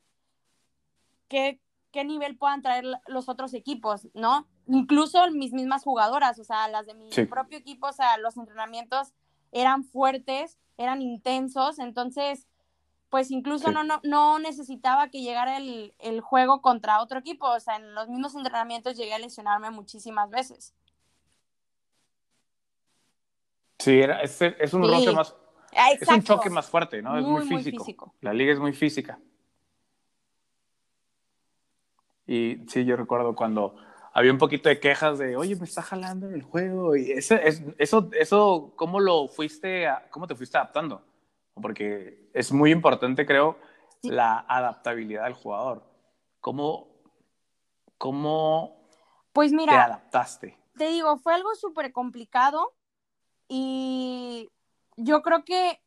qué, 1.28 1.60
qué 1.90 2.04
nivel 2.04 2.36
puedan 2.36 2.62
traer 2.62 2.84
los 3.06 3.28
otros 3.28 3.54
equipos, 3.54 4.08
¿no? 4.14 4.46
Incluso 4.66 5.30
mis 5.30 5.52
mismas 5.52 5.84
jugadoras, 5.84 6.38
o 6.38 6.44
sea, 6.44 6.68
las 6.68 6.86
de 6.86 6.94
mi 6.94 7.10
propio 7.26 7.58
equipo, 7.58 7.88
o 7.88 7.92
sea, 7.92 8.18
los 8.18 8.36
entrenamientos 8.36 9.12
eran 9.52 9.84
fuertes, 9.84 10.58
eran 10.76 11.02
intensos, 11.02 11.78
entonces 11.78 12.46
pues 13.10 13.32
incluso 13.32 13.72
no, 13.72 13.82
no, 13.82 14.00
no, 14.04 14.38
necesitaba 14.38 15.08
que 15.10 15.20
llegara 15.20 15.58
el, 15.58 16.20
juego 16.22 16.62
contra 16.62 17.02
otro 17.02 17.18
equipo. 17.18 17.46
O 17.46 17.60
sea, 17.60 17.76
en 17.76 17.92
los 17.92 18.08
mismos 18.08 18.34
entrenamientos 18.36 18.96
llegué 18.96 19.12
a 19.12 19.18
lesionarme 19.18 19.70
muchísimas 19.70 20.30
veces. 20.30 20.74
Sí, 23.78 24.00
era, 24.00 24.20
es, 24.22 24.40
un 24.72 24.82
más. 25.14 25.34
Es 26.00 26.08
un 26.08 26.22
choque 26.22 26.50
más 26.50 26.68
fuerte, 26.68 27.02
¿no? 27.02 27.18
Es 27.18 27.24
muy, 27.24 27.62
físico. 27.62 28.14
La 28.20 28.32
liga 28.32 28.52
es 28.52 28.60
muy 28.60 28.72
física. 28.72 29.18
Y 32.26 32.58
sí, 32.68 32.84
yo 32.84 32.94
recuerdo 32.94 33.34
cuando 33.34 33.74
había 34.12 34.30
un 34.30 34.38
poquito 34.38 34.68
de 34.68 34.78
quejas 34.78 35.18
de, 35.18 35.36
oye, 35.36 35.56
me 35.56 35.64
está 35.64 35.82
jalando 35.82 36.28
en 36.28 36.34
el 36.34 36.42
juego. 36.42 36.94
Y 36.94 37.10
ese, 37.10 37.40
eso, 37.78 38.08
eso, 38.12 38.72
¿cómo 38.76 39.00
lo 39.00 39.26
fuiste, 39.26 39.88
cómo 40.10 40.28
te 40.28 40.36
fuiste 40.36 40.56
adaptando? 40.56 41.09
Porque 41.60 42.30
es 42.34 42.52
muy 42.52 42.70
importante, 42.70 43.26
creo, 43.26 43.58
la 44.02 44.38
adaptabilidad 44.48 45.24
del 45.24 45.34
jugador. 45.34 45.84
¿Cómo, 46.40 46.88
cómo 47.98 48.86
pues 49.32 49.52
mira, 49.52 49.72
te 49.72 49.78
adaptaste? 49.78 50.58
Te 50.76 50.88
digo, 50.88 51.18
fue 51.18 51.34
algo 51.34 51.54
súper 51.54 51.92
complicado 51.92 52.74
y 53.48 54.48
yo 54.96 55.22
creo 55.22 55.44
que 55.44 55.80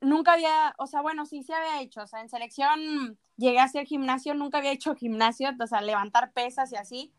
nunca 0.00 0.34
había, 0.34 0.74
o 0.78 0.86
sea, 0.86 1.02
bueno, 1.02 1.26
sí 1.26 1.42
se 1.42 1.54
había 1.54 1.80
hecho, 1.80 2.02
o 2.02 2.06
sea, 2.06 2.20
en 2.20 2.28
selección 2.28 3.18
llegué 3.36 3.60
a 3.60 3.64
hacer 3.64 3.86
gimnasio, 3.86 4.34
nunca 4.34 4.58
había 4.58 4.72
hecho 4.72 4.94
gimnasio, 4.94 5.50
o 5.58 5.66
sea, 5.66 5.80
levantar 5.80 6.32
pesas 6.32 6.72
y 6.72 6.76
así. 6.76 7.12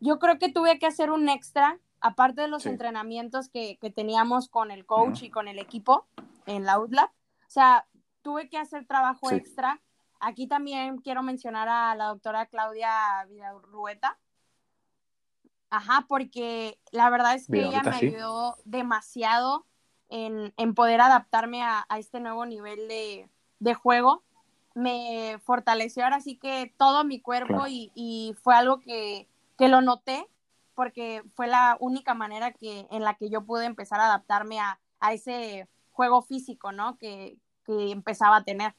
Yo 0.00 0.18
creo 0.18 0.38
que 0.38 0.50
tuve 0.50 0.78
que 0.78 0.86
hacer 0.86 1.10
un 1.10 1.28
extra, 1.28 1.78
aparte 2.06 2.42
de 2.42 2.48
los 2.48 2.66
entrenamientos 2.66 3.48
que, 3.48 3.78
que, 3.80 3.90
teníamos 3.90 4.48
con 4.48 4.70
el 4.70 4.86
coach 4.86 5.22
y 5.22 5.30
con 5.30 5.48
el 5.48 5.58
equipo, 5.58 6.06
en 6.46 6.64
la 6.64 6.78
UTLAB. 6.78 7.08
O 7.08 7.50
sea, 7.50 7.86
tuve 8.22 8.48
que 8.48 8.58
hacer 8.58 8.86
trabajo 8.86 9.30
extra. 9.30 9.80
Aquí 10.18 10.46
también 10.46 10.98
quiero 10.98 11.22
mencionar 11.22 11.68
a 11.68 11.94
la 11.94 12.06
doctora 12.06 12.46
Claudia 12.46 13.24
Villarrueta. 13.28 14.18
Ajá, 15.70 16.06
porque 16.08 16.78
la 16.90 17.10
verdad 17.10 17.34
es 17.34 17.46
que 17.48 17.64
ella 17.64 17.82
me 17.82 17.96
ayudó 17.96 18.56
demasiado 18.64 19.66
en, 20.08 20.52
poder 20.74 21.00
adaptarme 21.00 21.62
a, 21.62 21.86
este 21.98 22.20
nuevo 22.20 22.46
nivel 22.46 22.88
de, 22.88 23.74
juego. 23.74 24.22
Me 24.74 25.38
fortaleció 25.44 26.04
ahora 26.04 26.20
sí 26.20 26.36
que 26.36 26.72
todo 26.76 27.04
mi 27.04 27.20
cuerpo 27.20 27.66
y, 27.68 28.34
fue 28.42 28.54
algo 28.54 28.80
que, 28.80 29.28
lo 29.58 29.80
noté 29.80 30.26
porque 30.76 31.22
fue 31.34 31.48
la 31.48 31.76
única 31.80 32.14
manera 32.14 32.52
que, 32.52 32.86
en 32.92 33.02
la 33.02 33.14
que 33.14 33.30
yo 33.30 33.44
pude 33.44 33.64
empezar 33.64 33.98
a 33.98 34.06
adaptarme 34.06 34.60
a, 34.60 34.78
a 35.00 35.12
ese 35.12 35.66
juego 35.90 36.22
físico, 36.22 36.70
¿no? 36.70 36.98
Que, 36.98 37.38
empezaba 37.68 38.36
a 38.36 38.44
tener. 38.44 38.74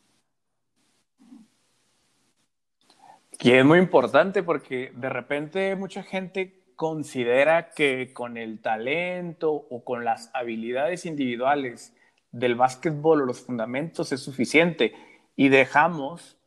Que 3.38 3.60
es 3.60 3.66
muy 3.66 3.80
importante 3.80 4.44
porque 4.44 4.94
de 4.96 5.10
repente 5.10 5.76
mucha 5.76 6.04
gente 6.04 6.64
considera 6.78 7.72
que 7.72 8.14
con 8.14 8.38
el 8.38 8.62
talento 8.62 9.52
o 9.52 9.84
con 9.84 10.06
las 10.06 10.32
habilidades 10.34 11.06
individuales 11.06 11.94
del 12.32 12.56
básquetbol 12.56 13.24
o 13.24 13.26
los 13.26 13.42
fundamentos 13.42 14.14
es 14.14 14.22
suficiente 14.22 14.94
y 15.36 15.50
dejamos 15.50 16.38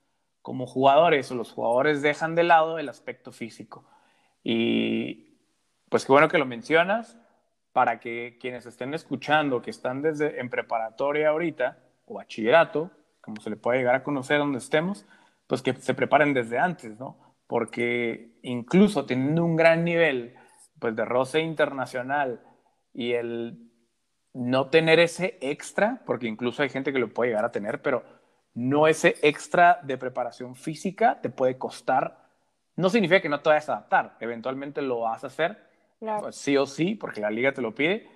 como 0.41 0.67
jugadores 0.67 1.31
o 1.31 1.35
los 1.35 1.53
jugadores 1.53 2.01
dejan 2.01 2.35
de 2.35 2.45
lado 2.45 2.79
el 2.79 2.89
aspecto 2.89 3.33
físico. 3.33 3.85
Y 4.43 5.30
pues 5.91 6.07
qué 6.07 6.12
bueno 6.12 6.28
que 6.28 6.38
lo 6.38 6.47
mencionas 6.47 7.18
para 7.72 8.01
que 8.01 8.38
quienes 8.41 8.64
estén 8.64 8.95
escuchando, 8.95 9.61
que 9.61 9.70
están 9.70 10.01
desde 10.01 10.41
en 10.41 10.49
preparatoria 10.49 11.28
ahorita 11.28 11.78
o 12.07 12.14
bachillerato, 12.14 12.91
como 13.20 13.41
se 13.41 13.51
le 13.51 13.57
puede 13.57 13.78
llegar 13.78 13.97
a 13.97 14.03
conocer 14.03 14.38
donde 14.38 14.59
estemos, 14.59 15.07
pues 15.47 15.62
que 15.62 15.74
se 15.74 15.95
preparen 15.95 16.32
desde 16.32 16.59
antes, 16.59 16.99
¿no? 16.99 17.18
Porque 17.47 18.38
incluso 18.43 19.05
teniendo 19.05 19.45
un 19.45 19.57
gran 19.57 19.84
nivel 19.84 20.36
pues 20.78 20.97
de 20.97 21.05
roce 21.05 21.41
internacional 21.41 22.41
y 22.95 23.12
el 23.12 23.70
no 24.32 24.68
tener 24.68 25.01
ese 25.01 25.38
extra, 25.41 26.03
porque 26.07 26.28
incluso 26.28 26.62
hay 26.62 26.68
gente 26.68 26.93
que 26.93 27.01
lo 27.01 27.12
puede 27.12 27.30
llegar 27.30 27.45
a 27.45 27.53
tener, 27.53 27.82
pero 27.82 28.05
no 28.55 28.86
ese 28.86 29.16
extra 29.22 29.80
de 29.82 29.99
preparación 29.99 30.55
física 30.55 31.20
te 31.20 31.30
puede 31.30 31.59
costar. 31.59 32.28
No 32.76 32.91
significa 32.91 33.20
que 33.20 33.28
no 33.28 33.41
te 33.41 33.49
vayas 33.49 33.68
a 33.68 33.72
adaptar, 33.72 34.16
eventualmente 34.20 34.82
lo 34.82 35.01
vas 35.01 35.24
a 35.24 35.28
hacer, 35.28 35.70
pues 36.01 36.37
sí 36.37 36.57
o 36.57 36.67
sí, 36.67 36.95
porque 36.95 37.21
la 37.21 37.31
liga 37.31 37.53
te 37.53 37.63
lo 37.63 37.75
pide, 37.75 38.09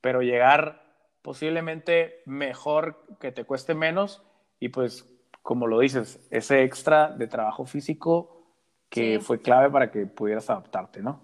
pero 0.00 0.22
llegar 0.22 0.82
posiblemente 1.22 2.22
mejor 2.26 3.04
que 3.20 3.32
te 3.32 3.44
cueste 3.44 3.74
menos 3.74 4.22
y 4.58 4.68
pues 4.68 5.08
como 5.42 5.66
lo 5.66 5.80
dices, 5.80 6.20
ese 6.30 6.62
extra 6.62 7.08
de 7.08 7.26
trabajo 7.26 7.66
físico 7.66 8.44
que 8.88 9.20
fue 9.20 9.40
clave 9.40 9.70
para 9.70 9.90
que 9.90 10.06
pudieras 10.06 10.48
adaptarte, 10.50 11.00
¿no? 11.02 11.20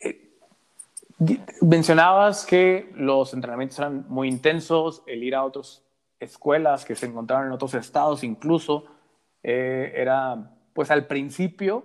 Eh, 0.00 0.36
mencionabas 1.60 2.44
que 2.44 2.90
los 2.96 3.32
entrenamientos 3.34 3.78
eran 3.78 4.06
muy 4.08 4.28
intensos, 4.28 5.02
el 5.06 5.22
ir 5.22 5.36
a 5.36 5.44
otras 5.44 5.84
escuelas 6.18 6.84
que 6.84 6.96
se 6.96 7.06
encontraban 7.06 7.46
en 7.46 7.52
otros 7.52 7.74
estados 7.74 8.24
incluso, 8.24 8.86
eh, 9.42 9.92
era 9.94 10.50
pues 10.72 10.90
al 10.90 11.06
principio 11.06 11.84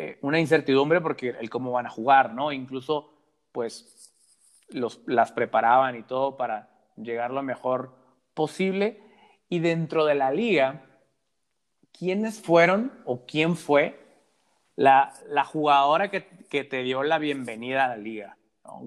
eh, 0.00 0.16
una 0.20 0.38
incertidumbre 0.38 1.00
porque 1.00 1.30
el 1.30 1.50
cómo 1.50 1.72
van 1.72 1.86
a 1.86 1.90
jugar, 1.90 2.32
¿no? 2.32 2.52
Incluso 2.52 3.10
pues 3.50 4.14
los, 4.68 5.00
las 5.06 5.32
preparaban 5.32 5.96
y 5.96 6.04
todo 6.04 6.36
para 6.36 6.68
llegar 6.94 7.32
lo 7.32 7.42
mejor 7.42 7.96
posible 8.32 9.02
y 9.48 9.58
dentro 9.58 10.04
de 10.04 10.14
la 10.14 10.30
liga, 10.30 10.84
¿quiénes 11.90 12.40
fueron 12.40 12.92
o 13.06 13.26
quién 13.26 13.56
fue 13.56 13.98
la, 14.76 15.14
la 15.26 15.44
jugadora 15.44 16.12
que, 16.12 16.28
que, 16.48 16.62
te 16.62 16.84
dio 16.84 17.02
la 17.02 17.18
bienvenida 17.18 17.86
a 17.86 17.88
la 17.88 17.96
liga? 17.96 18.36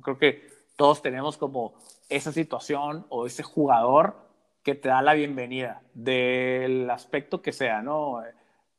Creo 0.01 0.17
que 0.17 0.47
todos 0.77 1.01
tenemos 1.01 1.35
como 1.35 1.73
esa 2.07 2.31
situación 2.31 3.05
o 3.09 3.25
ese 3.25 3.43
jugador 3.43 4.15
que 4.63 4.75
te 4.75 4.87
da 4.87 5.01
la 5.01 5.13
bienvenida 5.13 5.81
del 5.93 6.89
aspecto 6.89 7.41
que 7.41 7.51
sea, 7.51 7.81
¿no? 7.81 8.23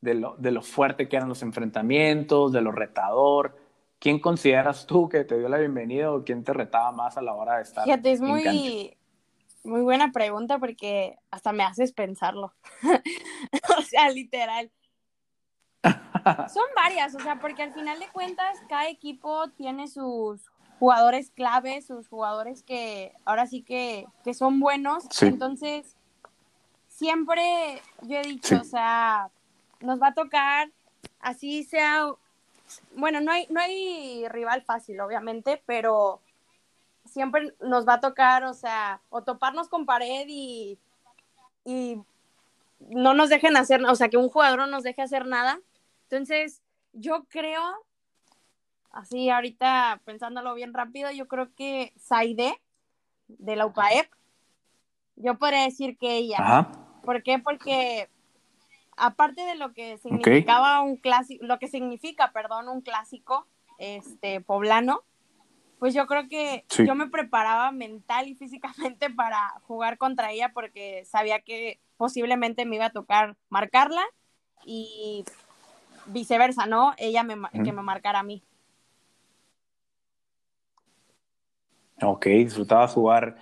De 0.03 0.15
lo, 0.15 0.37
de 0.37 0.51
lo 0.51 0.61
fuerte 0.61 1.09
que 1.09 1.17
eran 1.17 1.31
los 1.31 1.43
enfrentamientos, 1.43 2.53
de 2.53 2.61
lo 2.61 2.73
retador. 2.73 3.57
¿Quién 3.99 4.19
consideras 4.19 4.85
tú 4.87 5.09
que 5.09 5.25
te 5.25 5.39
dio 5.39 5.49
la 5.49 5.59
bienvenida 5.59 6.13
o 6.13 6.25
quién 6.25 6.45
te 6.45 6.53
retaba 6.53 6.93
más 6.93 7.17
a 7.17 7.23
la 7.23 7.33
hora 7.33 7.57
de 7.57 7.63
estar? 7.63 7.85
Fíjate, 7.85 8.13
es 8.13 8.21
muy, 8.21 8.95
muy 9.65 9.81
buena 9.81 10.13
pregunta 10.13 10.59
porque 10.59 11.17
hasta 11.31 11.53
me 11.53 11.63
haces 11.63 11.93
pensarlo. 11.93 12.53
o 13.79 13.83
sea, 13.83 14.11
literal. 14.11 14.71
Son 16.53 16.65
varias, 16.77 17.15
o 17.15 17.21
sea, 17.21 17.39
porque 17.41 17.63
al 17.63 17.73
final 17.73 17.99
de 17.99 18.09
cuentas 18.09 18.59
cada 18.69 18.89
equipo 18.89 19.49
tiene 19.51 19.89
sus 19.89 20.51
jugadores 20.83 21.31
claves, 21.31 21.87
sus 21.87 22.09
jugadores 22.09 22.65
que 22.65 23.13
ahora 23.25 23.47
sí 23.47 23.63
que, 23.63 24.07
que 24.25 24.35
son 24.35 24.59
buenos. 24.59 25.05
Entonces, 25.23 25.97
siempre 26.89 27.81
yo 28.03 28.19
he 28.19 28.23
dicho, 28.23 28.61
o 28.61 28.65
sea, 28.65 29.31
nos 29.83 30.01
va 30.01 30.09
a 30.09 30.15
tocar, 30.15 30.71
así 31.21 31.65
sea, 31.65 32.07
bueno, 32.97 33.21
no 33.21 33.33
hay, 33.33 33.47
no 33.51 33.61
hay 33.61 34.27
rival 34.29 34.63
fácil, 34.63 35.01
obviamente, 35.01 35.63
pero 35.67 36.21
siempre 37.05 37.55
nos 37.61 37.87
va 37.87 37.95
a 37.95 38.01
tocar, 38.01 38.45
o 38.45 38.55
sea, 38.55 39.01
o 39.11 39.23
toparnos 39.23 39.69
con 39.69 39.87
pared 39.87 40.27
y, 40.29 40.79
y 41.65 42.01
no 42.81 43.15
nos 43.15 43.29
dejen 43.29 43.57
hacer, 43.57 43.85
o 43.85 43.95
sea, 43.95 44.09
que 44.09 44.17
un 44.17 44.29
jugador 44.29 44.61
no 44.61 44.67
nos 44.67 44.83
deje 44.83 45.03
hacer 45.03 45.27
nada. 45.27 45.61
Entonces, 46.05 46.63
yo 46.93 47.25
creo, 47.29 47.63
así 48.91 49.31
ahorita 49.31 50.01
pensándolo 50.05 50.55
bien 50.55 50.75
rápido, 50.75 51.11
yo 51.11 51.27
creo 51.29 51.55
que 51.55 51.93
Saide 51.97 52.61
de 53.29 53.57
la 53.57 53.67
UPAEP, 53.67 54.11
yo 55.17 55.39
podría 55.39 55.65
decir 55.65 55.97
que 55.99 56.17
ella. 56.17 56.37
Ajá. 56.39 56.73
¿Por 57.03 57.23
qué? 57.23 57.39
Porque 57.39 58.09
aparte 58.97 59.43
de 59.43 59.55
lo 59.55 59.73
que 59.73 59.99
significaba 59.99 60.81
un 60.83 60.97
clásico, 60.97 61.45
lo 61.45 61.59
que 61.59 61.69
significa, 61.69 62.33
perdón, 62.33 62.69
un 62.69 62.81
clásico 62.81 63.47
este 63.79 64.41
poblano, 64.41 65.03
pues 65.79 65.95
yo 65.95 66.07
creo 66.07 66.29
que 66.29 66.65
yo 66.85 66.95
me 66.95 67.09
preparaba 67.09 67.73
mental 67.73 68.29
y 68.29 68.35
físicamente 68.35 69.11
para 69.17 69.61
jugar 69.63 69.99
contra 69.99 70.31
ella 70.31 70.53
porque 70.53 71.05
sabía 71.05 71.41
que 71.41 71.81
posiblemente 71.97 72.65
me 72.65 72.77
iba 72.77 72.87
a 72.87 72.93
tocar 72.93 73.37
marcarla 73.49 74.03
y 74.65 75.25
viceversa, 76.07 76.67
¿no? 76.67 76.95
Ella 76.99 77.23
me, 77.23 77.37
que 77.65 77.73
me 77.73 77.83
marcara 77.83 78.21
a 78.21 78.23
mí. 78.23 78.45
Ok, 82.01 82.27
disfrutaba 82.27 82.89
jugar 82.89 83.37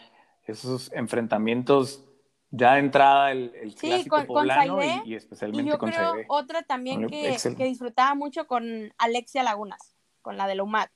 esos 0.47 0.93
enfrentamientos 0.93 2.05
ya 2.51 2.75
de 2.75 2.81
entrada 2.81 3.31
el, 3.31 3.53
el 3.55 3.77
sí, 3.77 4.07
con, 4.09 4.27
poblano 4.27 4.81
y, 5.05 5.15
especialmente 5.15 5.63
y 5.63 5.73
yo 5.73 5.79
creo 5.79 6.15
otra 6.29 6.63
también 6.63 7.07
que, 7.07 7.37
que, 7.57 7.65
disfrutaba 7.65 8.15
mucho 8.15 8.47
con 8.47 8.93
Alexia 8.99 9.43
Lagunas, 9.43 9.95
con 10.21 10.37
la 10.37 10.47
de 10.49 10.57
la 10.57 10.65
UMAT. 10.65 10.91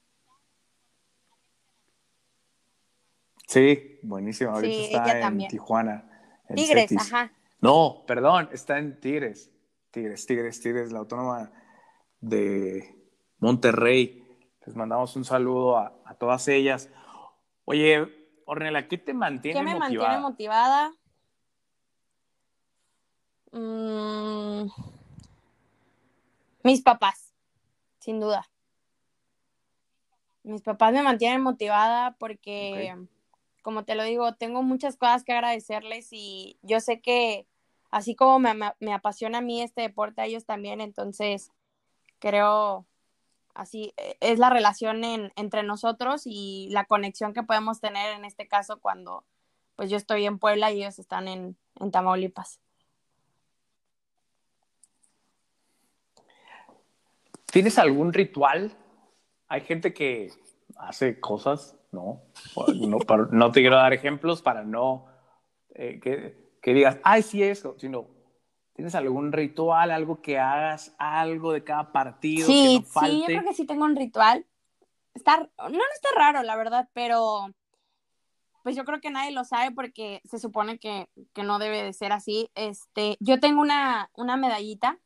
Sí, 3.47 4.01
buenísimo. 4.03 4.51
Ahorita 4.51 5.05
está 5.05 5.29
en 5.29 5.49
Tijuana. 5.49 6.11
Tigres, 6.55 6.91
ajá. 6.97 7.33
No, 7.61 8.05
perdón, 8.07 8.49
está 8.53 8.79
en 8.79 8.99
Tigres. 9.01 9.51
Tigres, 9.91 10.27
Tigres, 10.27 10.61
Tigres, 10.61 10.93
la 10.93 10.99
autónoma 10.99 11.53
de 12.21 12.95
Monterrey. 13.39 14.23
Les 14.67 14.75
mandamos 14.75 15.15
un 15.15 15.25
saludo 15.25 15.79
a, 15.79 16.17
todas 16.19 16.49
ellas. 16.49 16.91
Oye, 17.65 18.09
Ornella, 18.47 18.89
¿qué 18.89 18.99
te 18.99 19.15
mantiene 19.15 19.61
motivada? 19.61 19.89
¿Qué 19.89 19.95
me 19.95 19.99
mantiene 19.99 20.21
motivada? 20.21 20.93
Mm, 23.55 24.67
mis 26.65 26.83
papás, 26.83 27.33
sin 28.01 28.19
duda. 28.19 28.51
Mis 30.43 30.61
papás 30.61 30.93
me 30.93 31.03
mantienen 31.03 31.41
motivada 31.41 32.17
porque 32.19 32.95
como 33.63 33.85
te 33.85 33.95
lo 33.95 34.03
digo, 34.03 34.35
tengo 34.35 34.63
muchas 34.63 34.97
cosas 34.97 35.25
que 35.25 35.33
agradecerles 35.33 36.09
y 36.11 36.59
yo 36.63 36.81
sé 36.81 37.01
que 37.01 37.47
así 37.91 38.17
como 38.17 38.41
me, 38.41 38.93
apasiona 38.93 39.39
a 39.39 39.41
mí 39.41 39.63
este 39.63 39.83
deporte, 39.83 40.21
a 40.21 40.27
ellos 40.27 40.45
también, 40.45 40.81
entonces 40.81 41.53
creo 42.19 42.87
así 43.55 43.95
e, 43.97 44.17
es 44.21 44.41
la 44.41 44.51
relación 44.51 45.03
entre 45.05 45.63
nosotros 45.63 46.23
y 46.27 46.69
la 46.73 46.87
conexión 46.87 47.33
que 47.33 47.45
podemos 47.45 47.81
tener 47.81 48.15
en 48.17 48.25
este 48.25 48.49
caso 48.49 48.81
cuando 48.81 49.25
pues 49.77 49.91
yo 49.91 49.97
estoy 49.97 50.27
en 50.27 50.39
Puebla 50.39 50.73
y 50.73 50.83
ellos 50.83 50.99
están 50.99 51.29
en, 51.29 51.57
en 51.77 51.91
Tamaulipas. 51.93 52.61
¿Tienes 57.55 57.79
algún 57.79 58.13
ritual? 58.13 58.77
Hay 59.47 59.61
gente 59.61 59.95
que 59.95 60.33
hace 60.77 61.21
cosas 61.21 61.77
no, 61.93 62.21
no, 62.57 62.99
no 63.31 63.53
te 63.53 63.61
quiero 63.61 63.77
dar 63.77 63.93
ejemplos 63.93 64.43
para 64.43 64.65
no 64.65 65.07
eh, 65.73 66.01
que, 66.01 66.75
digas, 66.75 66.99
ay, 67.05 67.23
sí, 67.23 67.45
eso, 67.45 67.77
sino, 67.79 68.09
¿tienes 68.73 68.97
algún 68.97 69.31
ritual, 69.31 69.93
algo 69.93 70.21
que 70.21 70.37
hagas, 70.37 70.97
algo 70.99 71.53
de 71.53 71.63
cada 71.63 71.93
partido? 71.93 72.49
Sí, 72.49 72.79
que 72.79 72.81
no 72.81 72.87
falte? 72.87 73.11
sí, 73.13 73.21
yo 73.21 73.27
creo 73.27 73.45
que 73.45 73.55
sí 73.55 73.67
tengo 73.67 73.85
un 73.85 73.95
ritual. 73.95 74.45
Está, 75.15 75.39
no, 75.39 75.69
no 75.69 75.79
está 75.95 76.09
raro, 76.17 76.43
la 76.43 76.57
verdad, 76.57 76.89
pero 76.93 77.55
pues 78.65 78.75
yo 78.75 78.85
creo 78.85 79.01
que 79.01 79.11
nadie 79.11 79.31
lo 79.31 79.45
sabe 79.45 79.71
porque 79.71 80.23
se 80.25 80.41
supone 80.41 80.81
que, 80.81 81.09
no 81.37 81.61
debe 81.61 81.85
de 81.85 81.93
ser 81.93 82.11
así. 82.11 82.51
Este, 82.57 83.17
yo 83.21 83.39
tengo 83.39 83.61
una, 83.61 84.11
una 84.15 84.37
medallita, 84.37 84.99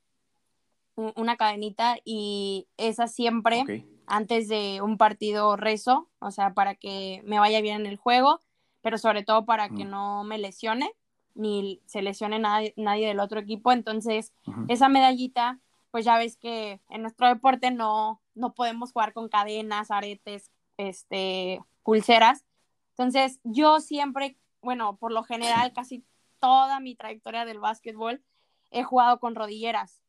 una 1.17 1.37
cadenita, 1.37 1.97
y 2.05 2.67
esa 2.77 3.07
siempre 3.07 3.87
antes 4.07 4.49
de 4.49 4.81
un 4.83 4.99
partido 4.99 5.57
rezo, 5.57 6.09
o 6.19 6.31
sea, 6.31 6.55
para 6.55 6.75
que 6.75 7.23
me 7.25 7.39
vaya 7.39 7.61
bien 7.61 7.81
en 7.81 7.87
el 7.87 7.97
juego, 7.97 8.41
pero 8.81 8.99
sobre 8.99 9.23
todo 9.23 9.45
para 9.45 9.69
que 9.69 9.85
no 9.85 10.25
me 10.25 10.39
lesione, 10.39 10.93
ni 11.35 11.81
se 11.87 12.03
lesione 12.03 12.39
nadie, 12.39 12.75
nadie 12.77 13.07
del 13.07 13.21
otro 13.21 13.39
equipo. 13.41 13.71
Entonces, 13.73 14.33
esa 14.69 14.89
medallita 14.89 15.61
pues 15.91 16.05
ya 16.05 16.19
ves 16.19 16.37
que 16.37 16.81
en 16.89 17.03
nuestro 17.03 17.29
deporte 17.29 17.71
no, 17.71 18.21
no 18.35 18.55
podemos 18.55 18.93
jugar 18.93 19.13
con 19.13 19.29
cadenas, 19.29 19.91
aretes, 19.91 20.51
este, 20.77 21.61
pulseras. 21.83 22.45
Entonces, 22.91 23.41
yo 23.45 23.81
siempre, 23.81 24.37
bueno, 24.61 24.97
por 24.97 25.13
lo 25.13 25.23
general, 25.23 25.73
casi 25.73 26.05
toda 26.41 26.81
mi 26.81 26.95
trayectoria 26.95 27.45
del 27.45 27.59
básquetbol, 27.59 28.23
he 28.71 28.83
jugado 28.83 29.19
con 29.19 29.35
rodilleras. 29.35 30.01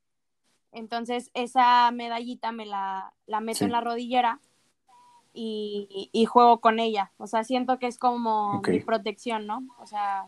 Entonces, 0.72 1.32
esa 1.34 1.90
medallita 1.92 2.52
me 2.52 2.66
la, 2.66 3.14
la 3.26 3.40
meto 3.40 3.66
en 3.66 3.72
la 3.72 3.82
rodillera 3.82 4.40
y, 5.34 6.10
y, 6.12 6.26
juego 6.26 6.60
con 6.60 6.80
ella. 6.80 7.12
O 7.18 7.28
sea, 7.28 7.44
siento 7.44 7.80
que 7.80 7.88
es 7.88 7.98
como 7.98 8.62
mi 8.68 8.80
protección, 8.80 9.48
¿no? 9.48 9.64
O 9.80 9.86
sea, 9.86 10.26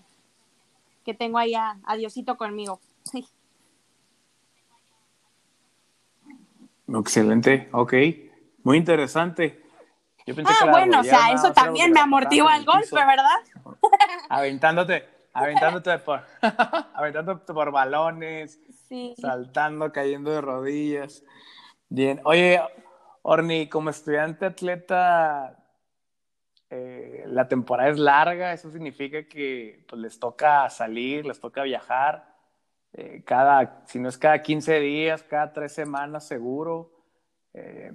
que 1.03 1.13
tengo 1.13 1.37
ahí 1.37 1.53
a, 1.53 1.77
a 1.83 1.95
Diosito 1.95 2.37
conmigo. 2.37 2.79
Excelente, 6.99 7.69
ok. 7.71 7.93
Muy 8.63 8.77
interesante. 8.77 9.61
Yo 10.25 10.35
pensé 10.35 10.53
ah, 10.61 10.69
bueno, 10.69 10.99
o 10.99 11.03
sea, 11.03 11.31
eso 11.31 11.51
también 11.51 11.91
me 11.91 11.99
amortigua 11.99 12.55
el 12.57 12.65
golpe, 12.65 12.95
¿verdad? 12.95 13.73
Aventándote, 14.29 15.07
aventándote 15.33 15.97
por, 15.99 16.21
aventándote 16.93 17.53
por 17.53 17.71
balones, 17.71 18.59
saltando, 19.17 19.91
cayendo 19.91 20.31
de 20.31 20.41
rodillas. 20.41 21.23
Bien, 21.89 22.21
oye, 22.23 22.59
Orni, 23.21 23.67
como 23.67 23.89
estudiante 23.89 24.45
atleta, 24.45 25.57
eh, 26.69 27.25
la 27.27 27.47
temporada 27.47 27.89
es 27.89 27.99
larga, 27.99 28.53
eso 28.53 28.71
significa 28.71 29.27
que 29.27 29.85
pues, 29.87 30.01
les 30.01 30.19
toca 30.19 30.69
salir, 30.69 31.25
les 31.25 31.39
toca 31.39 31.63
viajar. 31.63 32.33
Eh, 32.93 33.23
cada, 33.25 33.83
si 33.87 33.99
no 33.99 34.09
es 34.09 34.17
cada 34.17 34.41
15 34.41 34.79
días, 34.79 35.23
cada 35.23 35.53
tres 35.53 35.73
semanas 35.73 36.27
seguro. 36.27 36.91
Eh, 37.53 37.91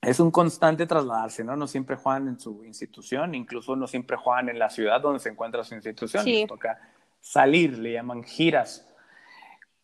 es 0.00 0.20
un 0.20 0.30
constante 0.30 0.86
trasladarse, 0.86 1.42
¿no? 1.44 1.56
No 1.56 1.66
siempre 1.66 1.96
juegan 1.96 2.28
en 2.28 2.38
su 2.38 2.64
institución, 2.64 3.34
incluso 3.34 3.74
no 3.76 3.86
siempre 3.86 4.16
juegan 4.16 4.48
en 4.48 4.58
la 4.58 4.70
ciudad 4.70 5.00
donde 5.00 5.18
se 5.18 5.30
encuentra 5.30 5.64
su 5.64 5.74
institución. 5.74 6.24
Les 6.24 6.46
toca 6.46 6.78
salir, 7.20 7.78
le 7.78 7.92
llaman 7.92 8.22
giras. 8.22 8.88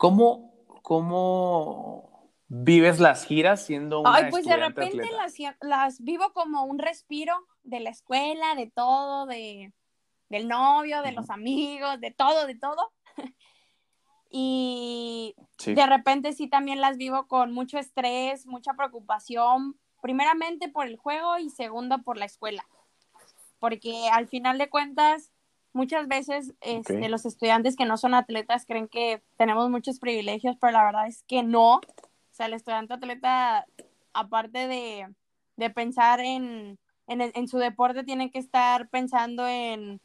¿Cómo, 0.02 0.52
cómo 0.82 2.28
vives 2.48 2.98
las 2.98 3.24
giras 3.24 3.64
siendo 3.64 4.00
una 4.00 4.16
Ay, 4.16 4.24
pues 4.32 4.44
de 4.44 4.56
repente 4.56 5.08
las, 5.12 5.34
las, 5.60 6.02
vivo 6.02 6.32
como 6.32 6.64
un 6.64 6.80
respiro 6.80 7.36
de 7.62 7.78
la 7.78 7.90
escuela, 7.90 8.56
de 8.56 8.68
todo, 8.68 9.26
de, 9.26 9.72
del 10.28 10.48
novio, 10.48 11.02
de 11.02 11.12
los 11.12 11.30
amigos, 11.30 12.00
de 12.00 12.10
todo, 12.10 12.48
de 12.48 12.56
todo. 12.56 12.92
y 14.28 15.36
de 15.64 15.86
repente 15.86 16.32
sí 16.32 16.48
también 16.48 16.80
las 16.80 16.96
vivo 16.96 17.28
con 17.28 17.52
mucho 17.52 17.78
estrés, 17.78 18.44
mucha 18.44 18.74
preocupación, 18.74 19.78
primeramente 20.00 20.68
por 20.68 20.88
el 20.88 20.96
juego 20.96 21.38
y 21.38 21.48
segundo 21.48 22.02
por 22.02 22.16
la 22.16 22.24
escuela, 22.24 22.66
porque 23.60 24.08
al 24.08 24.26
final 24.26 24.58
de 24.58 24.68
cuentas 24.68 25.31
muchas 25.72 26.08
veces 26.08 26.54
este, 26.60 27.08
los 27.08 27.24
estudiantes 27.24 27.76
que 27.76 27.86
no 27.86 27.96
son 27.96 28.14
atletas 28.14 28.66
creen 28.66 28.88
que 28.88 29.22
tenemos 29.36 29.70
muchos 29.70 29.98
privilegios, 29.98 30.56
pero 30.60 30.72
la 30.72 30.84
verdad 30.84 31.06
es 31.06 31.22
que 31.24 31.42
no. 31.42 31.76
O 31.76 31.80
sea, 32.34 32.46
el 32.46 32.54
estudiante 32.54 32.94
atleta, 32.94 33.66
aparte 34.12 34.68
de, 34.68 35.12
de 35.56 35.70
pensar 35.70 36.20
en, 36.20 36.78
en, 37.06 37.20
en, 37.20 37.48
su 37.48 37.58
deporte, 37.58 38.04
tiene 38.04 38.30
que 38.30 38.38
estar 38.38 38.88
pensando 38.88 39.46
en 39.46 40.00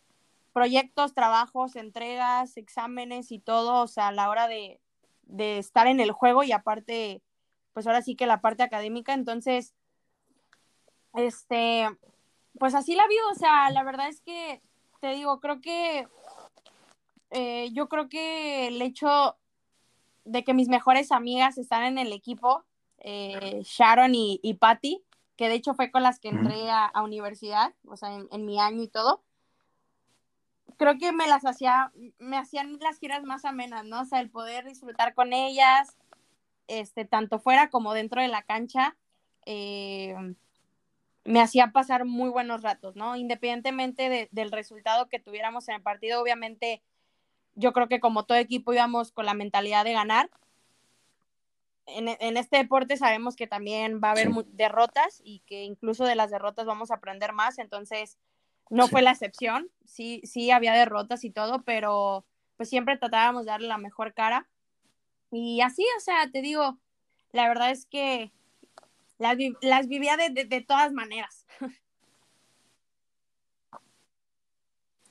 proyectos, 0.53 1.13
trabajos, 1.13 1.76
entregas, 1.76 2.57
exámenes 2.57 3.32
y 3.32 3.39
todo, 3.39 3.84
o 3.84 3.88
sea, 3.88 4.07
a 4.07 4.11
la 4.11 4.30
hora 4.30 4.47
de, 4.47 4.80
de 5.24 5.59
estar 5.59 5.88
en 5.88 5.99
el 5.99 6.11
juego 6.11 6.43
y 6.43 6.51
aparte, 6.51 7.22
pues 7.74 7.86
ahora 7.86 8.01
sí 8.01 8.15
que 8.15 8.26
la 8.26 8.41
parte 8.41 8.63
académica, 8.63 9.13
entonces, 9.13 9.74
este, 11.13 11.88
pues 12.59 12.74
así 12.76 12.95
la 12.95 13.07
vivo, 13.07 13.30
o 13.32 13.36
sea, 13.36 13.70
la 13.70 13.84
verdad 13.84 14.07
es 14.07 14.22
que, 14.22 14.61
te 15.00 15.10
digo, 15.10 15.39
creo 15.39 15.62
que, 15.62 16.08
eh, 17.32 17.70
yo 17.74 17.89
creo 17.89 18.10
que 18.10 18.68
el 18.68 18.82
hecho 18.82 19.38
de 20.26 20.43
que 20.43 20.54
mis 20.54 20.68
mejores 20.68 21.12
amigas 21.12 21.58
están 21.58 21.84
en 21.84 21.98
el 21.98 22.12
equipo, 22.14 22.64
eh, 23.00 23.62
Sharon 23.64 24.16
y, 24.16 24.39
y 24.43 24.56
Patty, 24.56 25.04
que 25.38 25.48
de 25.48 25.56
hecho 25.56 25.76
fue 25.76 25.91
con 25.91 26.04
las 26.04 26.20
que 26.20 26.30
entré 26.30 26.70
a, 26.70 26.91
universidad, 27.04 27.74
o 27.86 27.95
sea, 27.95 28.10
en, 28.32 28.45
mi 28.45 28.60
año 28.60 28.82
y 28.82 28.88
todo, 28.88 29.22
creo 30.78 30.98
que 30.98 31.12
me 31.12 31.28
las 31.28 31.45
hacía, 31.45 31.91
me 32.18 32.38
hacían 32.38 32.80
las 32.80 32.98
giras 33.00 33.24
más 33.24 33.45
amenas, 33.45 33.86
¿no? 33.86 34.02
O 34.02 34.06
sea, 34.06 34.20
el 34.20 34.30
poder 34.32 34.66
disfrutar 34.66 35.14
con 35.14 35.32
ellas, 35.34 35.95
este, 36.68 37.06
tanto 37.06 37.39
fuera 37.39 37.70
como 37.70 37.93
dentro 37.93 38.22
de 38.22 38.28
la 38.28 38.41
cancha, 38.41 38.98
eh, 39.45 40.16
me 41.28 41.42
hacía 41.42 41.74
pasar 41.74 42.06
muy 42.06 42.30
buenos 42.30 42.62
ratos, 42.62 42.96
¿no? 42.96 43.18
Independientemente 43.18 44.30
del 44.32 44.52
resultado 44.52 45.10
que 45.10 45.20
tuviéramos 45.20 45.68
en 45.68 45.76
el 45.76 45.82
partido, 45.82 46.22
obviamente 46.22 46.82
yo 47.54 47.74
creo 47.74 47.90
que 47.90 48.00
como 48.00 48.24
todo 48.24 48.38
equipo 48.38 48.74
íbamos 48.74 49.12
con 49.12 49.26
la 49.26 49.34
mentalidad 49.34 49.84
de 49.84 49.92
ganar. 49.92 50.30
En, 51.86 52.08
en 52.08 52.38
este 52.38 52.56
deporte 52.56 52.96
sabemos 52.96 53.36
que 53.36 53.46
también 53.46 54.00
va 54.02 54.08
a 54.08 54.12
haber 54.12 54.30
derrotas 54.54 55.22
y 55.22 55.40
que 55.40 55.64
incluso 55.64 56.06
de 56.06 56.16
las 56.16 56.32
derrotas 56.32 56.66
vamos 56.66 56.92
a 56.92 56.96
aprender 56.96 57.34
más, 57.34 57.60
entonces 57.60 58.18
no 58.70 58.88
fue 58.88 59.02
la 59.02 59.12
excepción, 59.12 59.70
sí, 59.84 60.22
sí 60.24 60.52
había 60.52 60.74
derrotas 60.74 61.26
y 61.26 61.30
todo, 61.30 61.62
pero 61.64 62.26
pues 62.56 62.70
siempre 62.70 62.98
tratábamos 62.98 63.44
de 63.44 63.52
darle 63.52 63.68
la 63.68 63.78
mejor 63.78 64.14
cara. 64.14 64.48
Y 65.32 65.60
así, 65.60 65.86
o 65.98 66.00
sea, 66.00 66.32
te 66.32 66.42
digo, 66.42 66.78
la 67.32 67.50
verdad 67.50 67.72
es 67.72 67.86
que 67.86 68.32
las, 69.18 69.38
las 69.61 69.88
vivía 69.88 70.18
de, 70.18 70.45
de, 70.45 70.61
todas 70.61 70.91
maneras. 70.93 71.45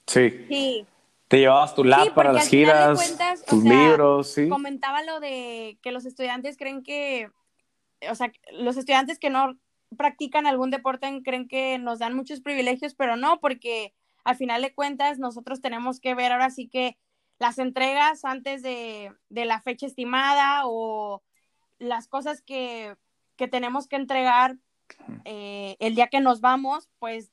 Sí. 0.06 0.46
Sí. 0.48 0.86
Te 1.28 1.40
llevabas 1.40 1.74
tu 1.74 1.82
lap 1.82 2.14
para 2.14 2.32
las 2.32 2.48
giras, 2.48 3.16
tus 3.48 3.64
libros, 3.64 4.32
sí. 4.32 4.48
Comentaba 4.48 5.02
lo 5.02 5.18
de 5.18 5.78
que 5.82 5.90
los 5.90 6.06
estudiantes 6.06 6.56
creen 6.56 6.84
que, 6.84 7.30
o 8.08 8.14
sea, 8.14 8.32
los 8.52 8.76
estudiantes 8.76 9.18
que 9.18 9.28
no 9.28 9.58
practican 9.96 10.46
algún 10.46 10.70
deporte 10.70 11.20
creen 11.24 11.48
que 11.48 11.78
nos 11.78 11.98
dan 11.98 12.14
muchos 12.14 12.40
privilegios, 12.40 12.94
pero 12.94 13.16
no, 13.16 13.40
porque 13.40 13.92
al 14.22 14.36
final 14.36 14.62
de 14.62 14.74
cuentas 14.74 15.18
nosotros 15.18 15.60
tenemos 15.60 16.00
que 16.00 16.14
ver 16.14 16.30
ahora 16.32 16.50
sí 16.50 16.68
que 16.68 16.96
las 17.38 17.58
entregas 17.58 18.24
antes 18.24 18.62
de, 18.62 19.12
la 19.30 19.60
fecha 19.60 19.86
estimada 19.86 20.62
o 20.64 21.22
las 21.78 22.08
cosas 22.08 22.42
que, 22.42 22.96
tenemos 23.48 23.88
que 23.88 23.96
entregar 23.96 24.56
eh, 25.24 25.76
el 25.80 25.94
día 25.94 26.08
que 26.08 26.20
nos 26.20 26.40
vamos, 26.40 26.88
pues 26.98 27.32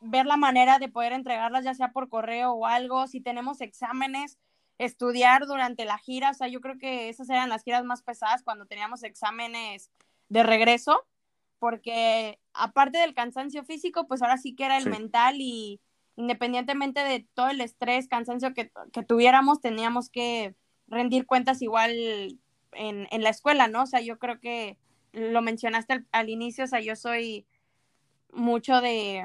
ver 0.00 0.26
la 0.26 0.36
manera 0.36 0.78
de 0.78 0.88
poder 0.88 1.12
entregarlas 1.12 1.64
ya 1.64 1.74
sea 1.74 1.92
por 1.92 2.08
correo 2.08 2.52
o 2.52 2.66
algo, 2.66 3.06
si 3.06 3.20
tenemos 3.20 3.60
exámenes, 3.60 4.38
estudiar 4.78 5.46
durante 5.46 5.84
la 5.84 5.98
gira, 5.98 6.30
o 6.30 6.34
sea, 6.34 6.48
yo 6.48 6.60
creo 6.60 6.78
que 6.78 7.08
esas 7.08 7.28
eran 7.30 7.48
las 7.48 7.64
giras 7.64 7.84
más 7.84 8.02
pesadas 8.02 8.42
cuando 8.42 8.66
teníamos 8.66 9.02
exámenes 9.02 9.90
de 10.28 10.42
regreso, 10.44 11.04
porque 11.58 12.38
aparte 12.52 12.98
del 12.98 13.14
cansancio 13.14 13.64
físico, 13.64 14.06
pues 14.06 14.22
ahora 14.22 14.38
sí 14.38 14.54
que 14.54 14.64
era 14.64 14.78
el 14.78 14.88
mental 14.88 15.36
y 15.40 15.80
independientemente 16.16 17.02
de 17.04 17.26
todo 17.34 17.48
el 17.48 17.60
estrés, 17.60 18.08
cansancio 18.08 18.52
que, 18.54 18.70
tuviéramos, 19.06 19.60
teníamos 19.60 20.10
que 20.10 20.54
rendir 20.86 21.26
cuentas 21.26 21.62
igual 21.62 21.92
en, 22.72 23.22
la 23.22 23.30
escuela, 23.30 23.68
¿no? 23.68 23.82
O 23.82 23.86
sea, 23.86 24.00
yo 24.00 24.18
creo 24.18 24.40
que 24.40 24.76
lo 25.12 25.42
mencionaste 25.42 26.04
al, 26.12 26.28
inicio, 26.28 26.64
o 26.64 26.66
sea, 26.68 26.80
yo 26.80 26.96
soy 26.96 27.46
mucho 28.32 28.80
de, 28.80 29.24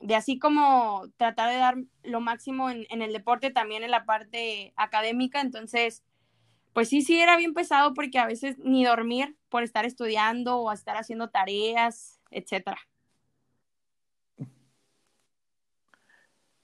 de, 0.00 0.14
así 0.14 0.38
como 0.38 1.08
tratar 1.16 1.50
de 1.50 1.58
dar 1.58 1.76
lo 2.02 2.20
máximo 2.20 2.70
en, 2.70 2.86
en 2.90 3.02
el 3.02 3.12
deporte, 3.12 3.50
también 3.50 3.82
en 3.82 3.90
la 3.90 4.04
parte 4.04 4.72
académica, 4.76 5.40
entonces 5.40 6.04
pues 6.74 6.88
sí, 6.88 7.02
sí 7.02 7.20
era 7.20 7.36
bien 7.36 7.54
pesado 7.54 7.94
porque 7.94 8.18
a 8.18 8.26
veces 8.26 8.58
ni 8.58 8.84
dormir 8.84 9.36
por 9.48 9.62
estar 9.62 9.86
estudiando 9.86 10.58
o 10.58 10.72
estar 10.72 10.96
haciendo 10.96 11.30
tareas, 11.30 12.20
etcétera. 12.30 12.78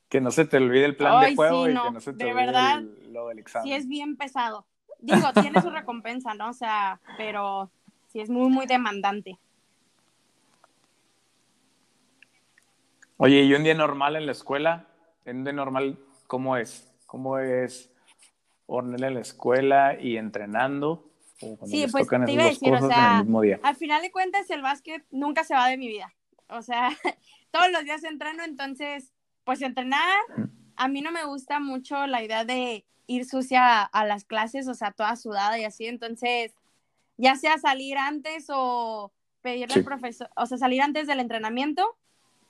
Que 0.09 0.21
no 0.21 0.33
se 0.33 0.45
te 0.45 0.57
olvide 0.57 0.85
el 0.85 0.97
plan 0.97 1.21
de 1.25 1.37
juego 1.37 1.69
y 1.69 1.69
que 1.69 1.75
no 1.93 2.01
se 2.01 2.13
te 2.13 2.25
de 2.25 2.33
olvide 2.33 2.45
verdad, 2.45 2.83
lo 3.13 3.29
del 3.29 3.39
examen. 3.39 3.69
Sí 3.69 3.73
es 3.73 3.87
bien 3.87 4.17
pesado. 4.17 4.67
Digo, 4.99 5.33
tiene 5.33 5.63
su 5.63 5.71
recompensa, 5.71 6.35
¿no? 6.35 6.51
O 6.51 6.53
sea, 6.53 7.01
pero 7.17 7.71
sí 8.11 8.21
es 8.21 8.31
muy, 8.31 8.49
muy 8.49 8.67
demandante. 8.67 9.39
Oye, 13.17 13.43
¿y 13.43 13.55
un 13.55 13.65
día 13.65 13.75
normal 13.75 14.17
en 14.17 14.27
la 14.27 14.33
escuela? 14.33 14.87
¿En 15.25 15.39
un 15.39 15.45
día 15.45 15.53
normal 15.53 15.99
cómo 16.27 16.57
es? 16.57 16.91
¿Cómo 17.07 17.39
es 17.39 17.91
Ornella 18.67 19.09
en 19.09 19.15
la 19.15 19.21
escuela 19.21 20.01
y 20.01 20.17
entrenando. 20.17 21.11
sí, 21.67 21.87
pues 21.91 22.07
te 22.09 22.33
iba 22.33 22.45
a 22.45 22.47
decir, 22.47 22.73
o 22.73 22.87
sea, 22.87 23.25
al 23.63 23.77
final 23.77 24.01
de 24.01 24.13
cuentas 24.13 24.49
el 24.51 24.63
básquet 24.63 25.05
nunca 25.11 25.43
se 25.43 25.55
va 25.55 25.69
de 25.69 25.77
mi 25.77 25.89
vida. 25.89 26.15
O 26.49 26.63
sea, 26.63 26.91
todos 27.51 27.71
los 27.73 27.85
días 27.85 28.05
entreno, 28.05 28.45
entonces, 28.45 29.13
pues 29.45 29.61
entrenar, 29.63 30.21
a 30.77 30.89
mí 30.89 31.01
no 31.01 31.11
me 31.11 31.25
gusta 31.25 31.59
mucho 31.59 32.07
la 32.07 32.23
idea 32.23 32.45
de 32.45 32.85
ir 33.09 33.25
sucia 33.25 33.83
a, 33.83 34.05
las 34.07 34.25
clases, 34.25 34.69
o 34.69 34.75
sea, 34.75 34.93
toda 34.93 35.17
sudada 35.17 35.59
y 35.59 35.65
así, 35.65 35.87
entonces 35.87 36.55
ya 37.21 37.37
sea 37.37 37.59
salir 37.59 37.99
antes 37.99 38.47
o 38.49 39.13
pedirle 39.43 39.75
al 39.75 39.85
profesor, 39.85 40.31
o 40.37 40.47
sea, 40.47 40.59
salir 40.59 40.83
antes 40.83 41.07
del 41.07 41.21
entrenamiento 41.21 41.97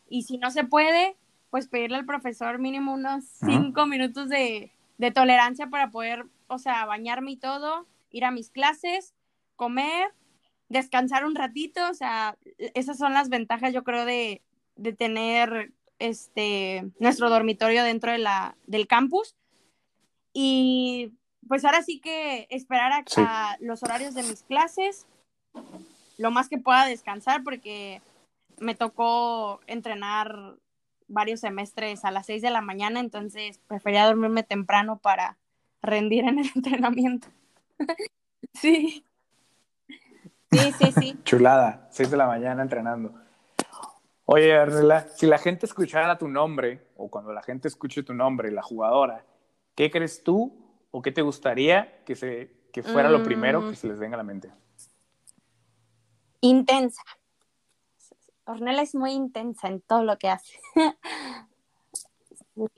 y 0.09 0.23
si 0.23 0.39
no 0.39 0.51
se 0.51 0.65
puede, 0.65 1.17
pues 1.51 1.69
pedirle 1.69 1.97
al 1.97 2.07
profesor 2.07 2.59
mínimo 2.59 2.95
unos 2.95 3.25
cinco 3.45 3.87
minutos 3.87 4.29
de, 4.29 4.73
de 4.99 5.11
tolerancia 5.11 5.69
para 5.69 5.91
poder, 5.91 6.25
o 6.47 6.59
sea, 6.59 6.87
bañarme 6.87 7.33
y 7.33 7.37
todo, 7.37 7.87
ir 8.11 8.25
a 8.25 8.31
mis 8.31 8.51
clases, 8.51 9.15
comer, 9.57 10.13
descansar 10.69 11.25
un 11.25 11.35
ratito, 11.35 11.81
o 11.91 11.95
sea, 11.95 12.39
esas 12.75 12.97
son 12.97 13.13
las 13.13 13.29
ventajas 13.29 13.73
yo 13.73 13.83
creo 13.83 14.05
de, 14.05 14.41
de 14.77 14.93
tener 14.93 15.73
este 15.99 16.85
nuestro 16.99 17.29
dormitorio 17.29 17.83
dentro 17.85 18.13
de 18.13 18.19
la, 18.19 18.57
del 18.67 18.87
campus. 18.87 19.37
Y 20.33 21.13
pues 21.49 21.65
ahora 21.65 21.83
sí 21.83 22.01
que 22.01 22.47
esperar 22.51 23.05
a, 23.17 23.57
los 23.61 23.83
horarios 23.83 24.15
de 24.15 24.23
mis 24.23 24.43
clases, 24.43 25.07
lo 26.19 26.31
más 26.31 26.49
que 26.49 26.59
pueda 26.59 26.87
descansar, 26.87 27.43
porque 27.43 28.03
me 28.59 28.75
tocó 28.75 29.61
entrenar 29.67 30.57
varios 31.09 31.41
semestres 31.41 32.05
a 32.05 32.11
las 32.11 32.27
6 32.27 32.43
de 32.43 32.51
la 32.51 32.61
mañana, 32.61 33.01
entonces 33.01 33.59
prefería 33.67 34.07
dormirme 34.07 34.43
temprano 34.43 34.99
para 34.99 35.39
rendir 35.83 36.25
en 36.25 36.39
el 36.39 36.51
entrenamiento. 36.55 37.29
sí. 38.55 39.05
Sí, 40.53 40.73
sí, 40.79 40.93
sí. 40.93 41.19
Chulada, 41.25 41.89
6 41.91 42.11
de 42.11 42.17
la 42.17 42.27
mañana 42.27 42.63
entrenando. 42.63 43.15
Oye, 44.25 44.57
Arnela, 44.57 45.09
si 45.09 45.27
la 45.27 45.39
gente 45.39 45.67
escuchara 45.67 46.19
tu 46.19 46.29
nombre, 46.29 46.87
o 46.97 47.09
cuando 47.09 47.33
la 47.33 47.43
gente 47.43 47.67
escuche 47.67 48.03
tu 48.03 48.15
nombre, 48.15 48.53
la 48.53 48.63
jugadora, 48.63 49.25
¿qué 49.75 49.91
crees 49.91 50.23
tú 50.23 50.60
o 50.91 51.03
qué 51.03 51.13
te 51.13 51.23
gustaría 51.23 52.03
que, 52.05 52.17
se, 52.17 52.51
que 52.73 52.83
fuera 52.83 53.11
lo 53.11 53.23
primero 53.23 53.61
que 53.61 53.73
mm. 53.73 53.77
se 53.77 53.89
les 53.89 53.99
venga 53.99 54.15
a 54.15 54.19
la 54.19 54.25
mente? 54.25 54.51
Intensa. 56.41 57.03
Ornella 58.45 58.83
es 58.83 58.95
muy 58.95 59.13
intensa 59.13 59.69
en 59.69 59.81
todo 59.81 60.03
lo 60.03 60.19
que 60.19 60.29
hace. 60.29 60.59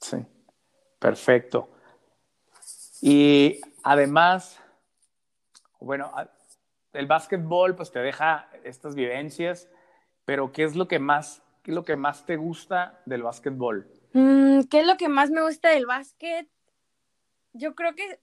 sí, 0.00 0.24
perfecto. 0.98 1.68
Y 3.02 3.60
además, 3.82 4.58
bueno, 5.80 6.10
el 6.94 7.06
básquetbol 7.06 7.74
pues 7.76 7.92
te 7.92 7.98
deja 7.98 8.48
estas 8.62 8.94
vivencias, 8.94 9.68
pero 10.24 10.52
¿qué 10.52 10.64
es 10.64 10.74
lo 10.76 10.88
que 10.88 10.98
más, 10.98 11.42
qué 11.62 11.72
es 11.72 11.74
lo 11.74 11.84
que 11.84 11.96
más 11.96 12.24
te 12.24 12.36
gusta 12.36 13.02
del 13.04 13.22
básquetbol? 13.22 13.86
Mm, 14.14 14.62
¿Qué 14.70 14.80
es 14.80 14.86
lo 14.86 14.96
que 14.96 15.08
más 15.08 15.30
me 15.30 15.42
gusta 15.42 15.70
del 15.70 15.86
básquet? 15.86 16.48
Yo 17.52 17.74
creo 17.74 17.94
que, 17.94 18.20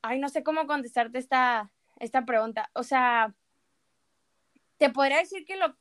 ay, 0.00 0.20
no 0.20 0.28
sé 0.28 0.44
cómo 0.44 0.66
contestarte 0.66 1.18
esta, 1.18 1.72
esta 1.98 2.24
pregunta. 2.24 2.70
O 2.72 2.84
sea, 2.84 3.34
te 4.78 4.90
podría 4.90 5.18
decir 5.18 5.44
que 5.44 5.56
lo 5.56 5.76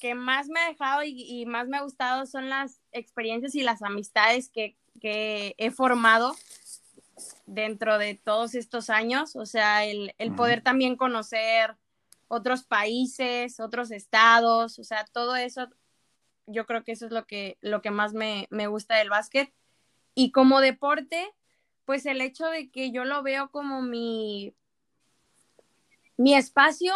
que 0.00 0.14
más 0.14 0.48
me 0.48 0.60
ha 0.60 0.68
dejado 0.68 1.02
y, 1.04 1.46
más 1.46 1.66
me 1.68 1.78
ha 1.78 1.82
gustado 1.82 2.26
son 2.26 2.48
las 2.48 2.80
experiencias 2.92 3.54
y 3.56 3.62
las 3.62 3.82
amistades 3.82 4.50
que, 4.50 4.76
he 5.02 5.70
formado 5.70 6.34
dentro 7.46 7.98
de 7.98 8.14
todos 8.14 8.54
estos 8.54 8.88
años. 8.88 9.36
O 9.36 9.46
sea, 9.46 9.84
el, 9.84 10.14
poder 10.36 10.62
también 10.62 10.96
conocer 10.96 11.76
otros 12.28 12.62
países, 12.64 13.60
otros 13.60 13.90
estados, 13.90 14.78
o 14.78 14.84
sea, 14.84 15.04
todo 15.06 15.36
eso, 15.36 15.68
yo 16.46 16.66
creo 16.66 16.84
que 16.84 16.92
eso 16.92 17.06
es 17.06 17.12
lo 17.12 17.26
que, 17.26 17.58
lo 17.60 17.82
que 17.82 17.90
más 17.90 18.12
me, 18.14 18.46
me 18.50 18.66
gusta 18.66 18.96
del 18.96 19.10
básquet. 19.10 19.52
Y 20.14 20.32
como 20.32 20.60
deporte, 20.60 21.32
pues 21.84 22.06
el 22.06 22.20
hecho 22.20 22.46
de 22.46 22.70
que 22.70 22.90
yo 22.90 23.04
lo 23.04 23.22
veo 23.22 23.50
como 23.50 23.82
mi, 23.82 24.54
mi 26.16 26.34
espacio 26.34 26.92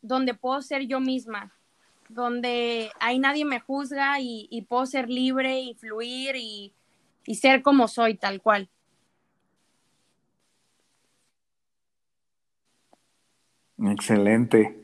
donde 0.00 0.34
puedo 0.34 0.60
ser 0.62 0.86
yo 0.86 1.00
misma, 1.00 1.52
donde 2.08 2.90
ahí 3.00 3.18
nadie 3.18 3.44
me 3.44 3.60
juzga 3.60 4.20
y, 4.20 4.66
puedo 4.68 4.86
ser 4.86 5.08
libre 5.08 5.60
y 5.60 5.74
fluir 5.74 6.36
y, 6.36 6.74
ser 7.34 7.62
como 7.62 7.88
soy, 7.88 8.14
tal 8.14 8.42
cual. 8.42 8.68
Excelente. 13.78 14.82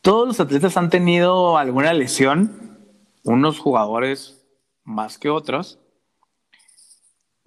Todos 0.00 0.28
los 0.28 0.40
atletas 0.40 0.76
han 0.76 0.90
tenido 0.90 1.58
alguna 1.58 1.92
lesión, 1.92 2.67
unos 3.24 3.58
jugadores 3.58 4.46
más 4.84 5.18
que 5.18 5.28
otros. 5.30 5.78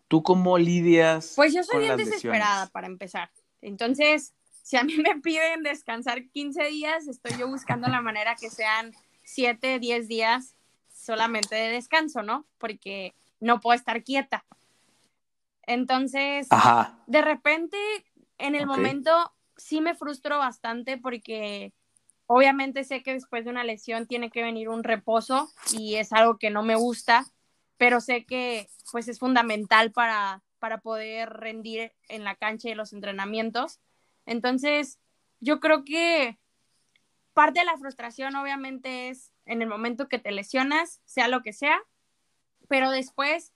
¿Tú 0.07 0.23
cómo 0.23 0.57
lidias? 0.57 1.33
Pues 1.35 1.53
yo 1.53 1.63
soy 1.63 1.85
bien 1.85 1.97
desesperada 1.97 2.67
para 2.67 2.87
empezar. 2.87 3.31
Entonces, 3.61 4.33
si 4.61 4.77
a 4.77 4.83
mí 4.83 4.97
me 4.97 5.19
piden 5.21 5.63
descansar 5.63 6.27
15 6.29 6.65
días, 6.65 7.07
estoy 7.07 7.37
yo 7.37 7.47
buscando 7.47 7.87
la 7.87 8.01
manera 8.01 8.35
que 8.35 8.49
sean 8.49 8.93
7, 9.23 9.79
10 9.79 10.07
días 10.07 10.55
solamente 10.93 11.55
de 11.55 11.69
descanso, 11.69 12.21
¿no? 12.23 12.45
Porque 12.57 13.15
no 13.39 13.59
puedo 13.59 13.75
estar 13.75 14.03
quieta. 14.03 14.45
Entonces, 15.63 16.47
de 17.07 17.21
repente, 17.21 17.77
en 18.37 18.55
el 18.55 18.65
momento, 18.65 19.33
sí 19.55 19.81
me 19.81 19.95
frustro 19.95 20.37
bastante 20.37 20.97
porque 20.97 21.73
obviamente 22.33 22.85
sé 22.85 23.03
que 23.03 23.11
después 23.11 23.43
de 23.43 23.51
una 23.51 23.65
lesión 23.65 24.07
tiene 24.07 24.31
que 24.31 24.41
venir 24.41 24.69
un 24.69 24.85
reposo 24.85 25.51
y 25.77 25.95
es 25.95 26.13
algo 26.13 26.37
que 26.37 26.49
no 26.49 26.63
me 26.63 26.75
gusta, 26.75 27.25
pero 27.77 27.99
sé 27.99 28.25
que 28.25 28.69
pues 28.89 29.09
es 29.09 29.19
fundamental 29.19 29.91
para, 29.91 30.41
para 30.57 30.77
poder 30.77 31.29
rendir 31.29 31.91
en 32.07 32.23
la 32.23 32.35
cancha 32.35 32.69
y 32.69 32.73
los 32.73 32.93
entrenamientos. 32.93 33.81
Entonces, 34.25 34.97
yo 35.41 35.59
creo 35.59 35.83
que 35.83 36.39
parte 37.33 37.59
de 37.59 37.65
la 37.65 37.77
frustración 37.77 38.37
obviamente 38.37 39.09
es 39.09 39.33
en 39.45 39.61
el 39.61 39.67
momento 39.67 40.07
que 40.07 40.17
te 40.17 40.31
lesionas, 40.31 41.01
sea 41.03 41.27
lo 41.27 41.41
que 41.41 41.51
sea, 41.51 41.81
pero 42.69 42.91
después 42.91 43.51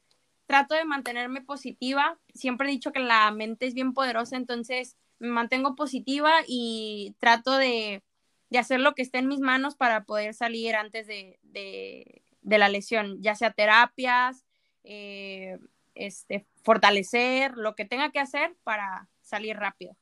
trato 0.47 0.75
de 0.75 0.83
mantenerme 0.83 1.39
positiva. 1.39 2.19
Siempre 2.33 2.67
he 2.67 2.71
dicho 2.71 2.91
que 2.91 2.99
la 2.99 3.31
mente 3.31 3.67
es 3.67 3.73
bien 3.73 3.93
poderosa, 3.93 4.35
entonces 4.35 4.97
me 5.17 5.29
mantengo 5.29 5.75
positiva 5.75 6.33
y 6.45 7.15
trato 7.19 7.57
de, 7.57 8.03
hacer 8.57 8.79
lo 8.79 8.93
que 8.95 9.01
esté 9.01 9.19
en 9.19 9.27
mis 9.27 9.39
manos 9.39 9.75
para 9.75 10.05
poder 10.05 10.33
salir 10.33 10.75
antes 10.75 11.07
de, 11.07 12.21
la 12.41 12.69
lesión, 12.69 13.21
ya 13.21 13.35
sea 13.35 13.51
terapias, 13.51 14.45
eh, 14.83 15.57
este, 15.95 16.45
fortalecer, 16.63 17.57
lo 17.57 17.75
que 17.75 17.85
tenga 17.85 18.11
que 18.11 18.19
hacer 18.19 18.55
para 18.63 19.09
salir 19.21 19.57
rápido. 19.57 19.95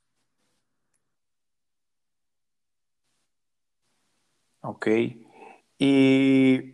Ok. 4.61 4.87
Y 5.77 6.73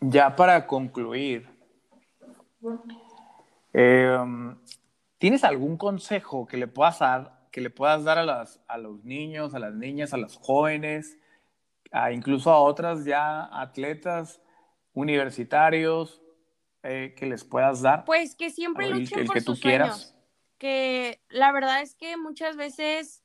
ya 0.00 0.34
para 0.34 0.66
concluir, 0.66 1.48
em, 3.72 4.56
¿tienes 5.18 5.44
algún 5.44 5.76
consejo 5.76 6.46
que 6.46 6.56
le 6.56 6.66
puedas 6.66 6.98
dar, 6.98 7.33
que 7.54 7.60
le 7.60 7.70
puedas 7.70 8.02
dar 8.02 8.18
a, 8.18 8.44
a 8.66 8.78
los 8.78 9.04
niños, 9.04 9.54
a 9.54 9.60
las 9.60 9.72
niñas, 9.74 10.12
a 10.12 10.16
los 10.16 10.36
jóvenes, 10.38 11.16
incluso 12.12 12.50
a 12.50 12.58
otras 12.58 13.04
ya 13.04 13.48
atletas 13.60 14.40
universitarios 14.92 16.20
eh, 16.82 17.14
que 17.16 17.26
les 17.26 17.44
puedas 17.44 17.80
dar? 17.80 18.04
Pues 18.06 18.34
que 18.34 18.50
siempre 18.50 18.90
luchen 18.90 19.24
por 19.24 19.34
que 19.34 19.40
sus 19.40 19.60
tú 19.60 19.68
sueños. 19.68 20.16
Que 20.58 21.20
la 21.28 21.52
verdad 21.52 21.80
es 21.80 21.94
que 21.94 22.16
muchas 22.16 22.56
veces 22.56 23.22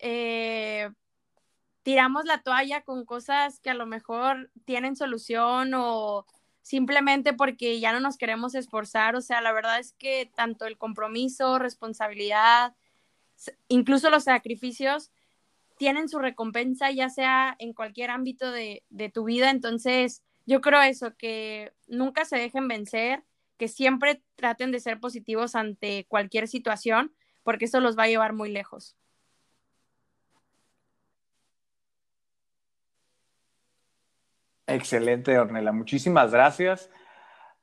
eh, 0.00 0.90
tiramos 1.82 2.26
la 2.26 2.42
toalla 2.42 2.82
con 2.82 3.06
cosas 3.06 3.58
que 3.58 3.70
a 3.70 3.74
lo 3.74 3.86
mejor 3.86 4.50
tienen 4.66 4.96
solución 4.96 5.72
o 5.74 6.26
simplemente 6.60 7.32
porque 7.32 7.80
ya 7.80 7.94
no 7.94 8.00
nos 8.00 8.18
queremos 8.18 8.54
esforzar. 8.54 9.16
O 9.16 9.22
sea, 9.22 9.40
la 9.40 9.52
verdad 9.52 9.78
es 9.78 9.94
que 9.94 10.30
tanto 10.34 10.66
el 10.66 10.76
compromiso, 10.76 11.58
responsabilidad, 11.58 12.74
incluso 13.68 14.10
los 14.10 14.24
sacrificios 14.24 15.10
tienen 15.78 16.08
su 16.08 16.18
recompensa, 16.18 16.90
ya 16.90 17.08
sea 17.08 17.56
en 17.58 17.72
cualquier 17.72 18.10
ámbito 18.10 18.50
de, 18.50 18.84
tu 19.12 19.24
vida. 19.24 19.50
Entonces, 19.50 20.22
yo 20.46 20.60
creo 20.60 20.80
eso, 20.80 21.16
que 21.16 21.72
nunca 21.86 22.24
se 22.24 22.36
dejen 22.36 22.68
vencer, 22.68 23.24
que 23.56 23.68
siempre 23.68 24.22
traten 24.36 24.70
de 24.70 24.80
ser 24.80 25.00
positivos 25.00 25.54
ante 25.54 26.06
cualquier 26.08 26.48
situación, 26.48 27.14
porque 27.42 27.64
eso 27.64 27.80
los 27.80 27.98
va 27.98 28.04
a 28.04 28.08
llevar 28.08 28.32
muy 28.32 28.50
lejos. 28.50 28.96
Excelente, 34.66 35.38
Ornella. 35.38 35.72
Muchísimas 35.72 36.30
gracias 36.30 36.90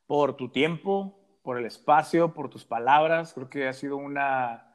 por 0.05 0.35
tu 0.35 0.51
tiempo, 0.51 1.17
por 1.41 1.57
el 1.57 1.65
espacio, 1.65 2.33
por 2.33 2.49
tus 2.49 2.65
palabras. 2.65 3.33
Creo 3.33 3.49
que 3.49 3.67
ha 3.67 3.73
sido 3.73 3.95
una 3.95 4.68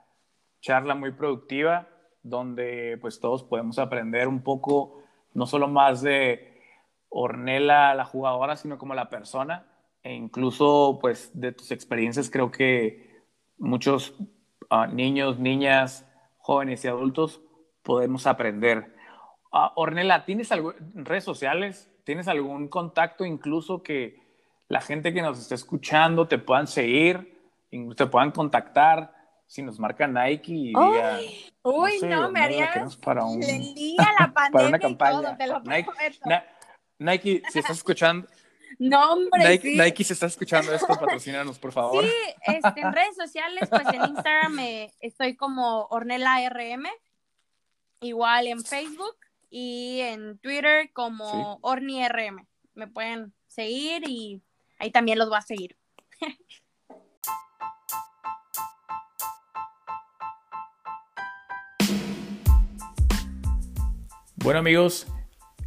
charla 0.64 0.94
muy 0.94 1.12
productiva 1.12 1.86
donde 2.22 2.96
pues 3.02 3.20
todos 3.20 3.44
podemos 3.44 3.78
aprender 3.78 4.28
un 4.28 4.42
poco, 4.42 5.02
no 5.34 5.44
solo 5.44 5.68
más 5.68 6.00
de 6.00 6.58
Ornella, 7.10 7.94
la 7.94 8.06
jugadora, 8.06 8.56
sino 8.56 8.78
como 8.78 8.94
la 8.94 9.10
persona 9.10 9.66
e 10.02 10.14
incluso 10.14 10.98
pues 11.02 11.38
de 11.38 11.52
tus 11.52 11.70
experiencias 11.70 12.30
creo 12.30 12.50
que 12.50 13.24
muchos 13.58 14.14
ah, 14.70 14.86
niños, 14.86 15.38
niñas, 15.38 16.10
jóvenes 16.38 16.82
y 16.86 16.88
adultos 16.88 17.42
podemos 17.82 18.26
aprender. 18.26 18.94
Uh, 19.52 19.68
Ornella, 19.76 20.24
¿tienes 20.24 20.48
redes 20.94 21.24
sociales? 21.24 21.92
¿Tienes 22.04 22.26
algún 22.26 22.68
contacto 22.68 23.26
incluso 23.26 23.82
que 23.82 24.18
la 24.68 24.80
gente 24.80 25.12
que 25.12 25.20
nos 25.20 25.38
está 25.38 25.56
escuchando 25.56 26.26
te 26.26 26.38
puedan 26.38 26.68
seguir, 26.68 27.38
te 27.70 28.06
puedan 28.06 28.30
contactar? 28.30 29.13
Si 29.46 29.62
nos 29.62 29.78
marca 29.78 30.06
Nike 30.06 30.52
y 30.52 30.66
diga, 30.68 31.20
Uy, 31.62 32.00
no, 32.02 32.30
me 32.30 32.40
haría 32.40 32.88
para 33.02 33.24
un, 33.24 33.40
la 34.20 34.32
pandemia 34.32 34.50
para 34.52 34.68
una 34.68 34.78
campaña. 34.78 35.20
Todo, 35.20 35.36
te 35.36 35.46
lo 35.46 35.60
Nike, 35.60 35.90
Nike, 36.98 37.42
si 37.50 37.58
estás 37.58 37.76
escuchando, 37.76 38.28
no, 38.78 39.12
hombre. 39.12 39.48
Nike, 39.48 39.70
sí. 39.70 39.78
Nike, 39.78 40.04
si 40.04 40.12
estás 40.12 40.32
escuchando 40.32 40.74
esto, 40.74 40.86
patrocínanos, 41.00 41.58
por 41.58 41.72
favor. 41.72 42.04
Sí, 42.04 42.12
este, 42.46 42.80
en 42.80 42.92
redes 42.92 43.16
sociales, 43.16 43.68
pues 43.68 43.86
en 43.92 44.04
Instagram 44.04 44.58
estoy 45.00 45.36
como 45.36 45.86
Ornella 45.86 46.48
RM, 46.48 46.86
igual 48.00 48.46
en 48.48 48.64
Facebook 48.64 49.16
y 49.50 50.00
en 50.00 50.38
Twitter 50.38 50.90
como 50.92 51.58
OrniRM. 51.62 52.46
Me 52.74 52.88
pueden 52.88 53.32
seguir 53.46 54.02
y 54.08 54.42
ahí 54.78 54.90
también 54.90 55.18
los 55.18 55.28
voy 55.28 55.38
a 55.38 55.42
seguir. 55.42 55.76
Bueno 64.44 64.60
amigos, 64.60 65.08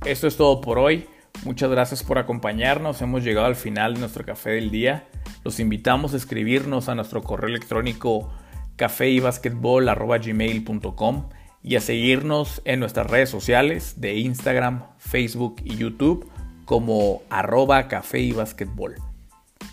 esto 0.06 0.28
es 0.28 0.38
todo 0.38 0.62
por 0.62 0.78
hoy. 0.78 1.10
Muchas 1.44 1.72
gracias 1.72 2.04
por 2.04 2.20
acompañarnos. 2.20 3.02
Hemos 3.02 3.24
llegado 3.24 3.48
al 3.48 3.56
final 3.56 3.96
de 3.96 4.02
nuestro 4.02 4.24
café 4.24 4.52
del 4.52 4.70
día. 4.70 5.08
Los 5.44 5.60
invitamos 5.60 6.14
a 6.14 6.18
escribirnos 6.18 6.88
a 6.88 6.94
nuestro 6.94 7.24
correo 7.24 7.50
electrónico 7.50 8.32
cafeybasketball.gmail.com 8.76 11.30
y 11.64 11.76
a 11.76 11.82
seguirnos 11.82 12.62
en 12.66 12.80
nuestras 12.80 13.10
redes 13.10 13.32
sociales 13.32 14.00
de 14.00 14.18
Instagram, 14.18 14.84
Facebook 15.00 15.56
y 15.64 15.76
YouTube 15.76 16.30
como 16.66 17.24
arroba 17.32 17.88
café 17.88 18.20
y 18.20 18.36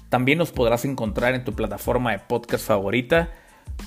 También 0.09 0.39
nos 0.39 0.51
podrás 0.51 0.87
encontrar 0.87 1.35
en 1.35 1.45
tu 1.45 1.53
plataforma 1.53 2.13
de 2.13 2.21
podcast 2.21 2.67
favorita. 2.67 3.29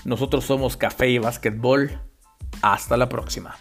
Nosotros 0.05 0.45
somos 0.45 0.77
Café 0.77 1.09
y 1.09 1.17
Basketball. 1.17 1.99
Hasta 2.61 2.97
la 2.97 3.09
próxima. 3.09 3.55